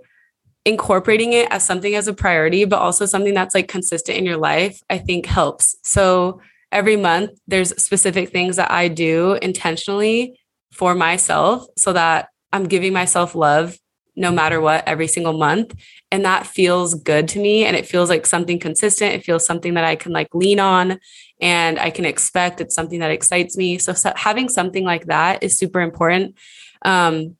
incorporating 0.64 1.32
it 1.32 1.48
as 1.50 1.64
something 1.64 1.94
as 1.94 2.06
a 2.06 2.12
priority, 2.12 2.64
but 2.64 2.78
also 2.78 3.06
something 3.06 3.34
that's 3.34 3.54
like 3.54 3.68
consistent 3.68 4.18
in 4.18 4.26
your 4.26 4.36
life, 4.36 4.80
I 4.90 4.98
think 4.98 5.26
helps. 5.26 5.76
So 5.82 6.40
every 6.70 6.96
month, 6.96 7.30
there's 7.46 7.70
specific 7.82 8.30
things 8.30 8.56
that 8.56 8.70
I 8.70 8.88
do 8.88 9.34
intentionally 9.40 10.38
for 10.72 10.94
myself 10.94 11.66
so 11.76 11.92
that 11.92 12.28
I'm 12.52 12.64
giving 12.64 12.92
myself 12.92 13.34
love 13.34 13.76
no 14.16 14.30
matter 14.30 14.60
what 14.60 14.86
every 14.86 15.06
single 15.06 15.32
month 15.32 15.74
and 16.10 16.24
that 16.24 16.46
feels 16.46 16.94
good 16.94 17.28
to 17.28 17.38
me 17.38 17.64
and 17.64 17.76
it 17.76 17.86
feels 17.86 18.10
like 18.10 18.26
something 18.26 18.58
consistent. 18.58 19.14
It 19.14 19.24
feels 19.24 19.46
something 19.46 19.74
that 19.74 19.84
i 19.84 19.96
can 19.96 20.12
like 20.12 20.28
lean 20.34 20.60
on 20.60 20.98
and 21.40 21.78
i 21.78 21.90
can 21.90 22.04
expect. 22.04 22.60
It's 22.60 22.74
something 22.74 23.00
that 23.00 23.10
excites 23.10 23.56
me. 23.56 23.78
So, 23.78 23.94
having 24.16 24.48
something 24.48 24.84
like 24.84 25.06
that 25.06 25.42
is 25.42 25.56
super 25.56 25.80
important. 25.80 26.36
Um, 26.84 27.36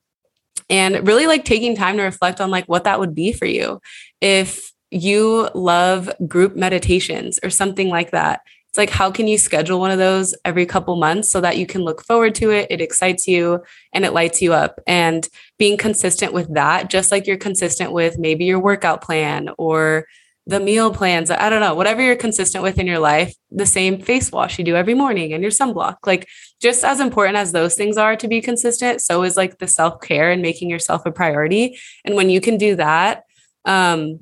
and 0.71 1.07
really 1.07 1.27
like 1.27 1.45
taking 1.45 1.75
time 1.75 1.97
to 1.97 2.03
reflect 2.03 2.41
on 2.41 2.49
like 2.49 2.65
what 2.65 2.85
that 2.85 2.99
would 2.99 3.13
be 3.13 3.31
for 3.31 3.45
you. 3.45 3.79
If 4.21 4.71
you 4.89 5.49
love 5.53 6.09
group 6.27 6.55
meditations 6.55 7.39
or 7.43 7.49
something 7.49 7.89
like 7.89 8.11
that 8.11 8.41
it's 8.71 8.77
like 8.77 8.89
how 8.89 9.11
can 9.11 9.27
you 9.27 9.37
schedule 9.37 9.81
one 9.81 9.91
of 9.91 9.97
those 9.97 10.33
every 10.45 10.65
couple 10.65 10.95
months 10.95 11.29
so 11.29 11.41
that 11.41 11.57
you 11.57 11.67
can 11.67 11.81
look 11.81 12.05
forward 12.05 12.33
to 12.35 12.51
it? 12.51 12.67
It 12.69 12.79
excites 12.79 13.27
you 13.27 13.61
and 13.91 14.05
it 14.05 14.13
lights 14.13 14.41
you 14.41 14.53
up. 14.53 14.79
And 14.87 15.27
being 15.59 15.77
consistent 15.77 16.31
with 16.31 16.53
that 16.53 16.89
just 16.89 17.11
like 17.11 17.27
you're 17.27 17.35
consistent 17.35 17.91
with 17.91 18.17
maybe 18.17 18.45
your 18.45 18.61
workout 18.61 19.01
plan 19.01 19.49
or 19.57 20.05
the 20.47 20.59
meal 20.59 20.91
plans 20.91 21.29
i 21.29 21.49
don't 21.49 21.59
know 21.59 21.75
whatever 21.75 22.01
you're 22.01 22.15
consistent 22.15 22.63
with 22.63 22.79
in 22.79 22.87
your 22.87 22.97
life 22.97 23.35
the 23.51 23.65
same 23.65 24.01
face 24.01 24.31
wash 24.31 24.57
you 24.57 24.65
do 24.65 24.75
every 24.75 24.95
morning 24.95 25.33
and 25.33 25.43
your 25.43 25.51
sunblock. 25.51 25.97
Like 26.05 26.27
just 26.61 26.83
as 26.83 26.99
important 26.99 27.37
as 27.37 27.51
those 27.51 27.75
things 27.75 27.97
are 27.97 28.15
to 28.15 28.27
be 28.27 28.41
consistent 28.41 29.01
so 29.01 29.23
is 29.23 29.37
like 29.37 29.57
the 29.57 29.67
self-care 29.67 30.31
and 30.31 30.41
making 30.41 30.69
yourself 30.69 31.05
a 31.05 31.11
priority 31.11 31.77
and 32.05 32.15
when 32.15 32.29
you 32.29 32.41
can 32.41 32.57
do 32.57 32.75
that 32.75 33.23
um 33.65 34.19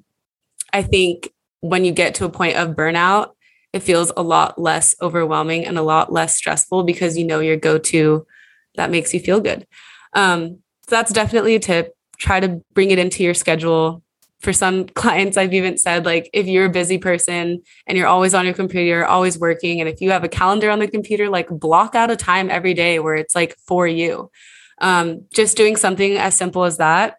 i 0.74 0.82
think 0.82 1.30
when 1.62 1.84
you 1.84 1.92
get 1.92 2.16
to 2.16 2.26
a 2.26 2.30
point 2.30 2.56
of 2.56 2.76
burnout 2.76 3.32
it 3.74 3.82
feels 3.82 4.12
a 4.18 4.24
lot 4.24 4.60
less 4.60 4.96
overwhelming 5.02 5.66
and 5.66 5.78
a 5.78 5.84
lot 5.84 6.12
less 6.12 6.36
stressful 6.36 6.84
because 6.84 7.18
you 7.18 7.26
know 7.26 7.40
your 7.40 7.58
go-to 7.58 8.26
that 8.76 8.92
makes 8.92 9.14
you 9.14 9.20
feel 9.20 9.40
good. 9.40 9.68
Um, 10.14 10.60
so 10.88 10.96
that's 10.96 11.14
definitely 11.14 11.56
a 11.56 11.60
tip. 11.60 11.94
Try 12.18 12.40
to 12.40 12.62
bring 12.74 12.92
it 12.92 13.00
into 13.00 13.24
your 13.24 13.34
schedule. 13.34 14.04
For 14.40 14.54
some 14.54 14.86
clients, 14.96 15.38
I've 15.38 15.54
even 15.54 15.78
said, 15.78 16.06
like, 16.06 16.30
if 16.34 16.48
you're 16.48 16.66
a 16.66 16.70
busy 16.70 16.98
person 16.98 17.62
and 17.88 17.98
you're 17.98 18.08
always 18.08 18.34
on 18.34 18.46
your 18.46 18.54
computer, 18.54 19.06
always 19.06 19.38
working, 19.38 19.80
and 19.80 19.90
if 19.90 20.02
you 20.02 20.12
have 20.12 20.24
a 20.24 20.30
calendar 20.30 20.70
on 20.70 20.80
the 20.80 20.88
computer, 20.88 21.30
like 21.30 21.50
block 21.50 21.96
out 21.96 22.12
a 22.12 22.16
time 22.16 22.50
every 22.50 22.74
day 22.74 23.00
where 23.00 23.16
it's 23.16 23.36
like 23.36 23.56
for 23.58 23.88
you. 23.88 24.32
Um, 24.82 25.26
just 25.34 25.58
doing 25.58 25.76
something 25.76 26.18
as 26.18 26.36
simple 26.36 26.64
as 26.64 26.78
that 26.78 27.18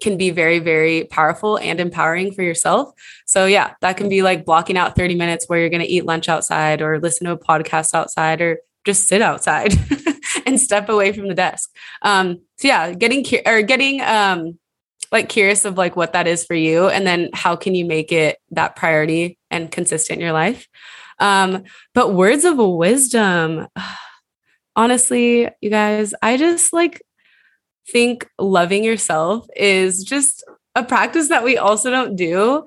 can 0.00 0.16
be 0.16 0.30
very, 0.30 0.58
very 0.58 1.04
powerful 1.04 1.58
and 1.58 1.80
empowering 1.80 2.32
for 2.32 2.42
yourself. 2.42 2.92
So, 3.24 3.46
yeah, 3.46 3.74
that 3.80 3.96
can 3.96 4.08
be 4.08 4.22
like 4.22 4.44
blocking 4.44 4.76
out 4.76 4.96
30 4.96 5.14
minutes 5.14 5.48
where 5.48 5.58
you're 5.58 5.70
going 5.70 5.82
to 5.82 5.90
eat 5.90 6.04
lunch 6.04 6.28
outside 6.28 6.82
or 6.82 7.00
listen 7.00 7.26
to 7.26 7.32
a 7.32 7.38
podcast 7.38 7.94
outside 7.94 8.40
or 8.40 8.58
just 8.84 9.08
sit 9.08 9.22
outside 9.22 9.74
and 10.46 10.60
step 10.60 10.88
away 10.88 11.12
from 11.12 11.28
the 11.28 11.34
desk. 11.34 11.70
Um, 12.02 12.42
so, 12.56 12.68
yeah, 12.68 12.92
getting 12.92 13.24
or 13.46 13.62
getting 13.62 14.00
um, 14.02 14.58
like 15.12 15.28
curious 15.28 15.64
of 15.64 15.78
like 15.78 15.96
what 15.96 16.12
that 16.12 16.26
is 16.26 16.44
for 16.44 16.54
you 16.54 16.88
and 16.88 17.06
then 17.06 17.30
how 17.32 17.56
can 17.56 17.74
you 17.74 17.84
make 17.84 18.12
it 18.12 18.38
that 18.50 18.76
priority 18.76 19.38
and 19.50 19.70
consistent 19.70 20.18
in 20.18 20.24
your 20.24 20.32
life. 20.32 20.66
Um, 21.18 21.64
but 21.94 22.14
words 22.14 22.44
of 22.44 22.58
wisdom. 22.58 23.68
Honestly, 24.76 25.48
you 25.62 25.70
guys, 25.70 26.12
I 26.20 26.36
just 26.36 26.72
like 26.74 27.00
think 27.88 28.28
loving 28.38 28.84
yourself 28.84 29.46
is 29.56 30.04
just 30.04 30.44
a 30.74 30.82
practice 30.82 31.28
that 31.28 31.44
we 31.44 31.56
also 31.56 31.90
don't 31.90 32.14
do. 32.14 32.66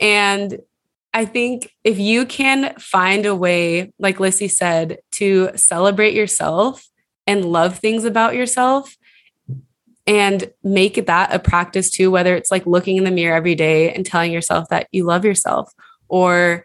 And 0.00 0.58
I 1.14 1.24
think 1.24 1.72
if 1.82 1.98
you 1.98 2.26
can 2.26 2.74
find 2.78 3.24
a 3.24 3.34
way, 3.34 3.92
like 3.98 4.20
Lissy 4.20 4.48
said, 4.48 4.98
to 5.12 5.50
celebrate 5.56 6.12
yourself 6.12 6.86
and 7.26 7.46
love 7.46 7.78
things 7.78 8.04
about 8.04 8.34
yourself, 8.34 8.95
and 10.06 10.50
make 10.62 11.06
that 11.06 11.34
a 11.34 11.38
practice 11.38 11.90
too, 11.90 12.10
whether 12.10 12.36
it's 12.36 12.50
like 12.50 12.66
looking 12.66 12.96
in 12.96 13.04
the 13.04 13.10
mirror 13.10 13.36
every 13.36 13.54
day 13.54 13.92
and 13.92 14.06
telling 14.06 14.32
yourself 14.32 14.68
that 14.68 14.86
you 14.92 15.04
love 15.04 15.24
yourself 15.24 15.72
or 16.08 16.64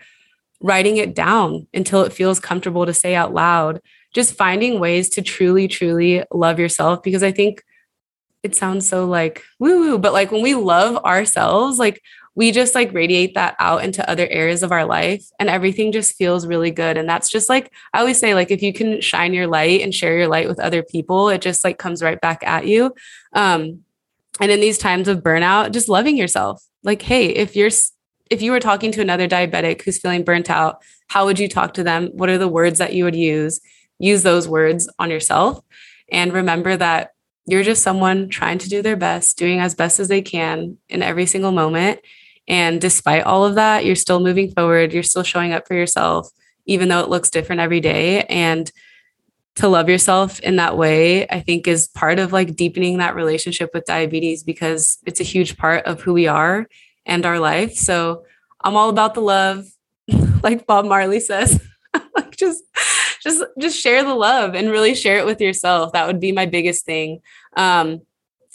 writing 0.62 0.98
it 0.98 1.16
down 1.16 1.68
until 1.74 2.04
it 2.04 2.14
feels 2.14 2.40
comfortable 2.40 2.86
to 2.86 2.94
say 2.94 3.16
out 3.16 3.34
loud. 3.34 3.82
Just 4.14 4.36
finding 4.36 4.80
ways 4.80 5.10
to 5.10 5.22
truly, 5.22 5.68
truly 5.68 6.24
love 6.32 6.60
yourself 6.60 7.02
because 7.02 7.24
I 7.24 7.32
think 7.32 7.64
it 8.44 8.56
sounds 8.56 8.88
so 8.88 9.06
like 9.06 9.44
woo 9.60 9.80
woo, 9.80 9.98
but 9.98 10.14
like 10.14 10.32
when 10.32 10.42
we 10.42 10.54
love 10.54 11.04
ourselves, 11.04 11.80
like 11.80 12.02
we 12.36 12.52
just 12.52 12.76
like 12.76 12.94
radiate 12.94 13.36
that 13.36 13.56
out 13.60 13.84
into 13.84 14.10
other 14.10 14.28
areas 14.30 14.64
of 14.64 14.72
our 14.72 14.86
life 14.86 15.26
and 15.38 15.50
everything 15.50 15.92
just 15.92 16.16
feels 16.16 16.48
really 16.48 16.72
good. 16.72 16.98
And 16.98 17.08
that's 17.08 17.30
just 17.30 17.50
like, 17.50 17.72
I 17.94 18.00
always 18.00 18.20
say, 18.20 18.34
like, 18.34 18.52
if 18.52 18.62
you 18.62 18.72
can 18.72 19.02
shine 19.02 19.34
your 19.34 19.48
light 19.48 19.82
and 19.82 19.94
share 19.94 20.18
your 20.18 20.30
light 20.30 20.48
with 20.48 20.60
other 20.60 20.82
people, 20.82 21.28
it 21.28 21.42
just 21.42 21.64
like 21.64 21.78
comes 21.78 22.02
right 22.02 22.20
back 22.22 22.42
at 22.44 22.68
you. 22.68 22.94
Um, 23.34 23.82
and 24.40 24.50
in 24.50 24.62
these 24.62 24.78
times 24.78 25.10
of 25.10 25.20
burnout, 25.22 25.74
just 25.74 25.90
loving 25.90 26.16
yourself. 26.16 26.64
Like, 26.84 27.02
hey, 27.02 27.28
if 27.28 27.56
you're, 27.56 27.70
if 28.30 28.42
you 28.42 28.52
were 28.52 28.62
talking 28.62 28.94
to 28.94 29.02
another 29.02 29.28
diabetic 29.28 29.82
who's 29.82 30.00
feeling 30.00 30.24
burnt 30.24 30.50
out, 30.50 30.82
how 31.10 31.26
would 31.26 31.38
you 31.38 31.50
talk 31.50 31.74
to 31.74 31.84
them? 31.84 32.08
What 32.14 32.30
are 32.30 32.38
the 32.38 32.48
words 32.48 32.80
that 32.80 32.94
you 32.94 33.04
would 33.04 33.16
use? 33.16 33.60
Use 34.00 34.24
those 34.24 34.48
words 34.48 34.90
on 34.98 35.12
yourself. 35.12 35.60
And 36.10 36.32
remember 36.32 36.78
that 36.78 37.12
you're 37.46 37.64
just 37.64 37.84
someone 37.84 38.30
trying 38.30 38.58
to 38.60 38.70
do 38.70 38.82
their 38.82 38.96
best, 38.96 39.38
doing 39.38 39.60
as 39.60 39.76
best 39.76 40.00
as 40.00 40.08
they 40.08 40.22
can 40.22 40.78
in 40.88 41.04
every 41.04 41.26
single 41.26 41.52
moment. 41.52 42.00
And 42.52 42.82
despite 42.82 43.24
all 43.24 43.46
of 43.46 43.56
that, 43.56 43.86
you're 43.86 43.96
still 43.96 44.20
moving 44.20 44.52
forward. 44.52 44.92
You're 44.92 45.04
still 45.04 45.24
showing 45.24 45.54
up 45.54 45.66
for 45.66 45.74
yourself, 45.74 46.30
even 46.66 46.90
though 46.90 47.00
it 47.00 47.10
looks 47.10 47.30
different 47.30 47.62
every 47.62 47.80
day. 47.80 48.24
And 48.24 48.70
to 49.56 49.70
love 49.70 49.88
yourself 49.88 50.42
in 50.42 50.58
that 50.58 50.78
way, 50.78 51.26
I 51.30 51.40
think 51.40 51.66
is 51.66 51.88
part 51.88 52.20
of 52.20 52.34
like 52.34 52.58
deepening 52.58 52.98
that 52.98 53.16
relationship 53.16 53.72
with 53.74 53.86
diabetes 53.86 54.44
because 54.44 54.98
it's 55.06 55.22
a 55.22 55.24
huge 55.24 55.58
part 55.58 55.86
of 55.86 56.02
who 56.02 56.12
we 56.12 56.28
are 56.28 56.68
and 57.06 57.26
our 57.26 57.40
life. 57.40 57.76
So 57.76 58.26
I'm 58.60 58.76
all 58.76 58.90
about 58.90 59.14
the 59.14 59.22
love, 59.22 59.66
like 60.44 60.68
Bob 60.68 60.84
Marley 60.84 61.22
says. 61.22 61.66
like 62.16 62.36
just 62.36 62.64
just 63.24 63.44
just 63.60 63.80
share 63.80 64.04
the 64.04 64.14
love 64.14 64.56
and 64.56 64.70
really 64.70 64.94
share 64.94 65.18
it 65.18 65.26
with 65.26 65.40
yourself. 65.40 65.94
That 65.94 66.06
would 66.06 66.20
be 66.20 66.34
my 66.34 66.48
biggest 66.48 66.86
thing. 66.86 67.22
Um, 67.56 68.02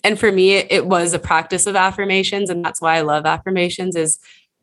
and 0.07 0.19
for 0.19 0.31
me 0.33 0.53
it, 0.53 0.67
it 0.71 0.87
was 0.87 1.13
a 1.13 1.19
practice 1.19 1.67
of 1.67 1.77
affirmations 1.77 2.51
and 2.51 2.65
that's 2.65 2.81
why 2.81 2.97
i 2.97 3.01
love 3.01 3.27
affirmations 3.27 3.97
is 3.97 4.19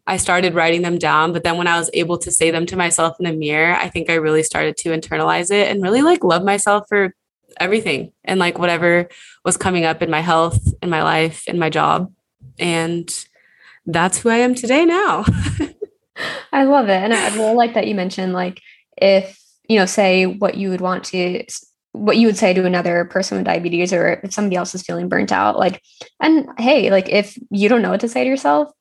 i 0.07 0.17
started 0.17 0.53
writing 0.53 0.81
them 0.81 0.97
down 0.97 1.33
but 1.33 1.43
then 1.43 1.57
when 1.57 1.67
i 1.67 1.77
was 1.77 1.89
able 1.93 2.17
to 2.17 2.31
say 2.31 2.51
them 2.51 2.65
to 2.65 2.75
myself 2.75 3.15
in 3.19 3.25
the 3.25 3.33
mirror 3.33 3.75
i 3.75 3.89
think 3.89 4.09
i 4.09 4.15
really 4.15 4.43
started 4.43 4.77
to 4.77 4.89
internalize 4.89 5.51
it 5.51 5.69
and 5.69 5.83
really 5.83 6.01
like 6.01 6.23
love 6.23 6.43
myself 6.43 6.85
for 6.87 7.13
everything 7.59 8.11
and 8.23 8.39
like 8.39 8.57
whatever 8.57 9.09
was 9.43 9.57
coming 9.57 9.85
up 9.85 10.01
in 10.01 10.09
my 10.09 10.21
health 10.21 10.73
in 10.81 10.89
my 10.89 11.03
life 11.03 11.47
in 11.47 11.59
my 11.59 11.69
job. 11.69 12.11
And 12.59 13.09
that's 13.85 14.19
who 14.19 14.29
i 14.29 14.37
am 14.37 14.55
today 14.55 14.85
now. 14.85 15.25
I 16.53 16.63
love 16.63 16.89
it. 16.89 17.01
And 17.01 17.13
i 17.13 17.35
really 17.35 17.55
like 17.55 17.73
that 17.73 17.87
you 17.87 17.95
mentioned 17.95 18.33
like 18.33 18.61
if 18.97 19.39
you 19.67 19.79
know 19.79 19.85
say 19.85 20.25
what 20.25 20.55
you 20.55 20.69
would 20.69 20.81
want 20.81 21.03
to 21.05 21.43
what 21.93 22.17
you 22.17 22.25
would 22.25 22.37
say 22.37 22.53
to 22.53 22.65
another 22.65 23.05
person 23.05 23.37
with 23.37 23.45
diabetes 23.45 23.93
or 23.93 24.19
if 24.23 24.33
somebody 24.33 24.55
else 24.55 24.73
is 24.73 24.81
feeling 24.81 25.07
burnt 25.07 25.31
out 25.31 25.59
like 25.59 25.81
and 26.19 26.47
hey 26.57 26.89
like 26.89 27.07
if 27.07 27.37
you 27.51 27.69
don't 27.69 27.83
know 27.83 27.91
what 27.91 27.99
to 27.99 28.07
say 28.07 28.23
to 28.23 28.29
yourself 28.29 28.71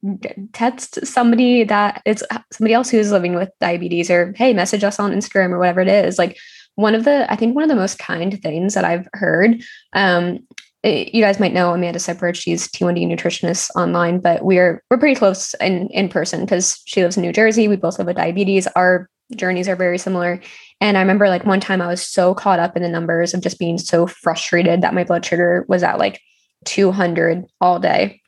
text 0.55 1.07
somebody 1.07 1.63
that 1.63 2.01
it's 2.07 2.23
somebody 2.51 2.73
else 2.73 2.91
who's 2.91 3.13
living 3.13 3.35
with 3.35 3.51
diabetes 3.61 4.11
or 4.11 4.33
hey 4.37 4.55
message 4.55 4.83
us 4.83 4.99
on 4.99 5.13
instagram 5.13 5.51
or 5.51 5.59
whatever 5.59 5.83
it 5.83 5.89
is 5.89 6.19
like 6.19 6.39
one 6.77 6.95
of 6.95 7.05
the 7.05 7.31
i 7.31 7.37
think 7.37 7.55
one 7.55 7.63
of 7.63 7.69
the 7.69 7.77
most 7.77 7.99
kind 7.99 8.41
things 8.43 8.73
that 8.73 8.85
i've 8.85 9.07
heard 9.13 9.63
um 9.93 10.39
it, 10.83 11.15
you 11.15 11.23
guys 11.23 11.39
might 11.39 11.53
know 11.53 11.73
Amanda 11.73 12.01
Ciprich. 12.01 12.35
She's 12.35 12.67
T1D 12.67 13.07
nutritionist 13.07 13.71
online, 13.77 14.19
but 14.19 14.45
we're 14.45 14.83
we're 14.91 14.99
pretty 14.99 15.15
close 15.15 15.55
in 15.61 15.89
in 15.91 16.09
person 16.09 16.41
because 16.41 16.83
she 16.87 17.03
lives 17.03 17.17
in 17.17 17.23
New 17.23 17.33
Jersey. 17.33 17.69
We 17.69 17.77
both 17.77 17.99
live 17.99 18.09
with 18.09 18.17
diabetes. 18.17 18.67
Our 18.75 19.09
journeys 19.35 19.69
are 19.69 19.77
very 19.77 19.99
similar. 19.99 20.41
And 20.81 20.97
I 20.97 21.01
remember 21.01 21.29
like 21.29 21.45
one 21.45 21.61
time 21.61 21.81
I 21.81 21.87
was 21.87 22.03
so 22.03 22.35
caught 22.35 22.59
up 22.59 22.77
in 22.77 22.83
the 22.83 22.89
numbers 22.89 23.35
of 23.35 23.41
just 23.41 23.59
being 23.59 23.79
so 23.79 24.07
frustrated 24.07 24.83
that 24.83 24.95
my 24.95 25.05
blood 25.05 25.25
sugar 25.25 25.65
was 25.69 25.83
at 25.83 25.99
like 25.99 26.21
200 26.65 27.45
all 27.61 27.79
day. 27.79 28.21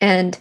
And 0.00 0.38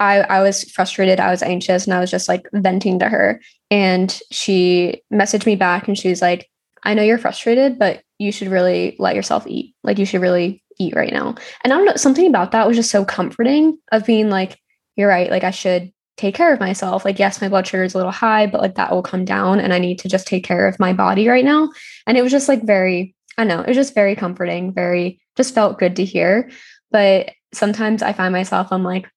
I, 0.00 0.20
I 0.20 0.42
was 0.42 0.64
frustrated. 0.70 1.20
I 1.20 1.30
was 1.30 1.42
anxious 1.42 1.84
and 1.84 1.94
I 1.94 2.00
was 2.00 2.10
just 2.10 2.28
like 2.28 2.48
venting 2.52 2.98
to 3.00 3.08
her. 3.08 3.40
And 3.70 4.16
she 4.30 5.02
messaged 5.12 5.46
me 5.46 5.56
back 5.56 5.88
and 5.88 5.98
she 5.98 6.10
was 6.10 6.22
like, 6.22 6.48
I 6.84 6.94
know 6.94 7.02
you're 7.02 7.18
frustrated, 7.18 7.78
but 7.78 8.02
you 8.18 8.30
should 8.30 8.48
really 8.48 8.96
let 8.98 9.16
yourself 9.16 9.46
eat. 9.46 9.74
Like 9.82 9.98
you 9.98 10.06
should 10.06 10.20
really 10.20 10.62
eat 10.78 10.94
right 10.94 11.12
now. 11.12 11.34
And 11.64 11.72
I 11.72 11.76
don't 11.76 11.84
know, 11.84 11.96
something 11.96 12.26
about 12.26 12.52
that 12.52 12.66
was 12.66 12.76
just 12.76 12.90
so 12.90 13.04
comforting 13.04 13.78
of 13.90 14.06
being 14.06 14.30
like, 14.30 14.58
you're 14.96 15.08
right. 15.08 15.30
Like 15.30 15.44
I 15.44 15.50
should 15.50 15.92
take 16.18 16.34
care 16.34 16.52
of 16.52 16.60
myself. 16.60 17.04
Like, 17.04 17.18
yes, 17.18 17.40
my 17.40 17.48
blood 17.48 17.66
sugar 17.66 17.84
is 17.84 17.94
a 17.94 17.96
little 17.96 18.12
high, 18.12 18.46
but 18.46 18.60
like 18.60 18.74
that 18.74 18.90
will 18.90 19.02
come 19.02 19.24
down 19.24 19.60
and 19.60 19.72
I 19.72 19.78
need 19.78 20.00
to 20.00 20.08
just 20.08 20.26
take 20.26 20.44
care 20.44 20.66
of 20.66 20.78
my 20.78 20.92
body 20.92 21.28
right 21.28 21.44
now. 21.44 21.70
And 22.06 22.18
it 22.18 22.22
was 22.22 22.32
just 22.32 22.48
like 22.48 22.64
very, 22.64 23.14
I 23.38 23.44
know, 23.44 23.60
it 23.60 23.68
was 23.68 23.76
just 23.76 23.94
very 23.94 24.16
comforting, 24.16 24.74
very, 24.74 25.20
just 25.36 25.54
felt 25.54 25.78
good 25.78 25.96
to 25.96 26.04
hear. 26.04 26.50
But 26.90 27.30
sometimes 27.54 28.02
I 28.02 28.12
find 28.12 28.32
myself, 28.32 28.68
I'm 28.72 28.82
like, 28.82 29.08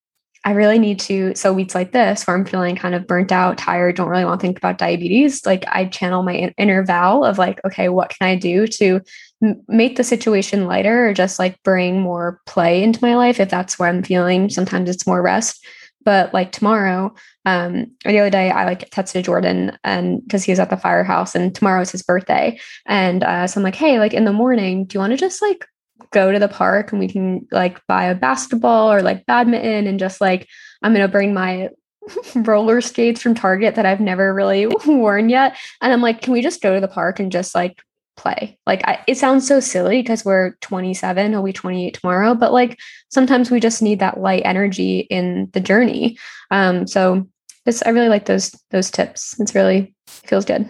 I 0.44 0.52
really 0.52 0.80
need 0.80 1.00
to. 1.02 1.36
So 1.36 1.54
weeks 1.54 1.76
like 1.76 1.92
this, 1.92 2.26
where 2.26 2.36
I'm 2.36 2.46
feeling 2.46 2.76
kind 2.76 2.96
of 2.96 3.08
burnt 3.08 3.32
out, 3.32 3.58
tired, 3.58 3.96
don't 3.96 4.10
really 4.10 4.26
want 4.26 4.40
to 4.40 4.46
think 4.46 4.58
about 4.58 4.78
diabetes, 4.78 5.46
like 5.46 5.66
I 5.68 5.86
channel 5.86 6.24
my 6.24 6.54
inner 6.58 6.84
Val 6.84 7.24
of 7.26 7.38
like, 7.38 7.60
okay, 7.66 7.90
what 7.90 8.10
can 8.10 8.28
I 8.28 8.36
do 8.36 8.68
to 8.68 9.02
make 9.68 9.96
the 9.96 10.04
situation 10.04 10.66
lighter 10.68 11.08
or 11.08 11.14
just 11.14 11.40
like 11.40 11.62
bring 11.64 12.00
more 12.00 12.40
play 12.46 12.84
into 12.84 13.04
my 13.04 13.16
life 13.16 13.40
if 13.40 13.50
that's 13.50 13.78
where 13.78 13.90
I'm 13.90 14.04
feeling. 14.04 14.50
Sometimes 14.50 14.90
it's 14.90 15.08
more 15.08 15.22
rest. 15.22 15.66
But 16.04 16.34
like 16.34 16.52
tomorrow, 16.52 17.14
um, 17.46 17.92
the 18.06 18.20
other 18.20 18.30
day, 18.30 18.50
I 18.52 18.66
like 18.66 18.90
texted 18.90 19.24
Jordan 19.24 19.78
and 19.84 20.22
because 20.24 20.44
he 20.44 20.52
was 20.52 20.60
at 20.60 20.70
the 20.70 20.78
firehouse 20.78 21.36
and 21.36 21.54
tomorrow 21.54 21.82
is 21.82 21.92
his 21.92 22.04
birthday. 22.04 22.60
And 22.86 23.24
uh, 23.24 23.48
so 23.48 23.60
I'm 23.60 23.64
like, 23.64 23.76
hey, 23.76 24.00
like 24.00 24.14
in 24.14 24.26
the 24.26 24.34
morning, 24.34 24.86
do 24.86 24.96
you 24.96 25.00
want 25.00 25.12
to 25.12 25.18
just 25.18 25.42
like 25.42 25.66
go 26.12 26.32
to 26.32 26.40
the 26.40 26.48
park 26.48 26.92
and 26.92 27.00
we 27.00 27.08
can 27.08 27.48
like 27.52 27.80
buy 27.88 28.06
a 28.06 28.16
basketball 28.16 28.92
or 28.92 29.02
like 29.02 29.26
badminton 29.26 29.88
and 29.88 30.00
just 30.00 30.20
like 30.20 30.48
I'm 30.82 30.94
gonna 30.94 31.08
bring 31.08 31.34
my 31.34 31.70
roller 32.36 32.82
skates 32.82 33.22
from 33.22 33.36
Target 33.36 33.76
that 33.76 33.86
I've 33.86 34.00
never 34.00 34.34
really 34.34 34.68
worn 34.86 35.30
yet. 35.30 35.58
And 35.82 35.94
I'm 35.94 36.02
like, 36.02 36.22
can 36.22 36.34
we 36.34 36.42
just 36.42 36.62
go 36.62 36.74
to 36.74 36.82
the 36.82 36.88
park 36.88 37.20
and 37.20 37.32
just 37.32 37.54
like 37.56 37.82
play. 38.22 38.60
Like 38.68 38.88
I, 38.88 39.04
it 39.08 39.18
sounds 39.18 39.48
so 39.48 39.60
silly 39.60 40.02
because 40.02 40.24
we're 40.24 40.52
27, 40.62 41.32
he'll 41.32 41.44
be 41.44 41.52
28 41.52 41.96
tomorrow, 41.96 42.36
but 42.36 42.54
like 42.54 42.80
sometimes 43.10 43.50
we 43.50 43.60
just 43.60 43.82
need 43.82 44.00
that 44.00 44.20
light 44.20 44.44
energy 44.46 45.00
in 45.10 45.50
the 45.54 45.60
journey. 45.60 46.18
Um, 46.52 46.86
so 46.86 47.28
this 47.66 47.82
I 47.84 47.90
really 47.90 48.10
like 48.10 48.26
those 48.26 48.52
those 48.70 48.92
tips. 48.92 49.40
It's 49.40 49.56
really 49.56 49.96
feels 50.08 50.46
good. 50.46 50.70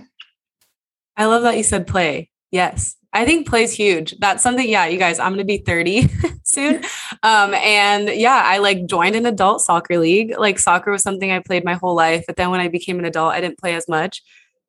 I 1.18 1.26
love 1.26 1.44
that 1.44 1.58
you 1.58 1.64
said 1.64 1.88
play. 1.88 2.30
Yes. 2.52 2.96
I 3.14 3.26
think 3.26 3.46
play 3.46 3.64
is 3.64 3.74
huge. 3.74 4.18
That's 4.20 4.42
something, 4.42 4.68
yeah, 4.68 4.86
you 4.86 4.98
guys, 4.98 5.20
I'm 5.20 5.34
gonna 5.34 5.44
be 5.44 5.58
30 5.58 6.10
soon. 6.44 6.82
Um, 7.24 7.54
and 7.54 8.08
yeah, 8.08 8.42
I 8.46 8.60
like 8.60 8.86
joined 8.86 9.18
an 9.18 9.26
adult 9.26 9.62
soccer 9.62 9.98
league. 9.98 10.38
Like 10.38 10.58
soccer 10.58 10.92
was 10.92 11.04
something 11.04 11.30
I 11.30 11.40
played 11.40 11.66
my 11.66 11.74
whole 11.74 11.96
life, 11.96 12.24
but 12.26 12.38
then 12.38 12.50
when 12.50 12.62
I 12.62 12.70
became 12.70 12.98
an 13.00 13.06
adult, 13.06 13.34
I 13.34 13.42
didn't 13.42 13.60
play 13.60 13.76
as 13.76 13.90
much. 13.90 14.22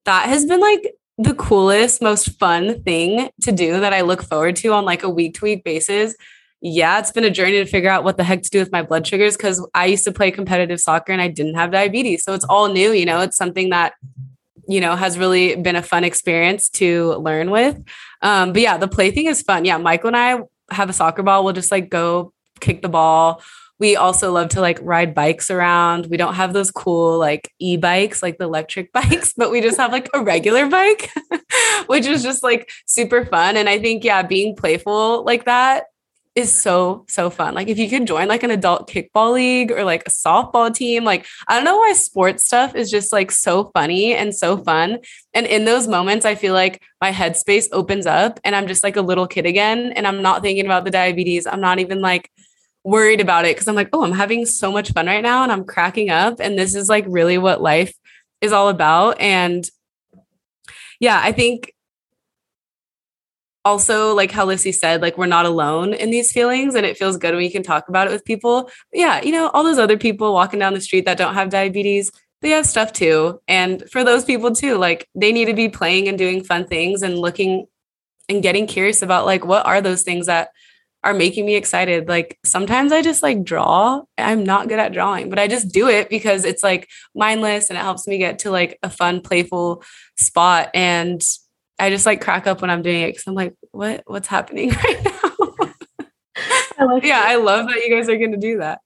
That 0.04 0.28
has 0.28 0.44
been 0.44 0.58
like 0.58 0.92
the 1.18 1.34
coolest, 1.34 2.02
most 2.02 2.38
fun 2.38 2.82
thing 2.82 3.30
to 3.42 3.52
do 3.52 3.80
that 3.80 3.92
I 3.92 4.00
look 4.00 4.22
forward 4.22 4.56
to 4.56 4.72
on 4.72 4.84
like 4.84 5.02
a 5.02 5.10
week 5.10 5.34
to 5.34 5.44
week 5.44 5.64
basis. 5.64 6.14
Yeah, 6.60 6.98
it's 7.00 7.10
been 7.10 7.24
a 7.24 7.30
journey 7.30 7.58
to 7.58 7.66
figure 7.66 7.90
out 7.90 8.04
what 8.04 8.16
the 8.16 8.24
heck 8.24 8.42
to 8.42 8.50
do 8.50 8.60
with 8.60 8.72
my 8.72 8.82
blood 8.82 9.06
sugars 9.06 9.36
because 9.36 9.66
I 9.74 9.86
used 9.86 10.04
to 10.04 10.12
play 10.12 10.30
competitive 10.30 10.80
soccer 10.80 11.12
and 11.12 11.20
I 11.20 11.28
didn't 11.28 11.54
have 11.54 11.72
diabetes. 11.72 12.24
So 12.24 12.34
it's 12.34 12.44
all 12.44 12.68
new, 12.68 12.92
you 12.92 13.04
know, 13.04 13.20
it's 13.20 13.36
something 13.36 13.70
that, 13.70 13.94
you 14.68 14.80
know, 14.80 14.94
has 14.94 15.18
really 15.18 15.56
been 15.56 15.76
a 15.76 15.82
fun 15.82 16.04
experience 16.04 16.68
to 16.70 17.14
learn 17.14 17.50
with. 17.50 17.82
Um, 18.22 18.52
but 18.52 18.62
yeah, 18.62 18.76
the 18.76 18.88
play 18.88 19.10
thing 19.10 19.26
is 19.26 19.42
fun. 19.42 19.64
Yeah, 19.64 19.76
Michael 19.78 20.08
and 20.08 20.16
I 20.16 20.40
have 20.70 20.88
a 20.88 20.92
soccer 20.92 21.24
ball. 21.24 21.44
We'll 21.44 21.52
just 21.52 21.72
like 21.72 21.90
go 21.90 22.32
kick 22.60 22.80
the 22.80 22.88
ball 22.88 23.42
we 23.82 23.96
also 23.96 24.30
love 24.30 24.50
to 24.50 24.60
like 24.60 24.78
ride 24.80 25.12
bikes 25.12 25.50
around. 25.50 26.06
We 26.06 26.16
don't 26.16 26.34
have 26.34 26.52
those 26.52 26.70
cool 26.70 27.18
like 27.18 27.50
e-bikes, 27.58 28.22
like 28.22 28.38
the 28.38 28.44
electric 28.44 28.92
bikes, 28.98 29.34
but 29.36 29.50
we 29.50 29.60
just 29.60 29.76
have 29.76 29.90
like 29.90 30.08
a 30.14 30.22
regular 30.22 30.68
bike, 30.68 31.10
which 31.88 32.06
is 32.06 32.22
just 32.22 32.44
like 32.44 32.70
super 32.86 33.26
fun. 33.26 33.56
And 33.56 33.68
I 33.68 33.80
think, 33.80 34.04
yeah, 34.04 34.22
being 34.22 34.54
playful 34.54 35.24
like 35.24 35.46
that 35.46 35.86
is 36.36 36.56
so 36.56 37.04
so 37.08 37.28
fun. 37.28 37.54
Like 37.54 37.66
if 37.66 37.76
you 37.76 37.90
could 37.90 38.06
join 38.06 38.28
like 38.28 38.44
an 38.44 38.52
adult 38.52 38.88
kickball 38.88 39.32
league 39.32 39.72
or 39.72 39.82
like 39.82 40.04
a 40.06 40.10
softball 40.10 40.72
team, 40.72 41.02
like 41.02 41.26
I 41.48 41.56
don't 41.56 41.64
know 41.64 41.78
why 41.78 41.92
sports 41.92 42.44
stuff 42.44 42.76
is 42.76 42.88
just 42.88 43.12
like 43.12 43.32
so 43.32 43.72
funny 43.74 44.14
and 44.14 44.32
so 44.32 44.58
fun. 44.58 45.00
And 45.34 45.44
in 45.44 45.64
those 45.64 45.88
moments 45.88 46.24
I 46.24 46.36
feel 46.36 46.54
like 46.54 46.80
my 47.00 47.10
headspace 47.10 47.66
opens 47.72 48.06
up 48.06 48.38
and 48.44 48.54
I'm 48.54 48.68
just 48.68 48.84
like 48.84 48.96
a 48.96 49.02
little 49.02 49.26
kid 49.26 49.44
again 49.44 49.92
and 49.96 50.06
I'm 50.06 50.22
not 50.22 50.40
thinking 50.40 50.66
about 50.66 50.84
the 50.84 50.90
diabetes. 50.92 51.48
I'm 51.48 51.60
not 51.60 51.80
even 51.80 52.00
like 52.00 52.30
worried 52.84 53.20
about 53.20 53.44
it 53.44 53.54
because 53.54 53.68
I'm 53.68 53.74
like, 53.74 53.90
oh, 53.92 54.04
I'm 54.04 54.12
having 54.12 54.46
so 54.46 54.72
much 54.72 54.92
fun 54.92 55.06
right 55.06 55.22
now 55.22 55.42
and 55.42 55.52
I'm 55.52 55.64
cracking 55.64 56.10
up. 56.10 56.40
And 56.40 56.58
this 56.58 56.74
is 56.74 56.88
like 56.88 57.04
really 57.08 57.38
what 57.38 57.62
life 57.62 57.94
is 58.40 58.52
all 58.52 58.68
about. 58.68 59.20
And 59.20 59.68
yeah, 61.00 61.20
I 61.22 61.32
think 61.32 61.72
also 63.64 64.14
like 64.14 64.30
how 64.32 64.44
Lissy 64.44 64.72
said, 64.72 65.02
like 65.02 65.16
we're 65.16 65.26
not 65.26 65.46
alone 65.46 65.94
in 65.94 66.10
these 66.10 66.32
feelings 66.32 66.74
and 66.74 66.84
it 66.84 66.96
feels 66.96 67.16
good 67.16 67.34
when 67.34 67.44
you 67.44 67.50
can 67.50 67.62
talk 67.62 67.88
about 67.88 68.08
it 68.08 68.10
with 68.10 68.24
people. 68.24 68.64
But 68.64 69.00
yeah, 69.00 69.22
you 69.22 69.32
know, 69.32 69.48
all 69.50 69.62
those 69.62 69.78
other 69.78 69.96
people 69.96 70.32
walking 70.32 70.58
down 70.58 70.74
the 70.74 70.80
street 70.80 71.04
that 71.04 71.18
don't 71.18 71.34
have 71.34 71.50
diabetes, 71.50 72.10
they 72.40 72.50
have 72.50 72.66
stuff 72.66 72.92
too. 72.92 73.40
And 73.46 73.88
for 73.90 74.02
those 74.02 74.24
people 74.24 74.52
too, 74.52 74.76
like 74.76 75.08
they 75.14 75.32
need 75.32 75.44
to 75.44 75.54
be 75.54 75.68
playing 75.68 76.08
and 76.08 76.18
doing 76.18 76.42
fun 76.42 76.66
things 76.66 77.02
and 77.02 77.18
looking 77.18 77.66
and 78.28 78.42
getting 78.42 78.66
curious 78.66 79.02
about 79.02 79.26
like 79.26 79.44
what 79.44 79.66
are 79.66 79.80
those 79.80 80.02
things 80.02 80.26
that 80.26 80.50
are 81.04 81.14
making 81.14 81.46
me 81.46 81.56
excited. 81.56 82.08
Like 82.08 82.38
sometimes 82.44 82.92
I 82.92 83.02
just 83.02 83.22
like 83.22 83.42
draw. 83.42 84.02
I'm 84.18 84.44
not 84.44 84.68
good 84.68 84.78
at 84.78 84.92
drawing, 84.92 85.30
but 85.30 85.38
I 85.38 85.48
just 85.48 85.72
do 85.72 85.88
it 85.88 86.08
because 86.08 86.44
it's 86.44 86.62
like 86.62 86.88
mindless 87.14 87.70
and 87.70 87.78
it 87.78 87.82
helps 87.82 88.06
me 88.06 88.18
get 88.18 88.40
to 88.40 88.50
like 88.50 88.78
a 88.82 88.90
fun, 88.90 89.20
playful 89.20 89.82
spot. 90.16 90.70
And 90.74 91.22
I 91.78 91.90
just 91.90 92.06
like 92.06 92.20
crack 92.20 92.46
up 92.46 92.60
when 92.60 92.70
I'm 92.70 92.82
doing 92.82 93.02
it 93.02 93.08
because 93.08 93.26
I'm 93.26 93.34
like, 93.34 93.54
what 93.72 94.02
what's 94.06 94.28
happening 94.28 94.70
right 94.84 95.04
now? 95.04 95.72
I 96.78 96.84
like 96.84 97.04
yeah, 97.04 97.22
I 97.24 97.36
love 97.36 97.66
that 97.68 97.84
you 97.84 97.94
guys 97.94 98.08
are 98.08 98.16
gonna 98.16 98.36
do 98.36 98.58
that. 98.58 98.80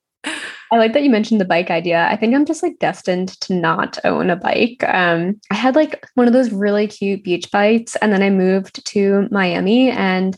I 0.73 0.79
like 0.79 0.95
that 0.95 1.05
you 1.05 1.11
mentioned 1.11 1.41
the 1.41 1.45
bike 1.45 1.71
idea. 1.71 2.09
I 2.11 2.17
think 2.17 2.35
I'm 2.35 2.45
just 2.45 2.63
like 2.63 2.79
destined 2.81 3.41
to 3.43 3.55
not 3.55 3.99
own 4.05 4.31
a 4.31 4.37
bike. 4.37 4.83
Um, 4.83 5.41
I 5.51 5.55
had 5.55 5.77
like 5.77 6.05
one 6.15 6.27
of 6.27 6.33
those 6.33 6.51
really 6.51 6.89
cute 6.89 7.23
beach 7.23 7.51
bikes, 7.53 7.95
and 7.97 8.13
then 8.13 8.23
I 8.23 8.31
moved 8.31 8.85
to 8.87 9.29
Miami, 9.31 9.91
and 9.91 10.37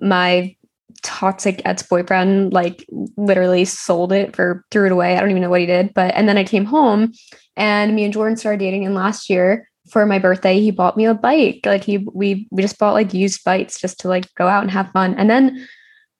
my 0.00 0.56
toxic 1.02 1.62
ex 1.64 1.82
boyfriend 1.82 2.52
like 2.52 2.84
literally 3.16 3.64
sold 3.64 4.12
it 4.12 4.34
for 4.34 4.64
threw 4.70 4.86
it 4.86 4.92
away. 4.92 5.16
I 5.16 5.20
don't 5.20 5.30
even 5.30 5.42
know 5.42 5.50
what 5.50 5.60
he 5.60 5.66
did. 5.66 5.94
But 5.94 6.14
and 6.14 6.28
then 6.28 6.38
I 6.38 6.44
came 6.44 6.64
home, 6.64 7.12
and 7.56 7.94
me 7.94 8.04
and 8.04 8.12
Jordan 8.12 8.36
started 8.36 8.58
dating. 8.58 8.84
And 8.84 8.94
last 8.94 9.30
year 9.30 9.68
for 9.90 10.04
my 10.06 10.18
birthday, 10.18 10.60
he 10.60 10.70
bought 10.70 10.96
me 10.96 11.06
a 11.06 11.14
bike. 11.14 11.60
Like 11.64 11.84
he 11.84 11.98
we 11.98 12.46
we 12.50 12.62
just 12.62 12.78
bought 12.78 12.94
like 12.94 13.14
used 13.14 13.44
bikes 13.44 13.80
just 13.80 14.00
to 14.00 14.08
like 14.08 14.32
go 14.34 14.46
out 14.46 14.62
and 14.62 14.70
have 14.70 14.90
fun. 14.92 15.14
And 15.14 15.28
then 15.28 15.66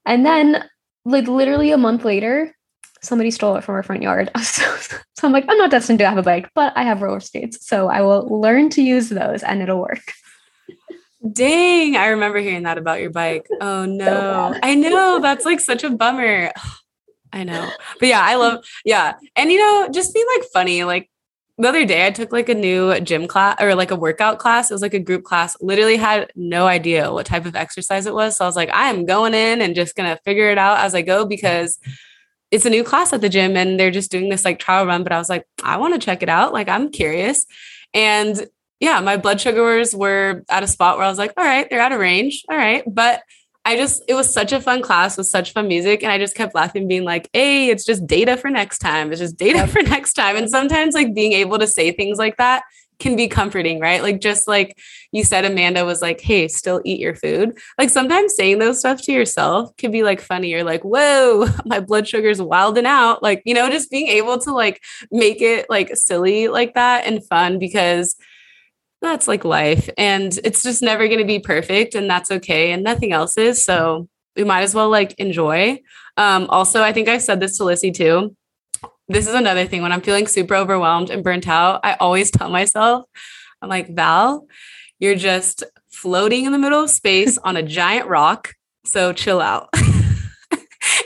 and 0.07 0.25
then 0.25 0.65
like 1.05 1.27
literally 1.27 1.71
a 1.73 1.79
month 1.79 2.05
later, 2.05 2.55
somebody 3.03 3.31
stole 3.31 3.57
it 3.57 3.65
from 3.65 3.75
our 3.75 3.83
front 3.83 4.03
yard. 4.03 4.31
So, 4.43 4.63
so, 5.15 5.27
I'm 5.27 5.33
like, 5.33 5.47
I'm 5.49 5.59
not 5.59 5.71
destined 5.71 5.99
to 5.99 6.09
have 6.09 6.19
a 6.19 6.23
bike, 6.23 6.49
but 6.55 6.73
I 6.77 6.85
have 6.85 7.03
roller 7.03 7.19
skates. 7.19 7.67
So 7.67 7.89
I 7.89 8.03
will 8.03 8.41
learn 8.41 8.71
to 8.71 8.83
use 8.83 9.09
those 9.09 9.43
and 9.43 9.61
it'll 9.61 9.81
work. 9.81 10.13
Dang, 11.33 11.97
I 11.97 12.09
remember 12.09 12.39
hearing 12.39 12.63
that 12.63 12.79
about 12.79 13.01
your 13.01 13.11
bike. 13.11 13.47
Oh 13.61 13.85
no. 13.85 14.05
So 14.53 14.61
I 14.63 14.75
know 14.75 15.19
that's 15.21 15.45
like 15.45 15.61
such 15.61 15.85
a 15.85 15.91
bummer. 15.91 16.53
I 17.33 17.45
know. 17.45 17.71
But 17.99 18.09
yeah, 18.09 18.23
I 18.23 18.37
love 18.37 18.65
yeah. 18.85 19.15
And 19.37 19.51
you 19.51 19.59
know, 19.59 19.89
just 19.93 20.15
be 20.15 20.25
like 20.37 20.49
funny, 20.53 20.85
like 20.85 21.11
the 21.59 21.69
other 21.69 21.85
day 21.85 22.07
I 22.07 22.11
took 22.11 22.33
like 22.33 22.49
a 22.49 22.55
new 22.55 22.99
gym 23.01 23.27
class 23.27 23.57
or 23.61 23.75
like 23.75 23.91
a 23.91 23.97
workout 23.97 24.39
class. 24.39 24.71
It 24.71 24.75
was 24.75 24.81
like 24.81 24.95
a 24.95 25.01
group 25.01 25.25
class. 25.25 25.57
Literally 25.61 25.97
had 25.97 26.31
no 26.37 26.67
idea 26.67 27.13
what 27.13 27.27
type 27.27 27.47
of 27.47 27.57
exercise 27.57 28.07
it 28.07 28.15
was. 28.15 28.37
So 28.37 28.45
I 28.45 28.49
was 28.49 28.57
like, 28.57 28.71
I 28.71 28.89
am 28.89 29.05
going 29.05 29.35
in 29.35 29.61
and 29.61 29.75
just 29.75 29.97
gonna 29.97 30.19
figure 30.25 30.51
it 30.51 30.59
out 30.59 30.79
as 30.79 30.95
I 30.95 31.03
go 31.03 31.27
because 31.27 31.79
it's 32.51 32.65
a 32.65 32.71
new 32.71 32.85
class 32.85 33.13
at 33.13 33.21
the 33.21 33.29
gym 33.29 33.57
and 33.57 33.79
they're 33.79 33.91
just 33.91 34.11
doing 34.11 34.29
this 34.29 34.45
like 34.45 34.59
trial 34.59 34.87
run. 34.87 35.03
But 35.03 35.13
I 35.13 35.19
was 35.19 35.29
like, 35.29 35.45
I 35.63 35.77
want 35.77 35.95
to 35.95 36.01
check 36.05 36.23
it 36.23 36.29
out. 36.29 36.53
Like 36.53 36.69
I'm 36.69 36.91
curious. 36.91 37.45
And 37.93 38.47
yeah, 38.81 39.01
my 39.01 39.17
blood 39.17 39.41
sugars 39.41 39.95
were 39.95 40.45
at 40.49 40.63
a 40.63 40.67
spot 40.67 40.97
where 40.97 41.07
I 41.07 41.09
was 41.09 41.19
like, 41.19 41.33
all 41.37 41.45
right, 41.45 41.69
they're 41.69 41.81
out 41.81 41.93
of 41.93 42.01
range. 42.01 42.45
All 42.49 42.57
right. 42.57 42.83
But 42.87 43.23
I 43.65 43.77
just, 43.77 44.03
it 44.09 44.15
was 44.15 44.33
such 44.33 44.53
a 44.53 44.61
fun 44.61 44.83
class 44.83 45.17
with 45.17 45.27
such 45.27 45.53
fun 45.53 45.69
music. 45.69 46.03
And 46.03 46.13
I 46.13 46.19
just 46.19 46.37
kept 46.37 46.55
laughing, 46.55 46.89
being 46.89 47.05
like, 47.05 47.29
hey, 47.33 47.71
it's 47.71 47.85
just 47.85 48.07
data 48.07 48.37
for 48.37 48.51
next 48.51 48.79
time. 48.79 49.11
It's 49.11 49.21
just 49.21 49.37
data 49.37 49.67
for 49.67 49.83
next 49.83 50.15
time. 50.15 50.37
And 50.37 50.49
sometimes 50.49 50.95
like 50.95 51.13
being 51.13 51.33
able 51.33 51.59
to 51.59 51.67
say 51.67 51.91
things 51.91 52.19
like 52.19 52.37
that 52.37 52.63
can 52.99 53.15
be 53.15 53.29
comforting, 53.29 53.79
right? 53.81 54.03
Like 54.03 54.21
just 54.21 54.49
like 54.49 54.77
you 55.13 55.23
said, 55.25 55.45
Amanda 55.45 55.85
was 55.85 56.03
like, 56.03 56.21
hey, 56.21 56.49
still 56.49 56.81
eat 56.85 57.01
your 57.01 57.15
food. 57.15 57.59
Like 57.79 57.91
sometimes 57.91 58.35
saying 58.35 58.59
those 58.59 58.81
stuff 58.81 59.03
to 59.03 59.13
yourself 59.13 59.77
can 59.77 59.91
be 59.91 60.03
like 60.03 60.21
funny. 60.21 60.51
You're 60.51 60.65
like, 60.65 60.83
whoa, 60.83 61.47
my 61.65 61.81
blood 61.81 62.09
sugar's 62.09 62.43
wilding 62.43 62.87
out. 62.87 63.23
Like, 63.23 63.43
you 63.45 63.55
know, 63.55 63.71
just 63.71 63.91
being 63.91 64.09
able 64.09 64.39
to 64.39 64.53
like 64.53 64.83
make 65.11 65.43
it 65.43 65.67
like 65.69 65.97
silly 65.97 66.49
like 66.49 66.75
that 66.75 67.07
and 67.07 67.25
fun 67.27 67.59
because 67.59 68.17
that's 69.01 69.29
like 69.29 69.45
life. 69.45 69.89
And 69.97 70.39
it's 70.45 70.63
just 70.63 70.83
never 70.83 71.07
going 71.07 71.21
to 71.21 71.25
be 71.25 71.39
perfect. 71.39 71.95
And 71.95 72.09
that's 72.11 72.31
okay. 72.31 72.73
And 72.73 72.83
nothing 72.83 73.13
else 73.13 73.39
is. 73.39 73.65
So 73.65 74.09
we 74.37 74.45
might 74.45 74.63
as 74.63 74.75
well 74.75 74.89
like 74.89 75.15
enjoy. 75.19 75.81
Um, 76.17 76.47
also, 76.49 76.83
I 76.83 76.93
think 76.93 77.09
I 77.09 77.19
said 77.19 77.41
this 77.41 77.59
to 77.59 77.65
Lissy 77.65 77.93
too 77.93 78.35
this 79.09 79.27
is 79.27 79.35
another 79.35 79.67
thing 79.67 79.83
when 79.83 79.93
I'm 79.93 80.03
feeling 80.03 80.27
super 80.27 80.55
overwhelmed 80.55 81.11
and 81.11 81.25
burnt 81.25 81.49
out, 81.49 81.81
I 81.83 81.95
always 81.95 82.31
tell 82.31 82.51
myself, 82.51 83.07
I'm 83.63 83.69
like, 83.69 83.95
Val, 83.95 84.47
you're 84.99 85.15
just 85.15 85.65
floating 85.91 86.45
in 86.45 86.53
the 86.53 86.59
middle 86.59 86.83
of 86.83 86.91
space 86.91 87.39
on 87.39 87.57
a 87.57 87.63
giant 87.63 88.09
rock. 88.09 88.55
So 88.85 89.13
chill 89.13 89.41
out. 89.41 89.71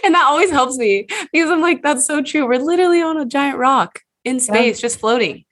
and 0.05 0.14
that 0.14 0.26
always 0.26 0.51
helps 0.51 0.76
me 0.76 1.07
because 1.32 1.51
I'm 1.51 1.61
like, 1.61 1.82
that's 1.82 2.05
so 2.05 2.22
true. 2.22 2.47
We're 2.47 2.59
literally 2.59 3.03
on 3.03 3.16
a 3.16 3.24
giant 3.24 3.59
rock 3.59 4.01
in 4.24 4.40
space, 4.40 4.78
yeah. 4.78 4.82
just 4.82 4.99
floating. 4.99 5.45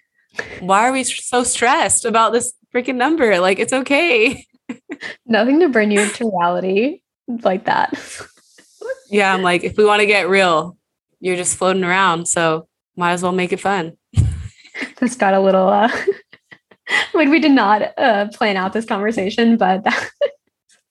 Why 0.61 0.89
are 0.89 0.93
we 0.93 1.05
so 1.05 1.43
stressed 1.43 2.05
about 2.05 2.33
this 2.33 2.53
freaking 2.74 2.97
number? 2.97 3.41
Like, 3.41 3.59
it's 3.59 3.72
okay. 3.72 4.47
Nothing 5.26 5.61
to 5.61 5.68
bring 5.68 5.91
you 5.91 6.09
to 6.09 6.31
reality 6.31 7.03
like 7.43 7.64
that. 7.66 7.95
yeah, 9.11 9.33
I'm 9.33 9.43
like, 9.43 9.64
if 9.64 9.76
we 9.76 9.85
want 9.85 10.01
to 10.01 10.07
get 10.07 10.28
real, 10.28 10.76
you're 11.20 11.37
just 11.37 11.57
floating 11.57 11.85
around. 11.85 12.26
So 12.26 12.68
might 12.97 13.12
as 13.12 13.22
well 13.22 13.33
make 13.33 13.53
it 13.53 13.61
fun. 13.61 13.97
That's 15.01 15.16
got 15.16 15.35
a 15.35 15.41
little, 15.41 15.68
uh, 15.68 15.91
like 17.14 17.28
we 17.28 17.41
did 17.41 17.53
not 17.53 17.93
uh, 17.99 18.28
plan 18.28 18.57
out 18.57 18.72
this 18.72 18.85
conversation, 18.85 19.57
but 19.57 19.85
that 19.85 20.11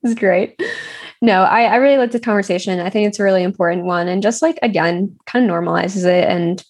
is 0.03 0.15
great. 0.15 0.61
No, 1.21 1.43
I, 1.43 1.63
I 1.63 1.75
really 1.77 1.97
like 1.97 2.11
the 2.11 2.19
conversation. 2.19 2.79
I 2.79 2.89
think 2.89 3.07
it's 3.07 3.19
a 3.19 3.23
really 3.23 3.43
important 3.43 3.85
one. 3.85 4.07
And 4.07 4.23
just 4.23 4.41
like, 4.41 4.57
again, 4.61 5.17
kind 5.25 5.49
of 5.49 5.51
normalizes 5.51 6.05
it. 6.05 6.29
And 6.29 6.63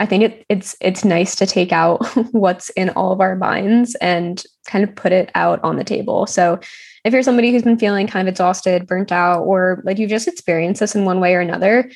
I 0.00 0.06
think 0.06 0.24
it, 0.24 0.46
it's 0.48 0.74
it's 0.80 1.04
nice 1.04 1.36
to 1.36 1.46
take 1.46 1.72
out 1.72 2.04
what's 2.32 2.70
in 2.70 2.88
all 2.90 3.12
of 3.12 3.20
our 3.20 3.36
minds 3.36 3.94
and 3.96 4.42
kind 4.66 4.82
of 4.82 4.96
put 4.96 5.12
it 5.12 5.30
out 5.34 5.62
on 5.62 5.76
the 5.76 5.84
table. 5.84 6.26
So 6.26 6.58
if 7.04 7.12
you're 7.12 7.22
somebody 7.22 7.52
who's 7.52 7.62
been 7.62 7.78
feeling 7.78 8.06
kind 8.06 8.26
of 8.26 8.32
exhausted, 8.32 8.86
burnt 8.86 9.12
out, 9.12 9.42
or 9.42 9.82
like 9.84 9.98
you've 9.98 10.10
just 10.10 10.26
experienced 10.26 10.80
this 10.80 10.94
in 10.94 11.04
one 11.04 11.20
way 11.20 11.34
or 11.34 11.40
another, 11.40 11.90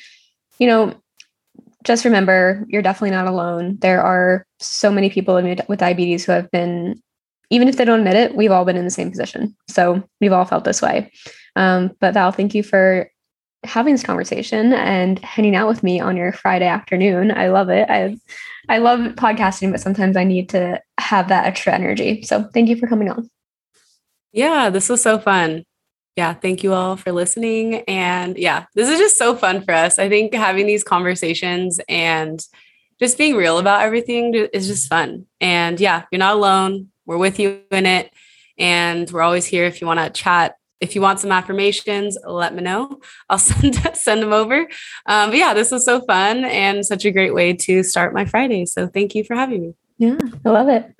you 0.59 0.67
know, 0.67 0.93
just 1.83 2.05
remember 2.05 2.65
you're 2.69 2.83
definitely 2.83 3.11
not 3.11 3.27
alone. 3.27 3.77
There 3.79 4.01
are 4.01 4.45
so 4.59 4.91
many 4.91 5.09
people 5.09 5.35
with 5.67 5.79
diabetes 5.79 6.25
who 6.25 6.31
have 6.31 6.49
been, 6.51 7.01
even 7.49 7.67
if 7.67 7.77
they 7.77 7.85
don't 7.85 7.99
admit 7.99 8.15
it, 8.15 8.35
we've 8.35 8.51
all 8.51 8.65
been 8.65 8.77
in 8.77 8.85
the 8.85 8.91
same 8.91 9.09
position. 9.09 9.55
So 9.67 10.07
we've 10.21 10.31
all 10.31 10.45
felt 10.45 10.63
this 10.63 10.81
way. 10.81 11.11
Um, 11.55 11.91
but 11.99 12.13
Val, 12.13 12.31
thank 12.31 12.53
you 12.53 12.63
for 12.63 13.09
having 13.65 13.93
this 13.93 14.03
conversation 14.03 14.73
and 14.73 15.19
hanging 15.19 15.55
out 15.55 15.67
with 15.67 15.83
me 15.83 15.99
on 15.99 16.15
your 16.17 16.31
Friday 16.31 16.67
afternoon. 16.67 17.31
I 17.31 17.49
love 17.49 17.69
it. 17.69 17.89
I 17.89 18.17
I 18.67 18.79
love 18.79 18.99
podcasting, 19.15 19.71
but 19.71 19.81
sometimes 19.81 20.17
I 20.17 20.23
need 20.23 20.49
to 20.49 20.81
have 20.97 21.27
that 21.29 21.45
extra 21.45 21.73
energy. 21.73 22.23
So 22.23 22.43
thank 22.53 22.69
you 22.69 22.77
for 22.77 22.87
coming 22.87 23.09
on. 23.09 23.29
Yeah, 24.31 24.69
this 24.69 24.89
was 24.89 25.01
so 25.01 25.19
fun 25.19 25.65
yeah, 26.15 26.33
thank 26.33 26.63
you 26.63 26.73
all 26.73 26.95
for 26.95 27.11
listening. 27.11 27.83
And 27.87 28.37
yeah, 28.37 28.65
this 28.73 28.89
is 28.89 28.99
just 28.99 29.17
so 29.17 29.35
fun 29.35 29.61
for 29.61 29.73
us. 29.73 29.99
I 29.99 30.07
think 30.07 30.33
having 30.33 30.65
these 30.65 30.83
conversations 30.83 31.79
and 31.89 32.43
just 32.99 33.17
being 33.17 33.35
real 33.35 33.57
about 33.57 33.81
everything 33.81 34.33
is 34.33 34.67
just 34.67 34.87
fun. 34.87 35.25
And 35.41 35.79
yeah, 35.79 36.03
you're 36.11 36.19
not 36.19 36.35
alone. 36.35 36.89
We're 37.05 37.17
with 37.17 37.39
you 37.39 37.61
in 37.69 37.85
it. 37.85 38.13
And 38.57 39.11
we're 39.11 39.21
always 39.21 39.45
here 39.45 39.65
if 39.65 39.81
you 39.81 39.87
want 39.87 39.99
to 39.99 40.09
chat. 40.09 40.55
If 40.81 40.95
you 40.95 41.01
want 41.01 41.19
some 41.19 41.31
affirmations, 41.31 42.17
let 42.25 42.53
me 42.53 42.61
know. 42.61 42.99
I'll 43.29 43.37
send 43.39 43.75
send 43.95 44.21
them 44.21 44.33
over. 44.33 44.67
Um, 45.05 45.29
but 45.29 45.37
yeah, 45.37 45.53
this 45.53 45.71
was 45.71 45.85
so 45.85 46.01
fun 46.01 46.45
and 46.45 46.85
such 46.85 47.05
a 47.05 47.11
great 47.11 47.33
way 47.33 47.53
to 47.53 47.83
start 47.83 48.13
my 48.13 48.25
Friday. 48.25 48.65
So 48.65 48.87
thank 48.87 49.15
you 49.15 49.23
for 49.23 49.35
having 49.35 49.61
me. 49.61 49.73
Yeah, 49.97 50.17
I 50.45 50.49
love 50.49 50.69
it. 50.69 50.94